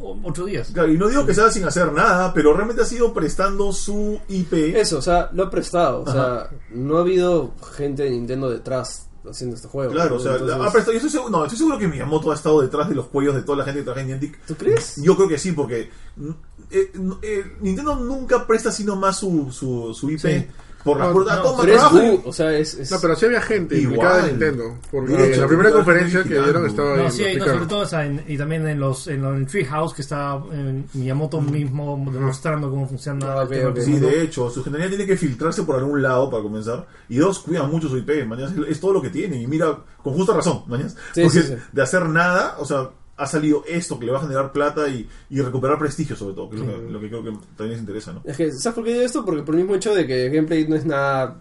[0.00, 0.70] 8 días.
[0.72, 4.18] Claro, y no digo que sea sin hacer nada, pero realmente ha sido prestando su
[4.28, 4.74] IP.
[4.80, 6.00] Eso, o sea, lo ha prestado.
[6.04, 6.12] O Ajá.
[6.48, 9.92] sea, no ha habido gente de Nintendo detrás haciendo este juego.
[9.92, 10.16] Claro, ¿no?
[10.16, 10.92] o sea, Entonces, prestado.
[10.92, 13.42] Yo estoy seguro, no, estoy seguro que Miyamoto ha estado detrás de los cuellos de
[13.42, 14.38] toda la gente que trabaja en Niantic.
[14.46, 14.96] ¿Tú crees?
[15.02, 16.30] Yo creo que sí, porque mm,
[16.70, 20.46] eh, eh, Nintendo nunca presta sino más su, su, su IP Sí.
[20.84, 21.36] Por la No, puerta.
[21.36, 22.74] no, toma, Pero es o sea, es...
[22.74, 23.94] es- No, pero sí había gente Igual.
[23.94, 24.78] implicada de Nintendo.
[24.90, 27.02] Porque en la primera conferencia que dieron estaba ahí.
[27.04, 29.46] No, sí, no, sobre todo o sea, en- y también en los en, los- en
[29.46, 33.74] Treehouse que está en Miyamoto mismo demostrando cómo funciona Ah, el ok, tema ok.
[33.76, 36.86] del Sí, de hecho, su ingeniería tiene que filtrarse por algún lado para comenzar.
[37.08, 39.40] Y dos, cuidan mucho su IP, mañana es, es todo lo que tiene.
[39.40, 40.90] Y mira, con justa razón, mañana.
[41.14, 41.54] Sí, porque sí, sí.
[41.72, 45.08] de hacer nada, o sea, ha salido esto que le va a generar plata y,
[45.30, 47.80] y recuperar prestigio, sobre todo, que es lo, que, lo que creo que también les
[47.80, 48.22] interesa, ¿no?
[48.24, 49.24] Es que, ¿sabes por qué digo esto?
[49.24, 51.40] Porque por el mismo hecho de que el gameplay no es nada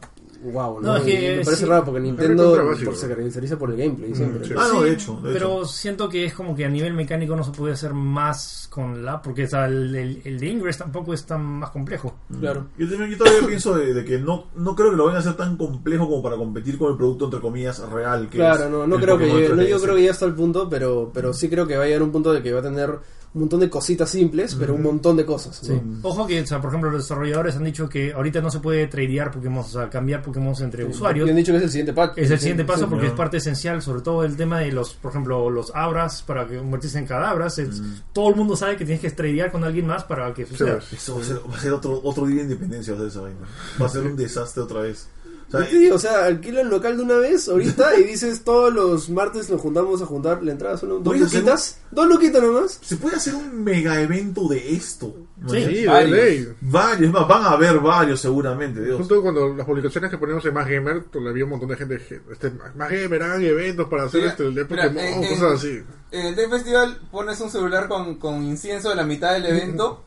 [0.51, 0.87] wow, ¿no?
[0.89, 1.65] No, es que me parece sí.
[1.65, 4.45] raro porque Nintendo por- se caracteriza por el gameplay siempre.
[4.47, 4.53] sí.
[4.57, 5.19] Ah, no, de hecho.
[5.23, 5.65] De pero hecho.
[5.65, 9.21] siento que es como que a nivel mecánico no se puede hacer más con la
[9.21, 12.67] porque o sea, el, el, el de Ingress tampoco es tan más complejo Claro.
[12.77, 15.19] Yo, también- yo todavía pienso de, de que no, no creo que lo vayan a
[15.19, 18.29] hacer tan complejo como para competir con el producto, entre comillas, real.
[18.29, 19.67] Que Claro, es no, no el creo que llegue, no 3DS.
[19.69, 22.03] yo creo que ya está al punto, pero, pero sí creo que va a llegar
[22.03, 22.99] un punto de que va a tener
[23.35, 25.61] un montón de cositas simples, pero un montón de cosas.
[25.67, 25.81] ¿no?
[26.03, 28.85] ojo que o sea, por ejemplo los desarrolladores han dicho que ahorita no se puede
[28.87, 31.93] tradear Pokémon o sea cambiar Pokémon entre usuarios Y han dicho que es el siguiente
[31.93, 32.17] pack.
[32.17, 32.87] es el siguiente paso Sí.
[32.89, 33.11] porque no.
[33.11, 36.57] es parte esencial, sobre todo el tema de los, por ejemplo, los abras para que
[36.57, 37.57] convertirse en cadabras.
[37.57, 37.81] es-
[38.13, 40.79] Todo el mundo sabe que tienes que tradear con alguien más para que suceda.
[40.81, 43.01] Sí, Eso va a ser, va a ser otro, otro día de independencia, va a
[43.01, 43.39] ser esa vaina.
[43.81, 45.07] Va a ser un desastre otra vez.
[45.53, 48.03] O sea, Yo te digo, o sea, alquila el local de una vez ahorita y
[48.05, 52.41] dices todos los martes nos juntamos a juntar la entrada, solo dos luquitas, dos luquitas
[52.41, 52.79] nomás.
[52.81, 55.15] se puede hacer un mega evento de esto.
[55.47, 55.63] Sí.
[55.63, 56.09] Sí, de Varios.
[56.11, 56.47] ley.
[56.61, 58.97] Varios, más, van a haber varios seguramente, Dios.
[58.97, 62.01] Justo cuando las publicaciones que poníamos en Más Gamer, pues, había un montón de gente.
[62.31, 65.29] Este, Más Gamer hagan eventos para hacer Mira, este, el de mira, Pokémon, en- en-
[65.29, 65.79] cosas así.
[66.11, 70.03] En el Day Festival pones un celular con, con incienso a la mitad del evento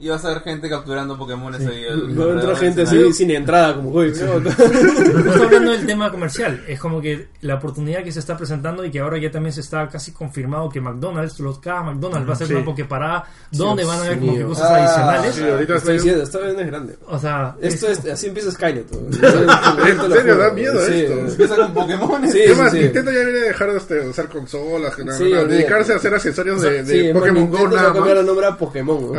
[0.00, 3.74] y vas a ver gente capturando Pokémon al- No entra alrededor gente así sin entrada,
[3.76, 3.90] como.
[4.02, 4.10] ¿no?
[4.50, 8.90] Justo hablando del tema comercial, es como que la oportunidad que se está presentando y
[8.90, 12.36] que ahora ya también se está casi confirmado que McDonald's, los cada McDonald's va a
[12.36, 12.54] ser Sí.
[12.54, 15.34] una Pokeparada donde van a haber como que cosas Ah, adicionales.
[15.34, 16.96] Sí, ahorita Estoy diciendo, esta vez no es grande.
[17.06, 18.90] O sea, Esto es- es, así empieza Skynet.
[18.90, 18.98] ¿no?
[19.86, 20.36] ¿En serio?
[20.36, 21.18] ¿Da miedo Sí, esto?
[21.18, 22.30] Empieza con Pokémon.
[22.30, 22.72] Sí, ¿Qué más?
[22.72, 22.78] sí.
[22.80, 27.12] Nintendo ya viene a dejar de usar consolas, Sí, dedicarse a hacer accesorios de, Sí,
[27.12, 28.26] más, Pokémon Go va a nada cambiar el más.
[28.26, 29.12] nombre a Pokémon.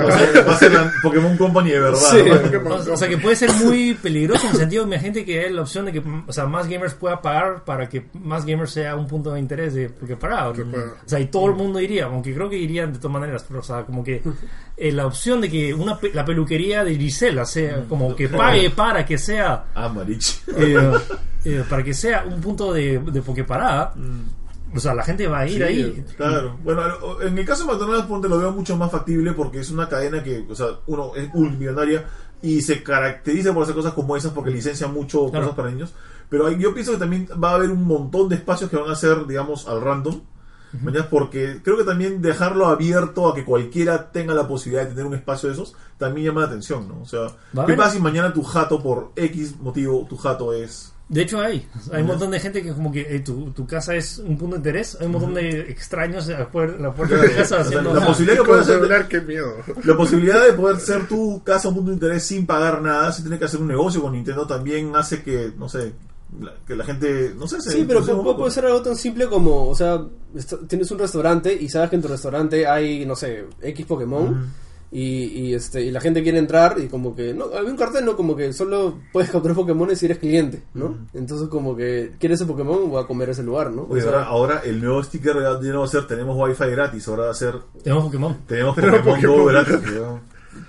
[1.02, 2.00] Pokémon Company de verdad.
[2.00, 2.18] Sí.
[2.28, 2.42] ¿no?
[2.42, 5.62] Pokémon O sea que puede ser muy peligroso en el sentido, imagínate que hay la
[5.62, 9.08] opción de que o sea, más gamers pueda pagar para que más gamers sea un
[9.08, 10.52] punto de interés de porque parado.
[10.54, 10.56] O
[11.10, 13.64] sea, y todo el mundo iría, aunque creo que irían de todas maneras, pero o
[13.64, 14.22] sea, como que
[14.78, 18.70] eh, la opción de que una pe- la peluquería de Gisela sea como que pague
[18.76, 20.42] para que sea Ah, Marich.
[20.58, 20.92] eh,
[21.46, 23.94] eh, para que sea un punto de, de pokeparada,
[24.76, 26.06] o sea, la gente va a ir Sí, ahí.
[26.18, 26.82] Claro, bueno,
[27.22, 30.24] en el caso de McDonald's ponte, lo veo mucho más factible porque es una cadena
[30.24, 32.06] que, o sea, uno es multimillonaria
[32.42, 35.46] y se caracteriza por hacer cosas como esas porque licencia mucho Claro.
[35.48, 35.94] cosas para niños.
[36.30, 38.90] Pero hay- yo pienso que también va a haber un montón de espacios que van
[38.90, 40.22] a ser, digamos, al random.
[40.82, 41.06] ¿mañas?
[41.10, 45.14] Porque creo que también dejarlo abierto a que cualquiera tenga la posibilidad de tener un
[45.14, 47.02] espacio de esos también llama la atención, ¿no?
[47.02, 47.28] O sea,
[47.68, 51.68] ¿qué pasa si mañana tu jato, por X motivo, tu jato es De hecho hay,
[51.92, 54.56] hay un montón de gente que como que eh, tu, tu casa es un punto
[54.56, 57.56] de interés, hay un montón de extraños a la puer- la puerta de tu casa
[57.56, 57.94] O sea, haciendo...
[57.94, 59.54] la posibilidad que Con puedas hacer celular, qué miedo.
[59.84, 63.26] La posibilidad de poder ser tu casa un punto de interés sin pagar nada, sin
[63.26, 65.92] tener que hacer un negocio con Nintendo, también hace que, no sé,
[66.40, 69.28] la- que la gente, no sé, se Sí, pero puede, puede ser algo tan simple
[69.28, 70.02] como, o sea,
[70.70, 74.50] tienes un restaurante y sabes que en tu restaurante hay, no sé, X Pokémon.
[74.94, 78.04] Y, y, este, y la gente quiere entrar y como que, no, había un cartel,
[78.04, 78.18] ¿no?
[78.18, 80.98] Como que solo puedes capturar Pokémon si eres cliente, ¿no?
[81.14, 82.90] Entonces como que, ¿quieres ese Pokémon?
[82.90, 83.84] Voy a comer ese lugar, ¿no?
[83.84, 86.70] O Oye, sea, ahora, ahora el nuevo sticker ya no va a ser tenemos wifi
[86.72, 88.38] gratis, ahora va a ser Tenemos Pokémon.
[88.46, 89.54] tenemos Tenemos Pokémon Go Pokémon.
[89.54, 89.92] gratis.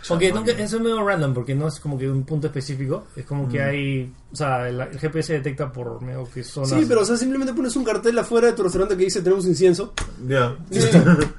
[0.08, 3.04] Aunque eso es medio random porque no es como que un punto específico.
[3.16, 3.48] Es como Mm.
[3.50, 4.12] que hay.
[4.32, 6.70] O sea, el, el GPS detecta por medio que zonas.
[6.70, 9.44] Sí, pero o sea, simplemente pones un cartel afuera de tu restaurante que dice tenemos
[9.46, 9.92] incienso.
[10.28, 10.56] Ya.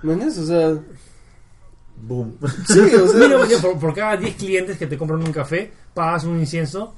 [0.03, 0.37] ¿Me entiendes?
[0.39, 0.77] O sea,
[2.07, 2.37] Boom.
[2.67, 5.71] sí, o sea, Mira, oye, por, por cada 10 clientes que te compran un café,
[5.93, 6.93] pagas un incienso,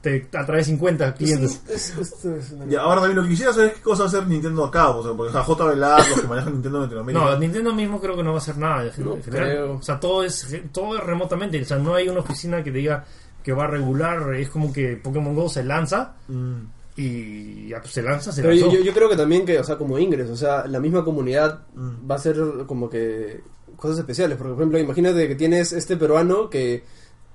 [0.00, 1.62] te atraes 50 clientes.
[1.68, 4.04] es- es- es una- Y ahora también lo que quisiera saber es qué cosa va
[4.04, 6.82] a hacer Nintendo acá, o sea, porque a JB Lab, los que manejan Nintendo en
[6.84, 7.24] Latinoamérica.
[7.24, 8.82] No, Nintendo mismo creo que no va a hacer nada.
[8.82, 9.48] en No general.
[9.50, 9.72] creo.
[9.76, 11.60] O sea, todo es, todo es remotamente.
[11.62, 13.02] O sea, no hay una oficina que te diga
[13.42, 14.34] que va a regular.
[14.34, 16.54] Es como que Pokémon Go se lanza Mm.
[16.96, 18.72] y ya pues, se lanza, se Pero lanzó.
[18.72, 21.60] yo, yo creo que también que, o sea, como ingreso, o sea, la misma comunidad
[21.74, 22.10] Mm.
[22.10, 23.40] va a ser como que
[23.84, 24.36] cosas especiales.
[24.38, 26.82] Por ejemplo, imagínate que tienes este peruano que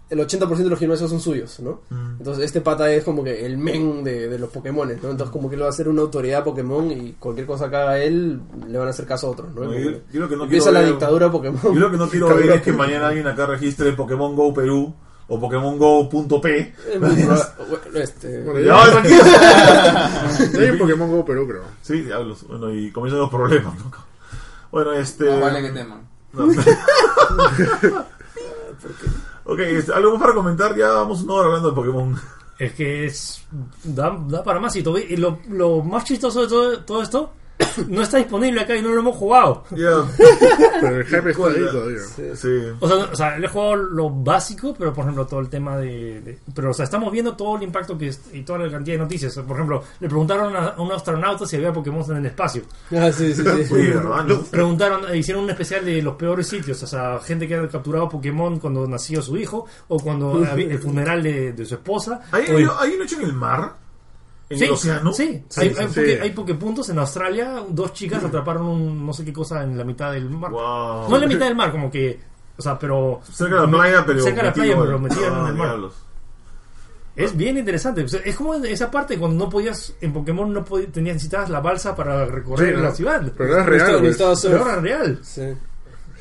[0.10, 1.82] el 80% de los gimnasios son suyos, ¿no?
[1.92, 2.16] Mm.
[2.18, 4.94] Entonces este pata es como que el men de, de los Pokémon, ¿no?
[5.12, 8.00] Entonces como que él va a ser una autoridad Pokémon y cualquier cosa que haga
[8.00, 9.66] él le van a hacer caso a otros, ¿no?
[9.66, 11.62] No, yo- yo lo que no empieza la ver- dictadura Pokémon.
[11.62, 14.94] Yo lo que no quiero ver es que mañana alguien acá registre Pokémon Go Perú
[15.28, 16.74] o Pokémon Go.p.
[17.00, 19.24] Bueno, este, Bueno, Ya, ya, tranquilo.
[20.54, 21.64] ya hay un Pokémon Go Perú, creo.
[21.84, 22.48] Sí, diablos.
[22.48, 23.92] Bueno, y comienzan los problemas, ¿no?
[24.72, 25.26] Bueno, este.
[25.26, 26.09] No vale que teman.
[26.34, 26.46] No.
[29.46, 29.60] ok,
[29.94, 30.76] algo más para comentar.
[30.76, 32.20] Ya vamos una hora hablando de Pokémon.
[32.58, 33.44] Es que es.
[33.84, 37.34] Da, da para más y, todo, y lo, lo más chistoso de todo, todo esto
[37.90, 39.64] no está disponible acá y no lo hemos jugado.
[39.72, 40.06] Ya.
[40.82, 42.00] Pero el hype está ahí todavía.
[42.36, 42.50] Sí.
[42.80, 45.78] O sea, o sea, le he jugado lo básico, pero por ejemplo, todo el tema
[45.78, 48.72] de, de- Pero, o sea, estamos viendo todo el impacto que es, y toda la
[48.72, 49.36] cantidad de noticias.
[49.40, 52.64] Por ejemplo, le preguntaron a, a un astronauta si había Pokémon en el espacio.
[52.96, 53.74] Ah, sí, sí, sí.
[54.30, 54.42] No?
[54.44, 58.60] Preguntaron, hicieron un especial de los peores sitios, o sea, gente que ha capturado Pokémon
[58.60, 62.22] cuando nació su hijo, o cuando el funeral de, de su esposa.
[62.32, 63.74] ¿Hay, o hay un hecho en el mar?
[64.50, 65.14] ¿En Sí, el océano?
[65.14, 66.00] sí, Sí, hay, sí, hay, sí.
[66.00, 67.64] poke- hay pokepuntos en Australia.
[67.70, 70.50] Dos chicas atraparon un no sé qué cosa en la mitad del mar.
[70.52, 71.08] Wow.
[71.10, 72.20] No en la mitad del mar, como que.
[72.58, 73.22] O sea, pero.
[73.32, 74.24] Cerca de la playa, pero.
[74.24, 75.68] Cerca de la playa, pero en- metida en Ah, el mar.
[75.68, 75.94] diablos.
[77.16, 78.04] Es bien interesante.
[78.04, 79.94] O sea, es como esa parte cuando no podías.
[80.02, 82.84] En Pokémon no podías, tenías, necesitabas la balsa para recorrer Sí, ¿no?
[82.84, 83.32] la ciudad.
[83.38, 84.02] Pero era real.
[84.02, 85.20] Pero era real.
[85.22, 85.44] Sí.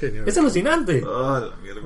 [0.00, 0.28] Genial.
[0.28, 1.02] Es alucinante.
[1.06, 1.80] Ah, la mierda.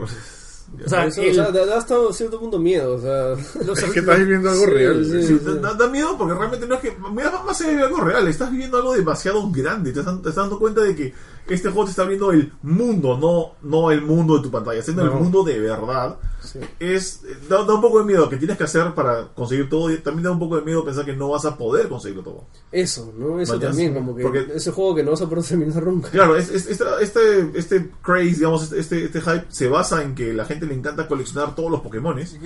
[0.84, 3.30] O sea, Eso, el- o sea, da, hasta cierto punto miedo, o sea...
[3.66, 5.04] los- Es que estás viviendo algo Sí, real.
[5.04, 5.26] sí.
[5.26, 6.96] Sí, da, da- da miedo porque realmente no es que.
[7.12, 9.92] Mira, más allá de algo real, estás viviendo algo demasiado grande.
[9.92, 11.12] Te estás, te estás dando cuenta de que
[11.48, 15.04] este juego te está abriendo el mundo, no, no el mundo de tu pantalla, siendo
[15.04, 15.12] No.
[15.12, 16.16] el mundo de verdad.
[16.52, 16.58] Sí.
[16.80, 19.90] Es, da, da un poco de miedo que tienes que hacer para conseguir todo.
[19.90, 22.44] Y también da un poco de miedo pensar que no vas a poder conseguirlo todo.
[22.70, 23.40] Eso, ¿no?
[23.40, 26.10] Eso Vaya, también, como que porque- ese juego que no vas a poder terminar nunca.
[26.10, 30.14] Claro, es, es- esta- este, este craze, digamos, este, este, este hype se basa en
[30.14, 32.30] que la gente le encanta coleccionar todos los Pokémones.
[32.30, 32.38] Si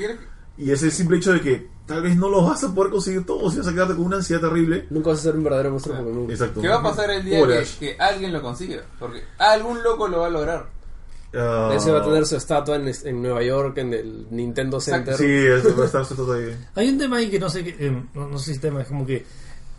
[0.59, 3.27] Y es el simple hecho de que tal vez no los vas a poder conseguir
[3.27, 4.87] todos y vas a quedarte con una ansiedad terrible.
[4.89, 6.03] Nunca vas a ser un verdadero monstruo Sí.
[6.03, 6.31] Pokémon.
[6.31, 6.61] Exacto.
[6.63, 7.47] ¿qué va a pasar el día
[7.79, 8.83] que alguien lo consiga?
[8.99, 10.76] Porque algún loco lo va a lograr.
[11.35, 14.81] Ah, Ese va a tener su estatua en, en Nueva York, en el Nintendo.
[14.81, 15.17] Center.
[15.17, 15.25] Sí,
[15.77, 16.57] va a estar eso todo ahí.
[16.75, 18.89] Hay un tema ahí que no sé, qué, eh, no, no sé si tema, es
[18.89, 19.25] como que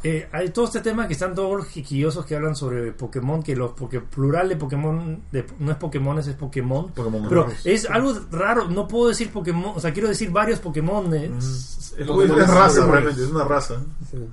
[0.04, 3.56] eh, hay todo este tema que están todos los jiquillosos que hablan sobre Pokémon, que
[3.56, 6.92] los porque plural de Pokémon de- no es Pokémon, es Pokémon.
[6.92, 7.66] Pokémon pero raros.
[7.66, 11.14] es algo raro, no puedo decir Pokémon, o sea, quiero decir varios Pokémon.
[11.14, 13.82] Es, es raza, realmente, es una raza.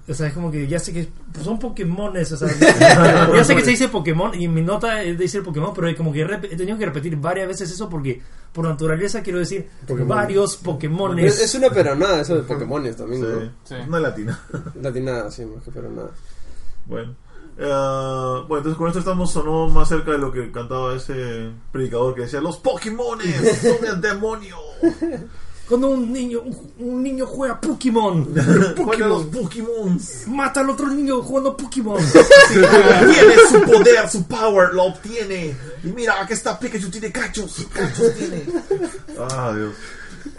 [0.06, 1.08] O sea, es como que ya sé que
[1.42, 2.48] son Pokémones, o sea,
[3.34, 6.22] ya, sé que se dice Pokémon y mi nota es decir Pokémon, pero como que
[6.22, 8.20] he tenido que repetir varias veces eso porque
[8.52, 10.08] por naturaleza quiero decir Pokémon.
[10.08, 11.34] varios Pokémones.
[11.36, 13.28] Es, es una peronada eso de Pokémones también, Sí.
[13.28, 13.50] ¿no?
[13.64, 13.74] Sí.
[13.88, 14.40] Una latina.
[14.80, 16.10] Latinada, sí, más que peronada.
[16.86, 17.14] Bueno.
[17.56, 21.50] Eh, bueno, entonces con esto estamos o no más cerca de lo que cantaba ese
[21.70, 24.56] predicador que decía los Pokémones son el demonio.
[25.68, 28.34] Cuando un niño un, un niño juega Pokémon,
[28.84, 29.98] Juega los Pokémon.
[30.26, 31.98] mata al otro niño jugando Pokémon.
[32.52, 35.56] Tiene su poder, su power, lo obtiene.
[35.82, 37.66] Y mira, aquí está Pikachu, tiene cachos.
[37.72, 38.44] Cachos tiene.
[39.18, 39.72] Ah, Dios.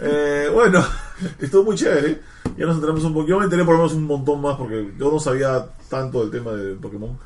[0.00, 0.84] Eh, bueno,
[1.40, 2.20] estuvo muy chévere.
[2.56, 3.26] Ya nos enteramos un poco.
[3.26, 6.30] Yo me enteré por lo menos un montón más porque yo no sabía tanto del
[6.30, 7.18] tema de Pokémon.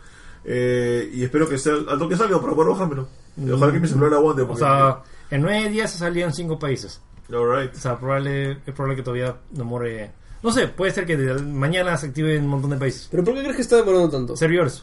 [0.44, 3.08] Eh, y espero que sea al toque salga para poder bajármelo.
[3.52, 4.42] Ojalá que mi celular aguante.
[4.42, 7.00] O Porque, sea, en nueve días salía en cinco países.
[7.32, 7.74] Alright.
[7.74, 10.10] O sea, probable, es probable que todavía no more.
[10.42, 13.08] No sé, puede ser que de mañana se active en un montón de países.
[13.10, 14.36] ¿Pero por qué crees que está demorando tanto?
[14.36, 14.82] Servidores.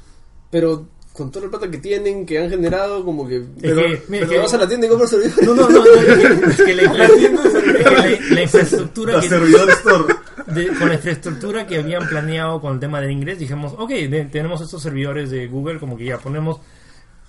[0.49, 0.87] Pero
[1.17, 3.37] con toda la plata que tienen, que han generado, como que...
[3.37, 5.47] Es que, Pero que- vas a la tienda y compras servidores.
[5.47, 10.15] No, no, no, no, es que la, la- la infraestructura La que, servidor store.
[10.47, 14.25] de- con la infraestructura que habían planeado con el tema del inglés, dijimos, ok, de-
[14.31, 16.59] tenemos estos servidores de Google, como que ya ponemos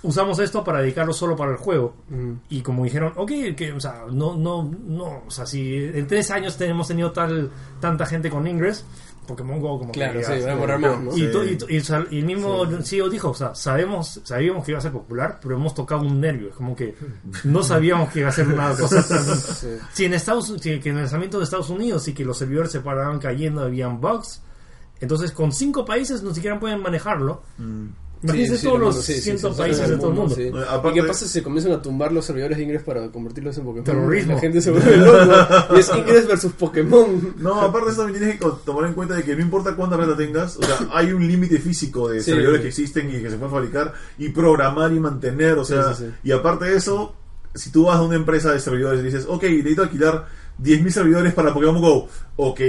[0.00, 1.96] usamos esto para dedicarlo solo para el juego.
[2.08, 2.32] Mm.
[2.50, 6.30] Y como dijeron, ok, que, o sea, no, no, no, o sea, si en tres
[6.30, 7.50] años tenemos tenido tal,
[7.80, 8.84] tanta gente con Ingress,
[9.28, 11.16] Pokémon Go como Claro, que sí, a demorar más, ¿no?
[11.16, 11.30] y, Sí.
[11.58, 11.68] to-
[12.10, 15.54] y el mismo CEO dijo, o sea, sabemos, sabíamos que iba a ser popular, pero
[15.54, 16.48] hemos tocado un nervio.
[16.48, 16.96] Es como que
[17.44, 19.24] no sabíamos que iba a ser una cosa tan...
[19.92, 22.72] Si en Estados si, que en el lanzamiento de Estados Unidos y que los servidores
[22.72, 24.42] se paraban cayendo, habían bugs,
[25.00, 27.42] entonces con cinco países no siquiera pueden manejarlo.
[27.58, 30.34] Imagínense Sí, sí, todos los sí, sí, 100 sí, sí, países de todo el mundo.
[30.34, 30.50] sí.
[30.50, 33.64] ¿Y qué pasa si se comienzan a tumbar los servidores de Ingress para convertirlos en
[33.64, 33.84] Pokémon?
[33.84, 34.34] Terrorismo.
[34.34, 35.76] La gente se vuelve loco.
[35.76, 37.34] y es Ingress versus Pokémon.
[37.38, 39.96] No, aparte de eso también tienes que tomar en cuenta de que no importa cuánta
[39.96, 42.30] plata tengas, o sea, hay un límite físico de Sí.
[42.32, 45.94] servidores que existen y que se pueden fabricar y programar y mantener, o Sí, sea,
[45.94, 46.10] sí, sí.
[46.24, 47.14] y aparte de eso,
[47.54, 50.26] si tú vas a una empresa de servidores y dices, ok, necesito alquilar
[50.60, 52.60] 10.000 servidores para Pokémon GO, ok,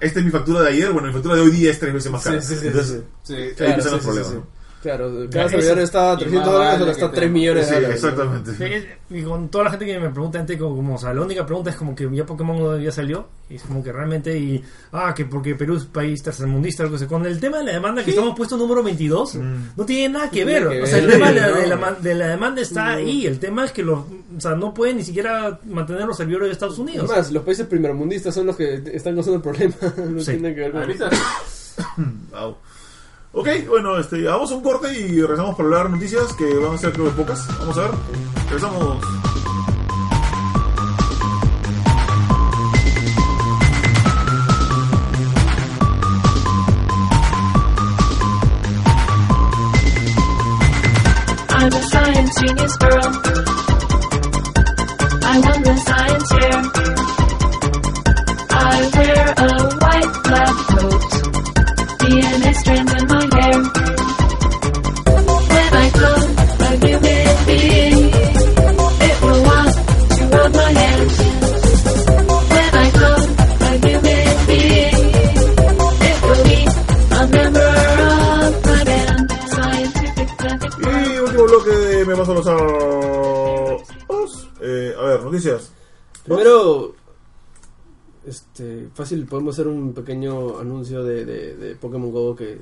[0.00, 2.10] esta es mi factura de ayer, bueno, mi factura de hoy día es tres veces
[2.10, 2.40] más cara.
[2.40, 3.34] Sí, sí, sí, Entonces, Sí.
[3.34, 4.28] ahí Claro, empiezan sí, los sí, problemas.
[4.28, 4.40] sí, sí.
[4.40, 4.55] ¿no?
[4.86, 7.70] Claro, cada servidor está a y 300 más dólares, ahora está te- 3 millones Sí,
[7.74, 8.04] de dólares.
[8.04, 8.52] exactamente.
[8.54, 8.86] Sí,
[9.18, 11.44] Y con toda la gente que me pregunta, gente como, como, o sea, la única
[11.46, 15.12] pregunta es como que ya Pokémon ya salió, y es como que realmente, y, ah,
[15.14, 17.06] que porque Perú es país tercermundista, algo así.
[17.06, 19.34] Con el tema de la demanda que estamos puesto número 22,
[19.76, 20.66] no tiene nada que No ver.
[20.82, 21.56] o sea, el tema de la, no.
[21.56, 22.96] de la ma- de la demanda está No.
[22.98, 26.48] ahí, el tema es que los, o sea, no pueden ni siquiera mantener los servidores
[26.48, 27.08] de Estados Unidos.
[27.10, 29.74] Además, los países primermundistas son los que están causando el problema.
[30.10, 30.32] no Sí.
[30.32, 31.10] tiene que ver con Ahorita,
[32.32, 32.56] Au.
[33.38, 36.78] Ok, bueno, este, vamos a un corte y regresamos para hablar noticias que van a
[36.78, 37.46] ser creo pocas.
[37.58, 37.90] Vamos a ver.
[38.46, 38.96] Regresamos.
[51.50, 53.06] I'm a science genius girl.
[55.28, 56.62] I won the science fair.
[58.48, 59.48] I wear a
[59.82, 61.02] white lab coat,
[62.00, 62.85] DNA strands in
[82.16, 82.56] paso los a...
[84.60, 85.70] Eh, a ver, noticias.
[86.24, 86.94] Primero,
[88.26, 92.60] este, fácil, podemos hacer un pequeño anuncio de, de, de Pokémon Go que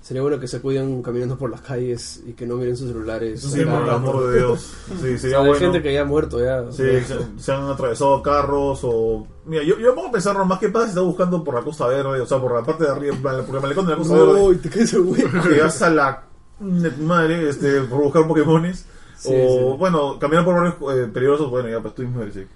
[0.00, 3.40] sería bueno que se cuiden caminando por las calles y que no miren sus celulares.
[3.40, 4.72] Sí, por el amor de Dios.
[4.88, 5.54] Sí, O sería sea, hay bueno.
[5.60, 6.64] gente que ya ha muerto ya.
[6.72, 9.28] Sí, se, se han atravesado carros o...
[9.44, 11.86] Mira, yo, yo pongo a pensar más que pasa si está buscando por la Costa
[11.86, 13.16] Verde, o sea, por la parte de arriba,
[13.46, 14.40] por el malecón de la Costa Verde.
[14.42, 15.22] Uy, te caes el güey.
[15.22, 16.24] que vas a la
[16.62, 18.86] de tu madre este, por buscar Pokémones.
[19.16, 19.78] Sí, o, sí.
[19.78, 22.46] bueno, caminar por barrios eh, peligrosos, bueno, ya, pues tú mismo eres, sí.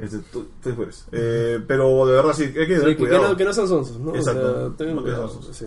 [0.00, 1.04] Este, tú, tú eres.
[1.12, 3.28] Eh, pero de verdad, sí, hay que tener Sí, que, que cuidado.
[3.28, 4.14] no, que no sean sonsos, ¿no?
[4.14, 4.40] Exacto.
[4.74, 5.56] O sea, No que cuidado, sonsos.
[5.56, 5.66] sí.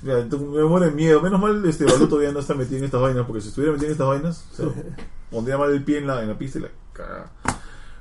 [0.00, 1.20] Mira, me muere miedo.
[1.20, 3.88] Menos mal, este Balú todavía no está metido en estas vainas, porque si estuviera metido
[3.88, 4.66] en estas vainas, o sea,
[5.30, 7.32] pondría mal el pie en la, en la pista y la cagada.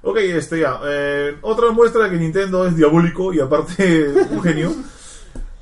[0.03, 0.79] Ok, este ya.
[0.85, 4.71] Eh, otra muestra de que Nintendo es diabólico y aparte un genio.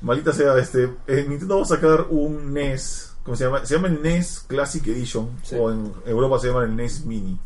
[0.02, 0.90] Maldita sea, este.
[1.06, 3.05] eh, Nintendo va a sacar un NES.
[3.26, 3.66] ¿Cómo se llama?
[3.66, 5.28] Se llama el NES Classic Edition.
[5.42, 5.56] Sí.
[5.58, 7.38] O en Europa se llama el NES Mini.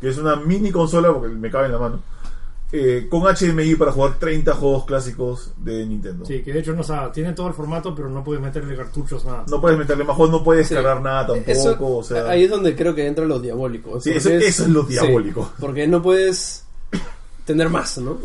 [0.00, 2.00] Que es una mini consola, porque me cabe en la mano.
[2.74, 6.24] eh, con HDMI para jugar 30 juegos clásicos de Nintendo.
[6.24, 8.74] Sí, que de hecho no, o sea, tiene todo el formato, pero no puede meterle
[8.74, 9.44] cartuchos, nada.
[9.50, 10.74] No puedes meterle más juegos, no puedes Sí.
[10.74, 11.50] cargar nada tampoco.
[11.50, 14.00] Eso- o sea, Ahí es donde creo que entra lo diabólico.
[14.00, 15.52] Sí, eso- eso es lo sí, diabólico.
[15.60, 16.64] porque no puedes
[17.44, 18.18] tener más, ¿no?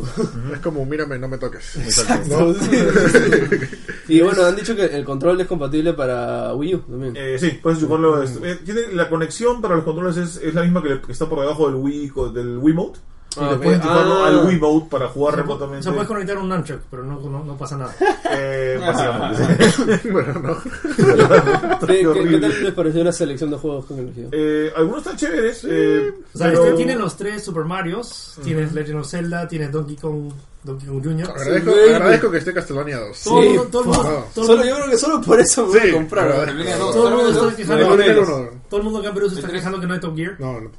[0.53, 1.75] Es como, mírame, no me toques.
[1.77, 2.55] Exacto.
[4.07, 7.13] y bueno, han dicho que el control es compatible para Wii U también.
[7.17, 8.21] Eh, sí, puedes chuparlo.
[8.23, 11.11] es- eh, tiene, la conexión para los controles es, es la misma que, le- que
[11.11, 12.99] está por debajo del Wii del Wiimote.
[13.37, 13.61] Y Ah, le ok.
[13.63, 14.27] puedes chuparlo Ah.
[14.27, 15.79] al Wiimote para jugar O sea, remotamente.
[15.79, 17.95] O sea, puedes conectar un nunchuck, pero no, no, no pasa nada.
[18.31, 20.09] Eh, básicamente.
[20.11, 20.57] bueno, no.
[21.79, 22.39] ¿Qué, qué- qué horrible.
[22.39, 24.29] tal les pareció la selección de juegos que han elegido?
[24.31, 25.63] Eh, algunos están chéveres.
[25.69, 29.71] eh, O sea, pero- este tiene los tres Super Marios, tienes Legend of Zelda, tienes
[29.71, 30.31] Donkey Kong,
[30.63, 31.29] Donkey Kong Jr.
[31.29, 33.23] Agradezco, Sí, agradezco que esté Castlevania 2.
[33.23, 35.79] Todo, el Sí, todo por todo el Solo, yo creo que solo por eso voy
[35.79, 36.31] Sí, a comprar.
[36.31, 39.87] todo el mundo está quejando, todo el mundo acá en Perú se está quejando que
[39.87, 40.35] no hay Top Gear.
[40.39, 40.71] No, no.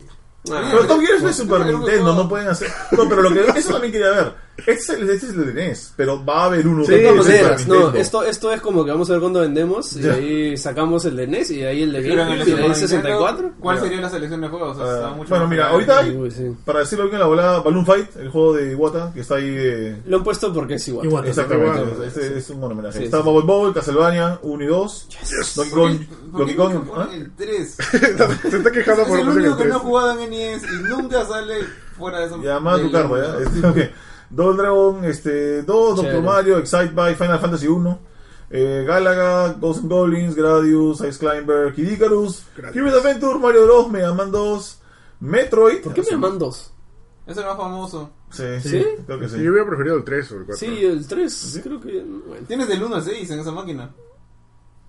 [0.44, 2.68] Pero Top Gear es de Super Nintendo, no pueden hacer.
[2.92, 4.48] No, pero lo que eso también quería ver.
[4.58, 6.98] Este es el, este es el de NES, pero va a haber uno Sí, de
[7.12, 10.56] de Super no, esto, esto es como que vamos a ver cuándo vendemos y ahí
[10.56, 13.32] sacamos el de NES y ahí el de el GameCube y de Super ahí 64.
[13.36, 14.76] Nintendo, ¿Cuál sería la selección de juegos?
[14.78, 16.56] O sea, Ah, bueno, mira, ahorita hay- Uy, sí.
[16.64, 19.96] Para decirlo bien, la volada Balloon Fight, el juego de Iwata, que está ahí de.
[20.06, 21.06] Lo han puesto porque es igual.
[21.06, 21.28] Igual.
[21.28, 22.98] Exactamente, este es un homenaje.
[22.98, 23.22] Sí, está sí.
[23.22, 25.08] Bubble Bobble, Castlevania 1 y 2.
[25.54, 26.00] Donkey ¿Por Kong.
[26.32, 26.74] Donkey Kong.
[26.96, 27.08] ¿ah?
[27.14, 27.76] el 3?
[28.50, 31.64] Se está quejando por el único que no ha jugado en NES y nunca sale
[31.96, 32.42] fuera de eso.
[32.42, 33.44] Ya, más tu carta, ¿ya?
[33.44, 33.94] Este, ok.
[34.30, 36.22] Double Dragon este, 2, Doctor Chévere.
[36.22, 37.98] Mario, Excite by Final Fantasy 1.
[38.50, 42.44] Eh, Galaga, Ghosts and Goblins, Gradius, Ice Climber, Kid Icarus.
[42.72, 44.80] Kirby's Adventure, Mario Bros, Mega Man 2,
[45.20, 45.82] Metroid.
[45.82, 46.72] ¿Por qué me llaman dos?
[47.26, 48.10] Es el más famoso.
[48.30, 48.86] Sí, sí, ¿Sí?
[49.06, 49.42] creo que sí.
[49.42, 50.56] Yo hubiera preferido el 3 o el 4.
[50.56, 52.02] Sí, el 3, creo que.
[52.02, 52.46] Bueno.
[52.46, 53.90] Tienes del 1 al 6 en esa máquina.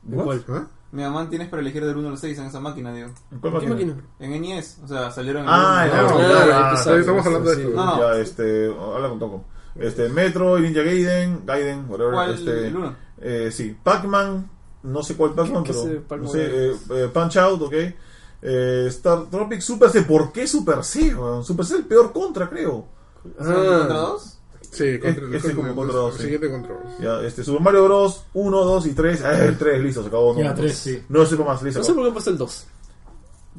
[0.04, 0.24] What?
[0.24, 0.46] ¿Cuál?
[0.50, 0.68] ¿Ah?
[0.92, 3.10] Mega Man tienes para elegir del 1 al 6 en esa máquina, digo.
[3.30, 3.74] ¿Cuál ¿Qué máquina?
[3.94, 3.96] máquina?
[4.20, 7.62] En NES, o sea, salieron en Ah, el en la- claro, ah, estamos hablando de
[7.62, 7.76] esto.
[7.76, 8.00] No, no.
[8.00, 9.44] Ya, este, habla con Toco.
[9.76, 12.14] Este, Metroid, Ninja Gaiden, Gaiden, whatever.
[12.14, 12.34] ¿Cuál?
[12.34, 12.96] este, ¿El uno?
[13.22, 14.50] eh, sí, Pac-Man,
[14.84, 16.26] no sé cuál Pac-Man, ¿Qué- qué pero es, eh, Pac-Man?
[16.26, 16.76] no sé, eh,
[17.06, 17.74] eh, Punch Out, ok.
[18.42, 21.14] Eh, Star Tropic Super C, ¿por qué Super C?
[21.14, 21.44] weón?
[21.44, 22.88] Super C es el peor contra, creo.
[23.38, 24.39] ¿Contra Ah, dos?
[24.72, 26.24] Sí, contra, Es- ese como contra dos, el sí.
[26.24, 26.98] siguiente contra dos.
[27.00, 28.24] Ya, este, Super Mario Bros.
[28.34, 29.22] 1, 2 y 3.
[29.22, 30.34] Eh, el 3, listo, se acabó.
[30.34, 31.04] No, Ya, no, tres, sí.
[31.10, 31.80] No es más, listo.
[31.80, 32.68] no sé por qué puesto el 2.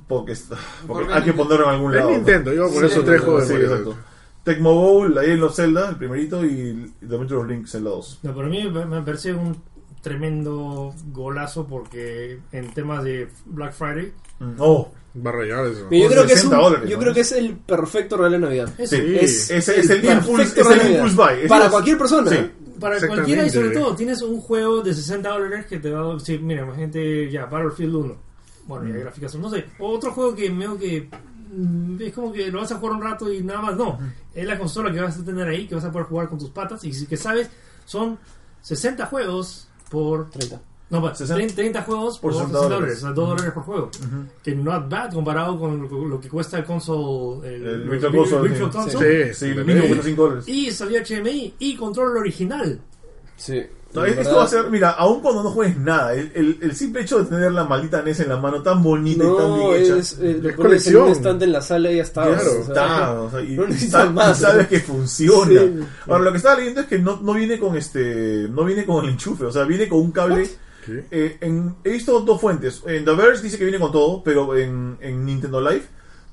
[0.08, 2.10] Porque, porque Porque hay que ponerlo en algún Es lado.
[2.10, 2.16] ¿no?
[2.16, 3.68] Nintendo, yo por Sí, eso tres juegos Sí, de Mario.
[3.76, 3.96] exacto.
[4.44, 8.20] Tecmo Bowl, la Legend of Zelda, el primerito, y The Adventure of Link, Zelda 2.
[8.22, 9.56] No, para mí me me parece un
[10.00, 14.54] tremendo golazo porque en temas de Black Friday Mm.
[14.58, 15.88] Oh, Va a rayar eso.
[15.90, 17.02] Yo creo, que es un- 60 dólares, yo ¿no?
[17.02, 18.70] creo que es el perfecto regalo de Navidad.
[18.78, 21.40] eso, sí, es es, es el el impulse, buy.
[21.42, 22.30] Es Para los- cualquier persona.
[22.30, 22.50] Sí.
[22.78, 26.14] para cualquiera y sobre todo tienes un juego de 60 dólares que te va a
[26.14, 28.16] decir, mira, gente ya, Battlefield 1.
[28.66, 28.92] Bueno, Mm.
[28.92, 29.64] ya gráficas, no sé.
[29.80, 31.08] Otro juego que veo que
[31.52, 33.98] mm, es como que lo vas a jugar un rato y nada más, no.
[34.32, 36.50] Es la consola que vas a tener ahí, que vas a poder jugar con tus
[36.50, 37.50] patas y que sabes,
[37.84, 38.16] son
[38.62, 40.60] 60 juegos por 30.
[40.90, 43.52] No, pa, 60 30, 30 juegos por, por 60 60 dólares, o sea, 2 dólares
[43.52, 43.90] por juego.
[44.00, 44.24] Ujú.
[44.42, 47.46] Que not bad comparado con lo, lo que cuesta el console.
[47.48, 48.78] El, El el Virtual Console, Virtual sí.
[48.78, 49.34] Console.
[49.34, 50.48] Sí, de mínimo cuesta 5 dólares.
[50.48, 52.80] Y salió HDMI y control original.
[53.36, 53.62] Sí.
[53.92, 56.76] No, esto verdad- va a ser, mira, aun cuando no juegues nada, el, el, el
[56.76, 59.68] simple hecho de tener la maldita NES en la mano tan bonita y tan No,
[59.70, 59.96] bien hecha.
[59.96, 61.06] es, Es en colección.
[61.06, 62.22] un estante en la sala y ya está.
[62.22, 64.68] Claro, o sea, está, o sea, y, no sa- más, y sabes ¿no?
[64.68, 65.60] que funciona.
[65.60, 65.80] Sí.
[66.06, 69.04] Ahora, lo que estaba leyendo es que no, no viene con este, no viene con
[69.04, 70.48] el enchufe, o sea, viene con un cable.
[71.10, 72.82] Eh, en- he visto dos fuentes.
[72.86, 75.82] En The Verge dice que viene con todo, pero en, en Nintendo Live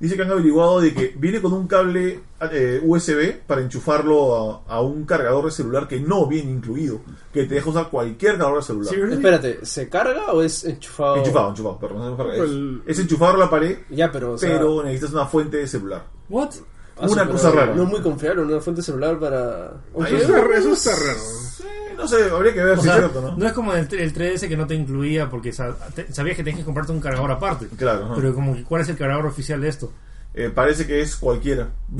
[0.00, 2.20] dice que han averiguado de que viene con un cable
[2.52, 7.00] eh, USB para enchufarlo a, a un cargador de celular que no viene incluido,
[7.32, 8.94] que te deja usar cualquier cargador de celular.
[9.14, 11.16] Espérate, ¿se carga o es enchufado?
[11.16, 11.98] Enchufado, enchufado, perdón.
[11.98, 14.34] no es carga, es- El- Es enchufarlo a la pared, Ya, pero.
[14.34, 16.04] O sea, pero necesitas una fuente de celular.
[16.28, 16.50] What?
[17.00, 17.74] Ah, una cosa rara.
[17.74, 19.72] No es muy confiable una fuente celular para.
[20.06, 21.18] Eso eso está raro.
[21.60, 23.36] Eh, no sé, habría que ver O si es cierto, ¿no?
[23.36, 26.64] no es como el, el 3DS que no te incluía porque sabías que tenías que
[26.64, 27.66] comprarte un cargador aparte.
[27.76, 28.14] Claro, ajá.
[28.16, 29.92] Pero como que, ¿cuál es el cargador oficial de esto?
[30.34, 31.68] Eh, parece que es cualquiera.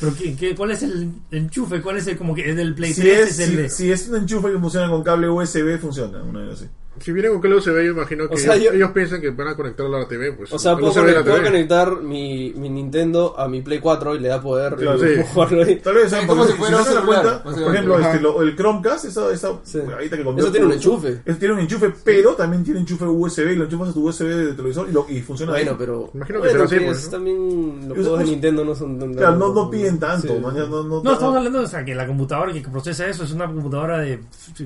[0.00, 1.82] ¿Pero qué, qué- cuál es el enchufe?
[1.82, 3.18] ¿Cuál es el como que es del Play Si 3?
[3.18, 6.22] es, es el si, de- si es un enchufe que funciona con cable USB, funciona.
[6.22, 6.68] Una vez así.
[7.00, 9.30] Si viene con cable USB, yo imagino que O sea, ellos, yo- ellos piensan que
[9.30, 10.32] van a conectarlo a la TV.
[10.32, 14.28] Pues, O sea, puedo, conect- conectar mi, mi Nintendo a mi Play 4 y le
[14.28, 15.06] da poder Claro, sí.
[15.32, 15.76] jugarlo ahí.
[15.76, 19.78] Tal vez, se celular, cuenta, por ejemplo, este, lo- el Chromecast, esa, esa Sí.
[19.80, 21.20] ahorita que Eso tiene un enchufe.
[21.24, 24.26] Eso tiene un enchufe, pero también tiene enchufe USB y lo enchufas a tu USB
[24.28, 25.76] de televisor y, lo, y funciona Bueno, ahí.
[25.78, 26.10] pero.
[26.14, 27.10] Imagino que bueno, pues, es ¿no?
[27.10, 29.14] también los juegos de Nintendo no son tan.
[29.14, 30.28] Claro, no, no piden tanto.
[30.28, 30.40] Sí.
[30.40, 33.32] man, ya no, no, No, estamos hablando de que la computadora que procesa eso es
[33.32, 34.18] una computadora de,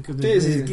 [0.08, 0.64] de, sí, sí.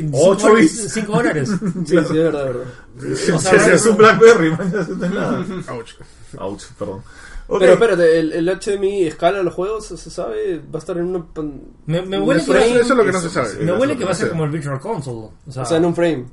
[0.93, 1.73] 5 Ocho dólares.
[1.85, 3.35] Sí, sí, es verdad, es verdad.
[3.35, 5.45] O sea, Ese es un Blackberry, man, ya no es nada.
[5.73, 5.91] Ouch.
[6.39, 7.01] Ouch, perdón.
[7.47, 7.59] Ok.
[7.59, 9.85] Pero espérate, ¿el, el HDMI escala los juegos?
[9.87, 10.59] ¿Se sabe?
[10.59, 11.25] ¿Va a estar en una.
[11.25, 12.67] pan- Me, me huele que, frame?
[12.71, 13.49] Eso, eso es lo que no Eso se sabe.
[13.49, 13.57] sí.
[13.63, 15.29] me huele es que va a ser como el Virtual Console.
[15.47, 16.25] O sea, O sea, en un frame.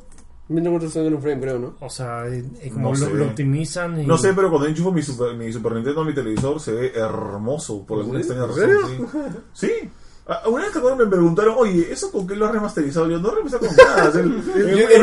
[0.48, 1.76] 1900 en un frame, creo, ¿no?
[1.78, 4.00] o sea, eh, como No lo, lo optimizan.
[4.00, 4.06] Y...
[4.06, 6.92] No sé, pero cuando enchufo mi Super, mi Super Nintendo a mi televisor se ve
[6.92, 8.26] hermoso por alguna ¿Sí?
[8.32, 9.08] extraña ¿En razón.
[9.52, 9.68] Sí.
[9.68, 9.90] Sí.
[10.32, 13.10] Ah, Una vez me preguntaron, oye, ¿eso con qué lo has remasterizado?
[13.10, 14.12] Yo no he remasterizado con nada.
[14.20, 15.02] En,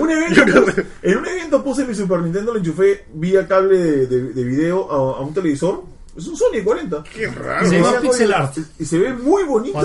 [0.00, 4.32] un- evento, en un evento puse mi Super Nintendo, lo enchufé vía cable de, de-
[4.32, 5.82] de video a, a un televisor.
[6.16, 7.02] Es un Sony 40.
[7.12, 7.66] Qué raro.
[7.68, 8.56] Se Y decía, pixel art.
[8.78, 9.80] Y se ve muy bonito.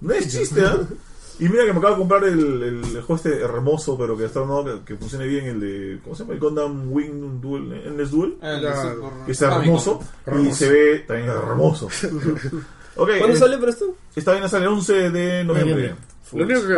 [0.00, 0.78] No es chiste, ¿ah?
[1.38, 4.24] Y mira que me acabo de comprar el, el, el juego este hermoso, pero que
[4.24, 6.00] está armado, que, que funcione bien, el de.
[6.02, 6.32] ¿Cómo se llama?
[6.34, 8.38] El Gundam Wing Duel, Endless Duel.
[8.40, 9.64] El Super Que es Famicom.
[9.64, 10.54] hermoso y Hermoso.
[10.56, 11.88] se ve también hermoso.
[12.96, 13.94] ok, ¿Cuándo eh, sale para esto?
[14.14, 15.94] esta vaina sale el 11 de noviembre.
[16.32, 16.74] Lo único que me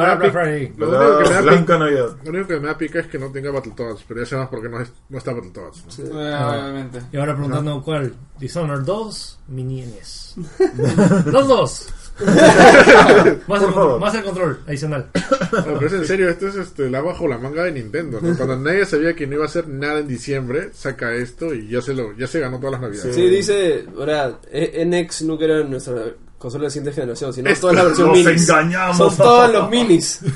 [2.61, 4.93] me da pica es que no tenga Battletoads, pero ya sabemos por qué no, es-
[5.09, 5.85] no está Battletoads.
[5.87, 5.91] ¿no?
[5.91, 6.03] Sí.
[6.03, 7.03] Eh, obviamente.
[7.13, 8.15] Y ahora preguntando cuál.
[8.39, 10.35] Dishonored 2, Mini NES.
[11.27, 11.89] Los dos.
[13.47, 14.01] más, el, favor.
[14.01, 15.07] más el control adicional.
[15.53, 18.19] No, pero es en serio, esto es este, la bajo la manga de Nintendo.
[18.21, 18.37] ¿no?
[18.37, 21.81] Cuando nadie sabía que no iba a hacer nada en diciembre, saca esto y ya
[21.81, 23.15] se lo ya se ganó todas las navidades.
[23.15, 25.95] Sí, dice, ahora, E- NX nunca era nuestra
[26.39, 28.49] consola de siguiente generación, sino Esto toda la versión Nos minis.
[28.49, 28.97] engañamos.
[28.97, 30.21] Son todos los minis.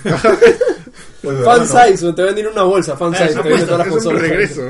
[1.22, 3.86] Pues, Fan bueno, size, te venden una bolsa, fan size, te venden apuesta, todas las
[3.86, 4.22] Es un consolas.
[4.22, 4.62] regreso,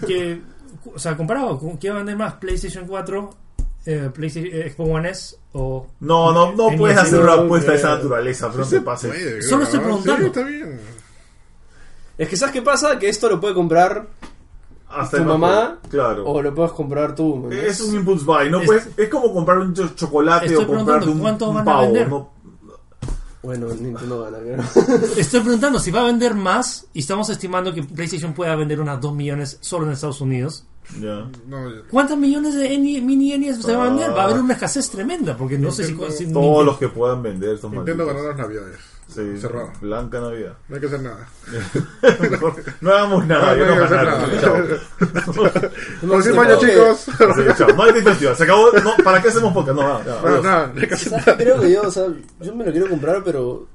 [0.00, 0.06] ¿no?
[0.06, 0.40] Que,
[0.94, 3.30] o sea, comparado con qué va a vender más PlayStation 4
[3.90, 5.86] eh, PlayStation, eh, Xbox One S o...
[6.00, 7.96] No, no, no puedes hacer una apuesta de esa creo.
[7.96, 9.10] naturaleza, pero no te pases.
[9.10, 10.20] Puede, Solo estoy preguntando.
[10.20, 10.80] Sí, está bien.
[12.18, 12.98] Es que ¿sabes qué pasa?
[12.98, 14.06] Que esto lo puede comprar
[14.88, 16.26] Hasta tu mamá Claro.
[16.26, 17.46] o lo puedes comprar tú.
[17.48, 17.52] ¿no?
[17.52, 20.66] Es un impulse buy, no Es- puedes, es como comprar un cho- chocolate Estoy o
[20.66, 21.82] comprarte un, ¿cuánto un van a pavo.
[21.82, 22.08] vender?
[22.08, 22.30] ¿no?
[23.42, 24.56] Bueno, Nintendo gana, creo.
[25.16, 29.00] Estoy preguntando si va a vender más y estamos estimando que PlayStation pueda vender unas
[29.00, 30.64] 2 millones solo en Estados Unidos.
[31.00, 31.28] Ya.
[31.46, 31.82] No, ya.
[31.90, 33.88] ¿Cuántos millones de mini NES se va a Ah.
[33.90, 34.10] vender?
[34.10, 35.96] Va a haber una escesez tremenda porque no sé si...
[36.10, 38.76] Si- Todos los que puedan vender son Nintendo ganó las navidades.
[39.08, 39.70] Sí, Cerrado.
[39.80, 40.52] Blanca Navidad.
[40.68, 41.26] No hay que hacer nada.
[42.30, 44.30] Mejor no hagamos nada, No, no no hay que hacer ganaron.
[44.30, 44.40] nada.
[44.40, 44.54] Chao.
[46.42, 46.98] Año, chicos.
[46.98, 47.68] Sí, chao.
[47.74, 48.34] No hay.
[48.36, 48.70] Se acabó.
[48.84, 49.76] No, ¿Para qué hacemos podcast?
[49.78, 50.20] No, nada.
[50.22, 50.44] No, adiós.
[50.44, 51.26] nada, no hay que hacer ¿Sabes?
[51.26, 51.38] nada.
[51.38, 52.06] Creo que yo, o sea,
[52.40, 53.66] yo me lo quiero comprar, pero.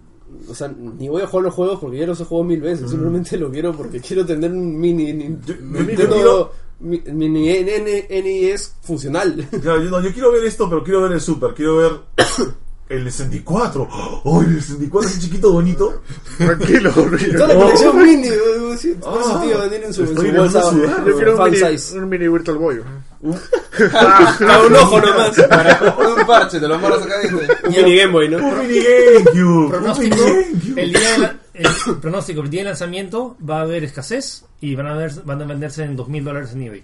[0.49, 2.89] O sea, ni voy a jugar los juegos porque ya los he jugado mil veces.
[2.89, 5.13] Simplemente lo quiero porque quiero tener un mini.
[5.13, 9.35] ni- Yo- yo Nintendo quiero- mi- mini N- NES funcional.
[9.51, 11.53] Ya, yo, no, yo quiero ver esto, pero quiero ver el Super.
[11.53, 11.91] Quiero ver
[12.89, 13.87] el 64.
[14.23, 16.01] ¡Oh, el 64 es un chiquito bonito!
[16.37, 18.27] Tranquilo, Toda la colección mini.
[18.29, 21.05] Por eso, Ah, tío, tienen su, estoy su bolsa empezando a sudar.
[21.07, 21.97] Yo quiero un fan mini, size.
[21.97, 22.81] un mini Virtual Boy.
[22.81, 25.37] A un ojo nomás.
[25.37, 27.15] Un parche, te lo amarras acá
[27.63, 28.37] Un mini Game Boy, ¿no?
[28.37, 29.43] ¡Un mini GameCube!
[29.43, 30.81] ¡Un pronóstico, mini GameCube!
[30.83, 31.67] el día de la- el
[32.01, 35.45] pronóstico, el día de lanzamiento va a haber escasez y van a, ver, van a
[35.45, 36.83] venderse en 2.000 dólares en eBay.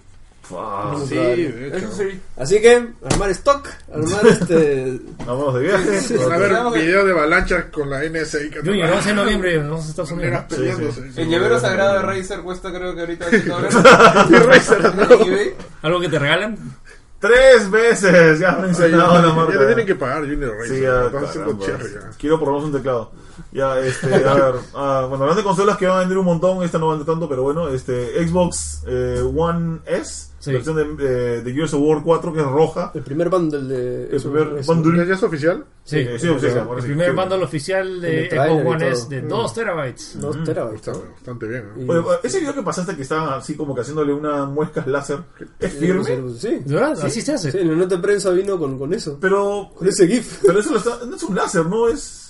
[1.07, 1.77] Sí, de hecho.
[1.77, 2.21] Eso sí.
[2.37, 4.99] Así que, armar stock, armar este.
[5.25, 5.99] Vámonos de viaje.
[6.31, 8.49] A ver video de avalancha con la NSI.
[8.49, 10.43] que Junior, vamos en noviembre, vamos a Estados Unidos.
[11.15, 13.75] El llavero sagrado de Razer cuesta creo que ahorita 100 dólares.
[14.29, 15.03] Y Razer, En no.
[15.25, 15.53] eBay.
[15.83, 16.57] ¿Algo que te regalan?
[17.19, 19.59] Tres veces ya han mencionado la Ya marca.
[19.59, 20.75] le tienen que pagar Junior Razer.
[20.75, 21.65] Sí, ya, caramba.
[21.67, 22.09] ya.
[22.17, 23.11] Quiero por lo menos un teclado.
[23.51, 26.63] Ya, este, a ver, ah, bueno, hablando de consolas que van a vender un montón,
[26.63, 30.53] esta no vende tanto, pero bueno, este, Xbox eh, One S, Sí.
[30.53, 32.91] versión de, eh, de Gears of War 4, que es roja.
[32.95, 34.03] El primer bundle de.
[34.15, 35.05] El primer bundle.
[35.05, 35.65] ¿Ya, es oficial?
[35.83, 36.47] Sí, Eh, sí, sí, el sí,
[36.87, 37.15] primer sí.
[37.15, 40.19] bundle oficial de Xbox One es de 2 terabytes.
[40.19, 40.87] Dos terabytes.
[40.87, 41.63] Está bastante bien.
[41.75, 41.83] ¿no?
[41.83, 45.19] Y- Oye, ese video que pasaste que estaban así como que haciéndole una muescas láser,
[45.59, 46.03] ¿es firme?
[46.37, 46.59] Sí.
[46.65, 46.97] ¿De verdad?
[47.03, 47.51] Así se hace.
[47.51, 49.17] Sí, la nota de prensa vino con, con eso.
[49.19, 50.39] Pero, Con ese GIF.
[50.45, 52.28] pero eso lo está, no es un láser, no es,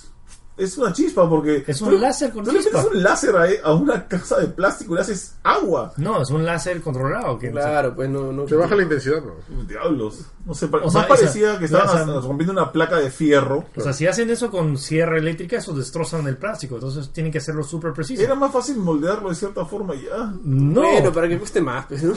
[0.60, 1.64] es una chispa porque...
[1.66, 4.46] Es un tú- láser con Tú le metes un láser a, a una casa de
[4.48, 5.92] plástico y le haces agua.
[5.96, 7.38] No, es un láser controlado.
[7.38, 8.32] Que, Claro, pues no.
[8.32, 9.64] no Se baja la intensidad, ¿no?
[9.64, 10.20] Diablos.
[10.46, 13.64] No sé, O más sea, parecía esa- que estaban rompiendo una placa de fierro.
[13.76, 16.76] O sea, si hacen eso con sierra eléctrica, eso destrozan el plástico.
[16.76, 18.22] Entonces tienen que hacerlo súper preciso.
[18.22, 20.32] Era más fácil moldearlo de cierta forma y ya.
[20.44, 20.80] No.
[20.82, 22.14] Bueno, para que cueste más, pues, ¿no?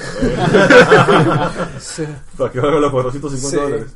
[1.80, 2.04] Sí.
[2.38, 3.56] Para que valga los 450 Sí.
[3.56, 3.96] dólares.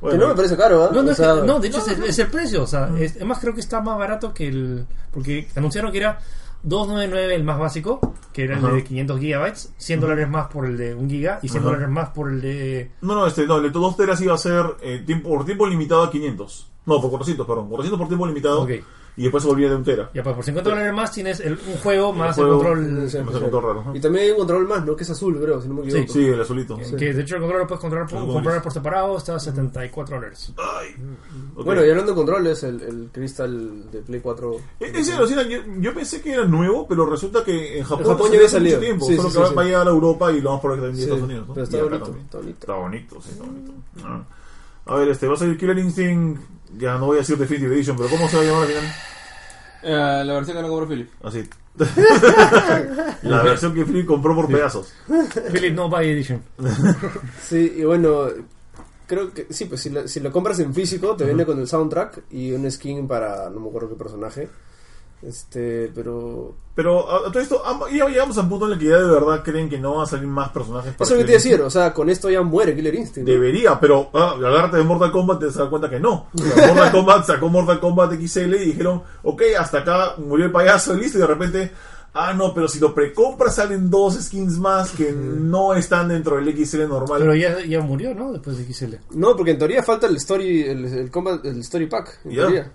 [0.00, 0.90] Que no me parece caro, ¿ah?
[0.92, 2.62] No, no, O es sea, que- no, de hecho es, el, es el precio.
[2.62, 4.86] O sea, es- además creo que está más barato que el.
[5.12, 6.18] Porque anunciaron que era
[6.62, 8.68] 299 el más básico, que era Ajá.
[8.68, 11.70] el de 500 gigabytes, 100 dólares más por el de 1 giga y 100 Ajá.
[11.70, 12.90] dólares más por el de.
[13.00, 15.66] no, no, este, no, el de 2 teras iba a ser eh, tiempo, por tiempo
[15.66, 16.68] limitado a 500.
[16.86, 17.68] No, por 400, perdón.
[17.68, 18.62] 400 por tiempo limitado.
[18.62, 18.70] Ok.
[19.18, 20.10] Y después se volvía de un tera.
[20.14, 22.84] Ya, pues por 50 dólares más tienes el- un juego más el, juego- control.
[22.86, 23.40] Sí, Me hace sí.
[23.40, 23.96] control raro, ¿no?
[23.96, 24.94] Y también hay un control más, ¿no?
[24.96, 26.12] Que es azul, creo, si no me equivoco.
[26.12, 26.78] Sí, el azulito.
[26.96, 30.16] Que de hecho el control lo puedes comprar por, comprar por separado, está a 74
[30.16, 30.52] dólares.
[30.56, 30.94] Ay.
[31.56, 31.64] Ok.
[31.64, 34.56] Bueno, y hablando de controles, el, el Crystal de Play 4.
[34.80, 38.12] E- Ese alucina, yo, yo pensé que era nuevo, pero resulta que en Japón, En
[38.12, 38.76] Japón ya había salido.
[38.76, 39.06] mucho tiempo.
[39.06, 39.66] Sí, solo sí, que va, sí, a sí.
[39.66, 41.48] llegar a Europa y lo vamos a probar también en Sí, Estados Unidos.
[41.48, 41.54] ¿no?
[41.54, 42.58] pero está bonito, está bonito.
[42.60, 43.72] Está bonito, sí, está bonito.
[44.86, 46.40] A ver, este va a salir Killer Instinct.
[46.76, 48.84] Ya no voy a decir Definitive Edition, pero ¿cómo se va a llamar al final?
[49.82, 51.08] Eh, la versión que no compró Philip.
[51.22, 51.48] Así.
[53.22, 54.92] La versión que Philip compró por pedazos.
[55.52, 56.42] Philip No Buy Edition.
[57.42, 58.26] Sí, y bueno,
[59.06, 61.68] creo que sí, pues si lo, si lo compras en físico, te viene con el
[61.68, 64.48] soundtrack y un skin para no me acuerdo qué personaje.
[65.22, 66.54] Este, pero.
[66.74, 67.60] Pero a, a todo esto,
[67.92, 70.06] ya llegamos al punto en el que ya de verdad creen que no van a
[70.06, 72.30] salir más personajes para Eso es lo que te a decir, o sea, con esto
[72.30, 73.26] ya muere Killer Instinct.
[73.28, 73.34] ¿no?
[73.34, 76.28] Debería, pero ah, al agarrarte de Mortal Kombat te das cuenta que no.
[76.34, 80.52] O sea, Mortal Kombat sacó Mortal Kombat XL y dijeron, ok, hasta acá murió el
[80.52, 81.18] payaso y listo.
[81.18, 81.72] Y de repente,
[82.14, 86.56] ah, no, pero si lo precompras salen dos skins más que no están dentro del
[86.64, 87.18] XL normal.
[87.18, 88.30] Pero ya, ya murió, ¿no?
[88.32, 88.94] Después de XL.
[89.18, 92.20] No, porque en teoría falta el story, el, el, combat- el story pack.
[92.24, 92.42] En Ya.
[92.42, 92.72] teoría.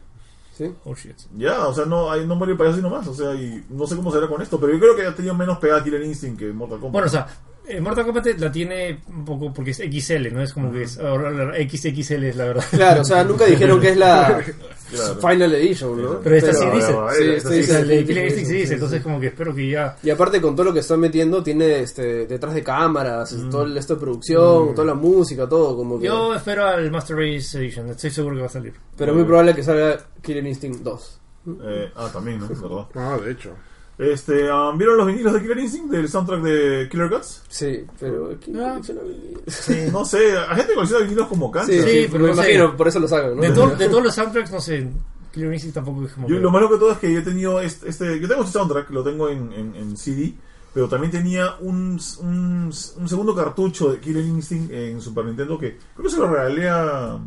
[0.56, 0.72] ¿Sí?
[0.86, 1.16] Oh shit.
[1.36, 3.08] Ya, o sea, no, ahí no murió el payaso y nomás.
[3.08, 5.34] O sea, y no sé cómo será con esto, pero yo creo que ha tenido
[5.34, 6.92] menos pegada Killer Instinct que Mortal Kombat.
[6.92, 7.28] Bueno, o sea,
[7.68, 10.42] eh, Mortal Kombat la tiene un poco porque es XL, ¿no?
[10.42, 12.66] Es como que es XXL es la verdad.
[12.70, 14.44] Claro, o sea, nunca dijeron que es la
[14.94, 15.16] Claro.
[15.16, 16.20] Final Edition, ¿no?
[16.20, 16.94] Pero esta sí dice.
[17.18, 17.80] Sí, esta sí dice.
[17.80, 19.98] El sí, entonces como que espero que ya...
[20.04, 23.78] Y aparte con todo lo que están metiendo, tiene este detrás de cámaras, todo el
[23.78, 26.06] esto de producción, toda la música, todo como que...
[26.06, 28.74] Yo espero al Master Race Edition, estoy seguro que va a salir.
[28.98, 31.20] Pero muy probable que salga Killer Instinct 2.
[31.46, 32.90] Eh, ah, también, ¿no?
[32.96, 33.52] Ah, de hecho.
[33.98, 37.44] Este, um, ¿Vieron los vinilos de Killer Instinct del soundtrack de Killer Guts?
[37.48, 38.70] Sí, pero ¿quién Ah.
[38.72, 39.42] colecciona vinilos?
[39.48, 39.78] Sí.
[39.92, 41.84] No sé, a gente colecciona vinilos como Sí, cáncer.
[41.90, 42.42] sí, pero me no sé.
[42.54, 43.42] imagino, por eso lo sacan, ¿no?
[43.42, 44.90] De, todo- de todos los soundtracks, no sé.
[45.32, 46.28] Killer Instinct tampoco es como.
[46.28, 48.42] Yo, que- lo malo que todo es que yo he tenido este, este- yo tengo
[48.44, 50.34] este soundtrack, lo tengo en, en- en CD,
[50.74, 55.78] pero también tenía un, un, un segundo cartucho de Killer Instinct en Super Nintendo que
[55.96, 57.20] creo que se lo regalé a, a-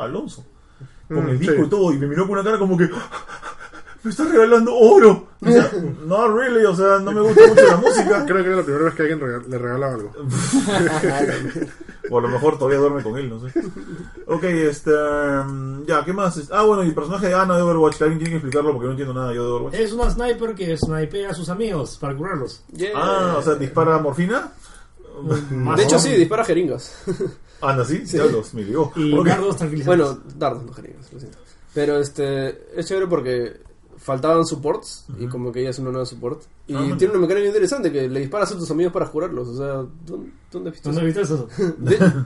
[0.00, 0.44] a Alonso
[1.08, 1.62] con Mm, el disco sí.
[1.64, 2.88] y todo y me miró con una cara como que
[4.08, 5.28] me está regalando oro.
[5.40, 5.70] O sea,
[6.06, 8.24] no really, o sea, no me gusta mucho la música.
[8.26, 10.12] Creo que era la primera vez que alguien rega- le regalaba algo.
[12.10, 13.52] O a lo mejor todavía duerme con él, no sé.
[14.26, 14.90] Ok, este.
[14.90, 16.40] mm, Ya, ¿qué más?
[16.50, 18.86] Ah, bueno, y el personaje de Ana de Overwatch, que alguien tiene que explicarlo porque
[18.86, 19.74] no entiendo nada yo de Overwatch.
[19.74, 22.62] Es una sniper que snipea a sus amigos para curarlos.
[22.72, 22.92] Yeah.
[22.94, 24.50] Ah, o sea, dispara morfina.
[25.50, 26.96] Más De hecho, sí, dispara jeringas.
[27.60, 28.90] Anda, sí, diablos, me ligó.
[28.96, 29.26] Y Ok.
[29.26, 30.06] dardos tranquilizantes.
[30.06, 31.38] bueno, dardos, no jeringas, lo siento.
[31.74, 33.60] Pero este, es chévere porque
[34.08, 36.42] faltaban supports y como que ella es una nueva support.
[36.66, 39.48] Y Ah, tiene una mecánica interesante que le disparas a tus amigos para curarlos.
[39.48, 41.46] O sea, ¿dónde, dónde has visto ¿Dónde eso?
[41.46, 41.74] viste eso?
[41.78, 42.24] De-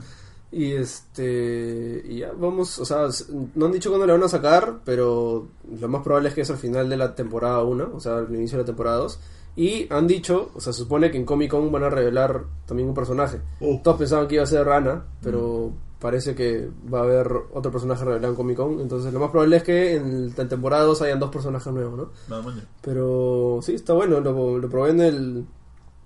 [0.55, 3.07] y este y ya vamos o sea
[3.55, 5.47] no han dicho cuándo le van a sacar pero
[5.79, 8.35] lo más probable es que es al final de la temporada 1 o sea al
[8.35, 9.19] inicio de la temporada 2
[9.55, 12.87] y han dicho o sea se supone que en Comic Con van a revelar también
[12.87, 13.79] un personaje Oh.
[13.83, 15.71] todos pensaban que iba a ser Rana pero
[16.03, 19.57] parece que va a haber otro personaje revelado en Comic Con entonces lo más probable
[19.57, 22.55] es que en la temporada 2 hayan dos personajes nuevos no Nada más.
[22.81, 24.19] pero sí, está bueno.
[24.19, 25.45] Lo, lo probé en el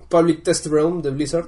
[0.07, 1.47] Public Test Realm de Blizzard.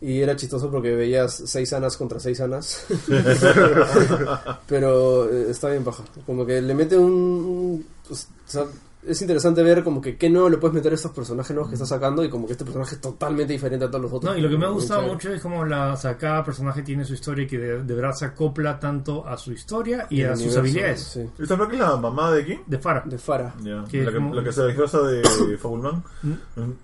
[0.00, 2.84] Y era chistoso porque veías seis anas contra seis anas.
[4.66, 6.02] Pero eh, está bien baja.
[6.26, 7.12] Como que le mete un...
[7.12, 8.14] un- o
[8.46, 8.64] sea,
[9.06, 11.74] es interesante ver como que qué nuevo le puedes meter a estos personajes nuevos que
[11.74, 12.24] está sacando.
[12.24, 14.32] Y como que este personaje es totalmente diferente a todos los otros.
[14.32, 16.82] No, y lo que me ha gustado mucho es como la, o sea, cada personaje
[16.82, 20.22] tiene su historia y que de, de verdad se acopla tanto a su historia y,
[20.22, 21.00] a sus universo, habilidades.
[21.02, 21.20] sí.
[21.38, 22.60] ¿Esta es la mamá de quién?
[22.66, 23.02] De Farah.
[23.04, 23.54] De Farah.
[23.90, 25.22] Que la, que, como- la que se disfraza de
[25.58, 26.02] Fabulman.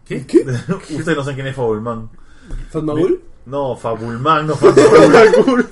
[0.04, 0.16] ¿Qué?
[0.90, 2.08] Ustedes no saben quién es Fabulman.
[2.70, 3.22] ¿Fatmagul?
[3.50, 5.66] No, Fabulman, no Fabulman.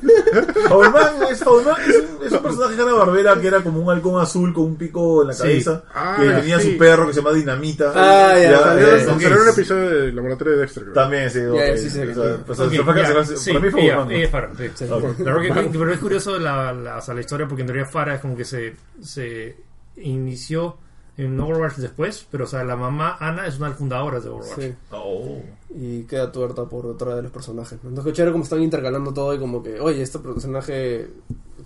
[0.69, 3.89] Fabulman es, Fabulman es, un, es un personaje de Hanna Barbera que era como un
[3.91, 5.43] halcón azul con un pico en la Sí.
[5.43, 5.85] cabeza.
[5.95, 6.73] Ah, que tenía sí.
[6.73, 7.93] su perro que se llama Dinamita.
[7.95, 8.59] Ah, ya, ya,
[9.05, 10.95] salió en un episodio del laboratorio de Dexter, creo.
[10.95, 11.39] También, sí.
[11.39, 11.45] sí,
[13.53, 14.11] para mí Fabulman.
[14.11, 14.71] ella es Farah, sí.
[14.75, 14.85] Sí.
[14.91, 15.19] Ok.
[15.21, 17.89] La verdad que, pero es curioso la, la, o sea, la historia porque en realidad
[17.91, 19.57] Farah es como que se, se
[19.97, 20.77] inició
[21.19, 24.31] en Overwatch después, pero o sea, la mamá Ana es una de las fundadoras de
[24.31, 24.61] Overwatch.
[24.61, 24.75] Sí.
[24.93, 25.43] Oh.
[25.71, 27.79] y queda tuerta por otra de los personajes.
[27.83, 27.91] ¿no?
[27.91, 31.11] Entonces, chévere como están intercalando todo y como que, oye, este personaje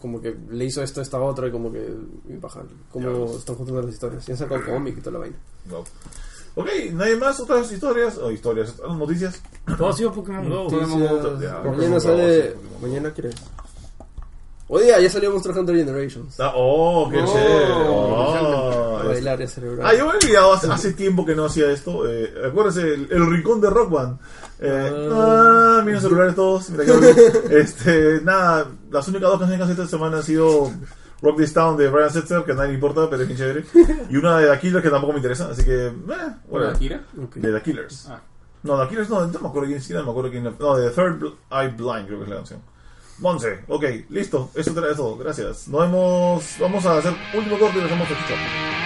[0.00, 1.94] como que le hizo esto a esta otra y como que
[2.28, 4.26] y baja, como están juntando las historias.
[4.28, 5.36] Y han sacado cómic y toda la vaina.
[5.70, 5.84] Wow.
[6.54, 7.38] Ok, ¿nadie más?
[7.40, 8.18] ¿Otras historias?
[8.18, 9.40] O historias, noticias.
[9.78, 10.64] Todo ha sido Pokémon Go.
[10.64, 12.86] Noticias, ya, mañana Pokémon sale, Go, sí, Pokémon Go.
[12.86, 13.34] mañana crees.
[14.74, 16.40] Hoy día ya salió Monster Hunter Generations.
[16.40, 17.72] Ah, oh, qué Oh, chévere.
[17.72, 19.86] A Oh, bailar y celebrar.
[19.86, 22.08] Ah, yo me he olvidado hace, hace tiempo que no hacía esto.
[22.08, 24.18] Eh, acuérdense, el, el rincón de Rock Band.
[24.60, 26.70] Eh, ah, miren celulares todos.
[26.70, 26.90] mira que
[27.60, 30.72] este, nada, las únicas dos canciones que hace esta semana han sido
[31.20, 33.64] Rock This Town de Brian Setzer, que a nadie le importa, pero es bien chévere.
[34.08, 35.92] Y una de The Killers que tampoco me interesa, así que, eh,
[36.48, 37.02] bueno, Akira?
[37.22, 37.34] Ok.
[37.34, 38.06] de The Killers.
[38.08, 38.20] Ah.
[38.62, 40.44] No, The Killers no, no me acuerdo quién siquiera me acuerdo quién.
[40.58, 42.60] No, de Third Eye Blind, creo que es la canción.
[43.18, 45.68] Monse, ok, listo, eso era todo, gracias.
[45.68, 48.81] Nos vemos, vamos a hacer último corte y nos vemos a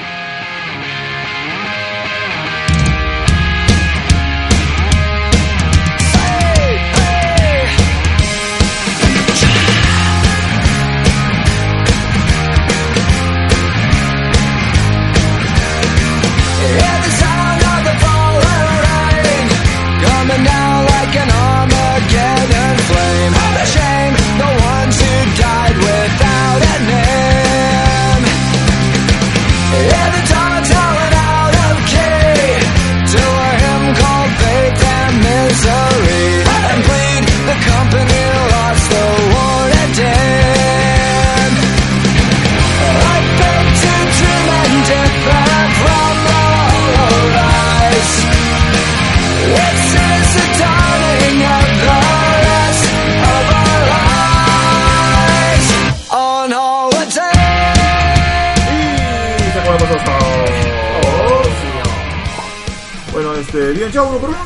[63.87, 64.39] este, chao, uno por uno.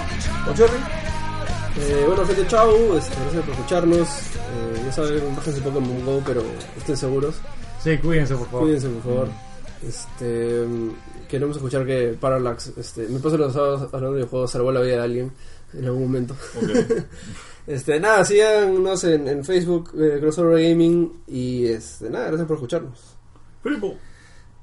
[0.45, 0.77] Con Cherry.
[1.79, 2.97] Eh, bueno, gente, chau.
[2.97, 4.09] Este, gracias por escucharnos.
[4.09, 6.43] Eh, ya saben, bájense Pokémon Go, pero
[6.77, 7.37] estén seguros.
[7.83, 8.63] Sí, cuídense, por favor.
[8.63, 9.29] Cuídense, por favor.
[9.87, 10.91] Este, mm,
[11.29, 14.97] queremos escuchar que Parallax, este, me paso los sábados hablando de juegos, salvó la vida
[14.97, 15.33] de alguien
[15.73, 16.35] en algún momento.
[16.57, 16.71] Ok.
[17.67, 22.99] Este, nada, síganos en, en Facebook, eh, Crossover Gaming, y este, nada, gracias por escucharnos.
[23.63, 23.95] Filipo.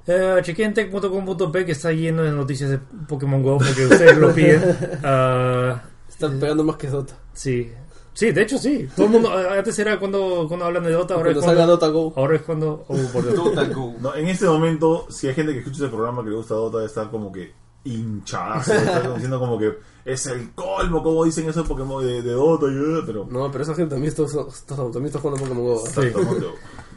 [0.08, 4.78] Eh, chequeen tech.com.p que está lleno de noticias de Pokémon Go porque ustedes lo piden.
[5.04, 7.16] Ah, Están pegando más que Dota.
[7.34, 7.72] sí.
[8.14, 8.88] Sí, de hecho sí.
[8.96, 11.74] Todo el mundo, antes era cuando, cuando hablan de Dota, ahora Cuando es salga cuando,
[11.74, 12.14] Dota Go.
[12.16, 13.36] ahora es cuando, oh, por.
[13.36, 13.94] Dota Go.
[14.00, 16.84] No, en este momento, si hay gente que escucha ese programa que le gusta Dota,
[16.84, 17.54] estar como que
[17.84, 18.74] hinchazo.
[18.76, 19.72] está diciendo como que
[20.04, 23.28] es el colmo, como dicen eso Pokémon de, de Dota, y, pero.
[23.30, 25.84] No, pero esa gente también está, está, también está jugando Pokémon Go.
[25.86, 26.02] Sí.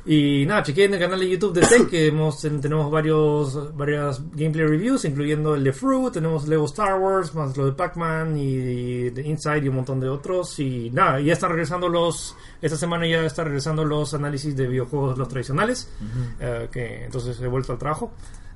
[0.07, 4.23] Y nada, chequen el canal de YouTube de Tech, que hemos, ten- tenemos varios varias
[4.33, 9.11] gameplay reviews, incluyendo el de Fruit, tenemos Lego Star Wars, más lo de Pac-Man y
[9.11, 10.59] de Inside y un montón de otros.
[10.59, 15.19] Y nada, ya están regresando los, esta semana ya están regresando los análisis de videojuegos,
[15.19, 15.93] los tradicionales,
[16.41, 18.13] eh, que entonces he vuelto al trabajo.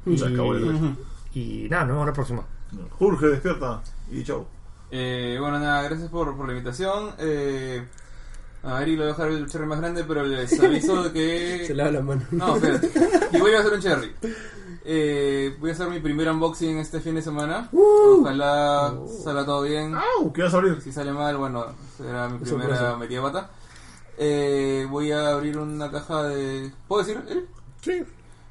[0.06, 0.96] Y, Se acabó el-
[1.34, 2.46] y nada, nos vemos la próxima.
[2.98, 4.46] Jorge, despierta y chao.
[4.90, 7.10] Eh, bueno, nada, gracias por, por la invitación.
[7.18, 7.84] Eh,
[8.64, 11.64] a Eric le voy a dejar el cherry más grande, pero les aviso de que...
[11.66, 12.22] Se le da la mano.
[12.30, 12.90] No, espérate.
[13.32, 14.12] Y voy a hacer un cherry.
[14.86, 17.68] Eh, voy a hacer mi primer unboxing este fin de semana.
[17.72, 19.94] Ojalá salga todo bien.
[19.94, 20.32] ¡Au!
[20.32, 20.80] ¿Qué vas a abrir?
[20.80, 21.66] Si sale mal, bueno,
[21.96, 23.50] será mi Qué primera metida pata.
[24.18, 26.70] Eh, voy a abrir una caja de...
[26.86, 27.20] ¿Puedo decir?
[27.28, 27.44] Eric?
[27.82, 28.04] Sí.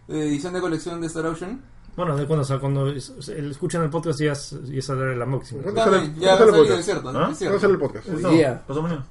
[0.07, 1.61] De edición de colección de Star Ocean.
[1.95, 4.81] Bueno, de cuando, o sea, cuando es- es- el- escuchan el podcast ya, es- ya
[4.81, 5.61] saldrá la máxima.
[5.61, 6.80] Déjale- También, ya déjale salido, podcast.
[6.80, 7.14] es cierto, ¿Ah?
[7.14, 7.26] ¿no?
[7.27, 7.68] Es a cierto.
[7.68, 8.07] el podcast.
[8.10, 8.30] ¿Eso?
[8.31, 8.64] día.
[8.68, 9.06] ¿Pasó mañana?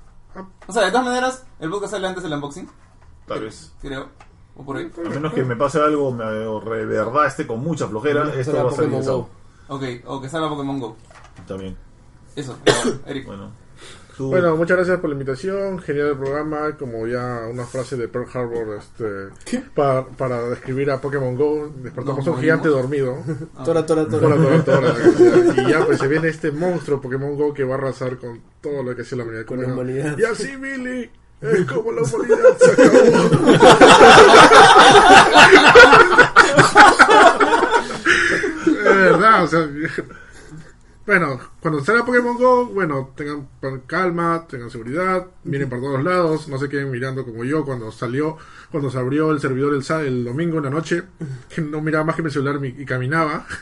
[0.67, 2.69] O sea, de todas maneras, el podcast sale antes del unboxing,
[3.27, 3.73] Tal vez.
[3.81, 4.09] creo.
[4.57, 4.91] O por ahí.
[5.05, 8.65] A menos que me pase algo, me, o de verdad esté con mucha flojera, esto
[8.65, 9.29] va a salir el sábado.
[9.69, 10.97] Ok, o que salga Pokémon Go.
[11.47, 11.77] También.
[12.37, 12.57] Eso,
[13.07, 13.27] Eric.
[13.27, 13.51] Bueno.
[14.19, 15.79] Bueno, muchas gracias por la invitación.
[15.81, 16.77] Genial el programa.
[16.79, 19.29] Como ya una frase de Pearl Harbor este,
[19.75, 21.73] para, para describir a Pokémon Go.
[21.83, 23.17] Despertamos No, a un gigante dormido.
[23.65, 24.29] Tora, tora, tora.
[24.29, 24.95] Tora, tora, tora.
[25.67, 28.83] Y ya pues se viene este monstruo Pokémon Go que va a arrasar con todo
[28.83, 29.47] lo que sea la humanidad.
[29.47, 30.17] Con la humanidad.
[30.19, 31.11] Y así, Billy.
[31.41, 33.63] Es como la humanidad se acabó.
[38.67, 39.69] Es verdad, o sea.
[41.05, 43.49] Bueno, cuando salga Pokémon Go, bueno, tengan
[43.87, 48.37] calma, tengan seguridad, miren para todos lados, no se queden mirando como yo cuando salió,
[48.71, 51.03] cuando se abrió el servidor el, el domingo en la noche,
[51.53, 53.47] que no miraba más que mi celular y caminaba.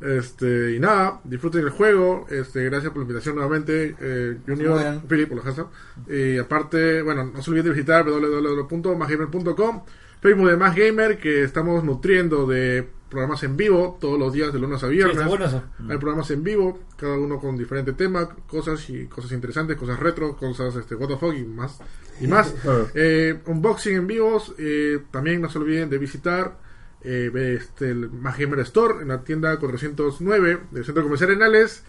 [0.00, 5.00] Este, y nada, disfruten el juego, este, gracias por la invitación nuevamente, eh, Junior.
[5.08, 5.66] Philip, por casa.
[6.08, 9.82] Y aparte, bueno, no se olviden de visitar www.masgamer.com,
[10.20, 14.58] Facebook de Más Gamer, que estamos nutriendo de programas en vivo todos los días de
[14.58, 15.16] lunes a Sí, viernes.
[15.16, 15.62] está bueno eso.
[15.88, 20.36] Hay programas en vivo, cada uno con diferente tema, cosas y cosas interesantes, cosas retro,
[20.36, 21.78] cosas este what the fuck y más
[22.20, 22.54] y más.
[22.94, 26.58] Eh, unboxing en vivos, eh, también no se olviden de visitar
[27.02, 31.84] eh, ve, este, el Más Gamer Store en la tienda 409 del Centro Comercial Arenales.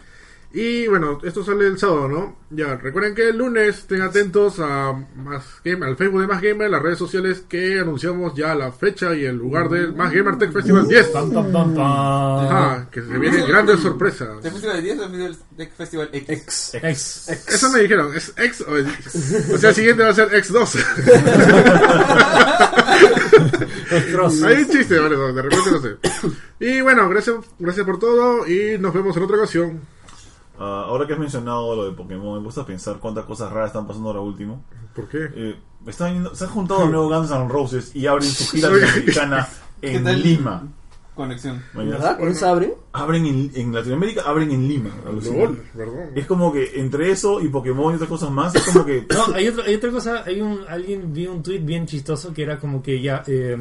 [0.57, 2.37] Y bueno, esto sale el sábado, ¿no?
[2.49, 6.69] Ya, recuerden que el lunes estén atentos a Más Gamer, al Facebook de Más Gamer,
[6.69, 10.53] las redes sociales que anunciamos ya la fecha y el lugar del Más Gamer Tech
[10.53, 11.07] Festival 10.
[11.07, 12.45] Pam, pam, pam, pam.
[12.45, 14.41] Ajá, que se vienen grandes sorpresas.
[14.41, 16.75] ¿De Festival 10 o Festival- de Festival X?
[16.81, 17.27] Ex.
[17.29, 17.49] Ex.
[17.49, 20.85] Eso me dijeron, ¿es X o es- O sea, el siguiente va a ser X2.
[24.11, 24.43] Cross.
[24.43, 25.95] Hay un chiste, vale, de repente no sé.
[26.59, 29.81] Y bueno, gracias, gracias por todo y nos vemos en otra ocasión.
[30.59, 33.85] Ah, ahora que has mencionado lo de Pokémon, me gusta pensar cuántas cosas raras están
[33.87, 34.63] pasando ahora último.
[34.95, 35.27] ¿Por qué?
[35.35, 35.55] Eh,
[35.87, 39.47] están yendo- se han juntado de nuevo Guns N' Roses y abren su gira latinoamericana
[39.81, 40.21] ¿Qué en tal?
[40.23, 40.63] Lima.
[41.13, 41.63] Conexión.
[41.73, 42.17] ¿Verdad?
[42.19, 42.73] ¿Con esa abre?
[42.91, 44.89] Abren en, en Latinoamérica, abren en Lima.
[45.07, 45.37] alucina.
[45.45, 46.11] LOL.
[46.13, 49.05] Es como que entre eso y Pokémon y otras cosas más, es como que.
[49.13, 52.43] No, hay, otro- hay otra cosa, hay un, alguien vi un tweet bien chistoso que
[52.43, 53.57] era como que ya, eh,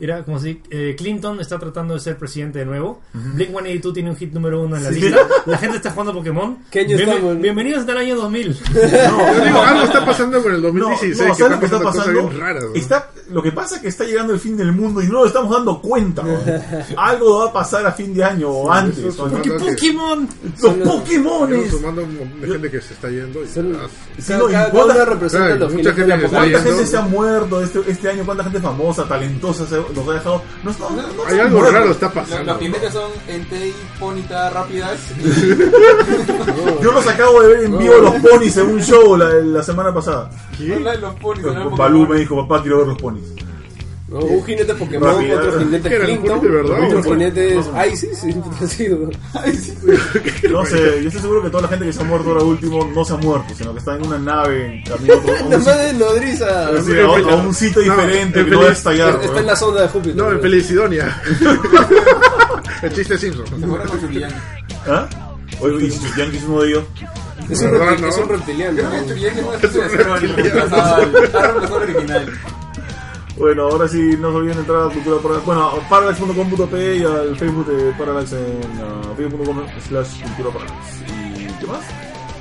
[0.00, 4.16] era como si eh, Clinton está tratando de ser presidente de nuevo, Blink-182 tiene un
[4.16, 5.00] hit número uno en la Sí.
[5.00, 6.58] lista, la gente está jugando Pokémon.
[6.70, 7.40] ¿Qué año Bienve- estamos?
[7.40, 8.52] Bienvenidos el año 2000.
[8.74, 11.80] Yo digo, algo está pasando con el No, 2016, no, que ¿sabes lo que está
[11.80, 12.64] pasando cosas bien raras.
[12.64, 12.74] ¿no?
[12.74, 15.26] Está, lo que pasa es que está llegando el fin del mundo y no lo
[15.26, 16.22] estamos dando cuenta.
[16.22, 16.42] weón.
[16.96, 18.98] Algo va a pasar a fin de año o antes.
[18.98, 19.34] es weón.
[19.36, 20.28] un ¡Qué que- Pokémon!
[20.60, 23.42] Los montón de gente que se está yendo.
[23.42, 23.86] Y, Son- ah,
[24.18, 26.58] Sí, cada, no, ¿y cada cuánta- una representa Claro, los mucha gente que está ¿Cuánta
[26.58, 26.64] Pokémon.
[26.76, 28.24] gente se ha muerto este, este año?
[28.24, 30.42] ¿Cuánta gente famosa, talentosa se nos ha dejado?
[30.62, 32.52] No, está- no, no hay algo raro está Los, pasando.
[32.52, 34.98] los jinetes son Entei, Ponita, Rápidas.
[36.82, 39.92] Yo los acabo de ver en vivo los ponis en un show la, la semana
[39.92, 40.30] pasada.
[40.58, 41.42] La- los ponis.
[41.44, 43.24] los Balú me dijo, papá, quiero ver los ponis.
[44.06, 45.38] No, un jinete Pokémon, Rápido.
[45.38, 46.84] otro jinete ¿Qué era, Clinton, un jinete de verdad?
[46.84, 47.62] otro No, jinete...
[48.68, 48.88] sí.
[50.50, 52.84] No sé, yo estoy seguro que toda la gente que se ha muerto ahora último
[52.94, 55.38] no se ha muerto, sino que está en una nave en camino a otro- a
[55.38, 56.70] La un sitio, madre nodriza.
[56.70, 59.08] es decir, a, a un sitio No, diferente en que no va a feliz- estallar.
[59.14, 59.38] Está weón.
[59.38, 60.16] en la sonda de Júpiter.
[60.16, 61.22] No, en Felicidonia.
[62.82, 63.46] el chiste Simpson.
[63.46, 64.32] Con Churillán.
[64.86, 65.08] ¿Ah?
[65.60, 65.88] Oye, y
[66.30, 66.84] que es uno de ellos.
[67.48, 68.08] Es un, ¿Verdad, reptil- no?
[68.08, 68.80] es un reptiliano.
[69.62, 72.32] Es de ha reemplazado al original.
[73.36, 75.46] Bueno, ahora sí no se olviden entrar a Cultura Parallax.
[75.46, 80.50] Bueno, parallax.com.p y al Facebook de Parallax en ah, uh, facebook.com slash cultura
[81.36, 81.84] ¿Y qué más?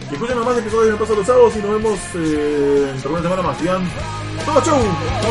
[0.07, 3.41] Que escuchen más episodios de Paso los Sábados y nos vemos eh, entre una semana
[3.41, 3.59] más.
[3.59, 3.89] Digan,
[4.45, 4.79] ¡Todo chau!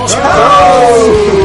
[0.09, 1.43] ¡Chau!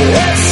[0.00, 0.49] Yes!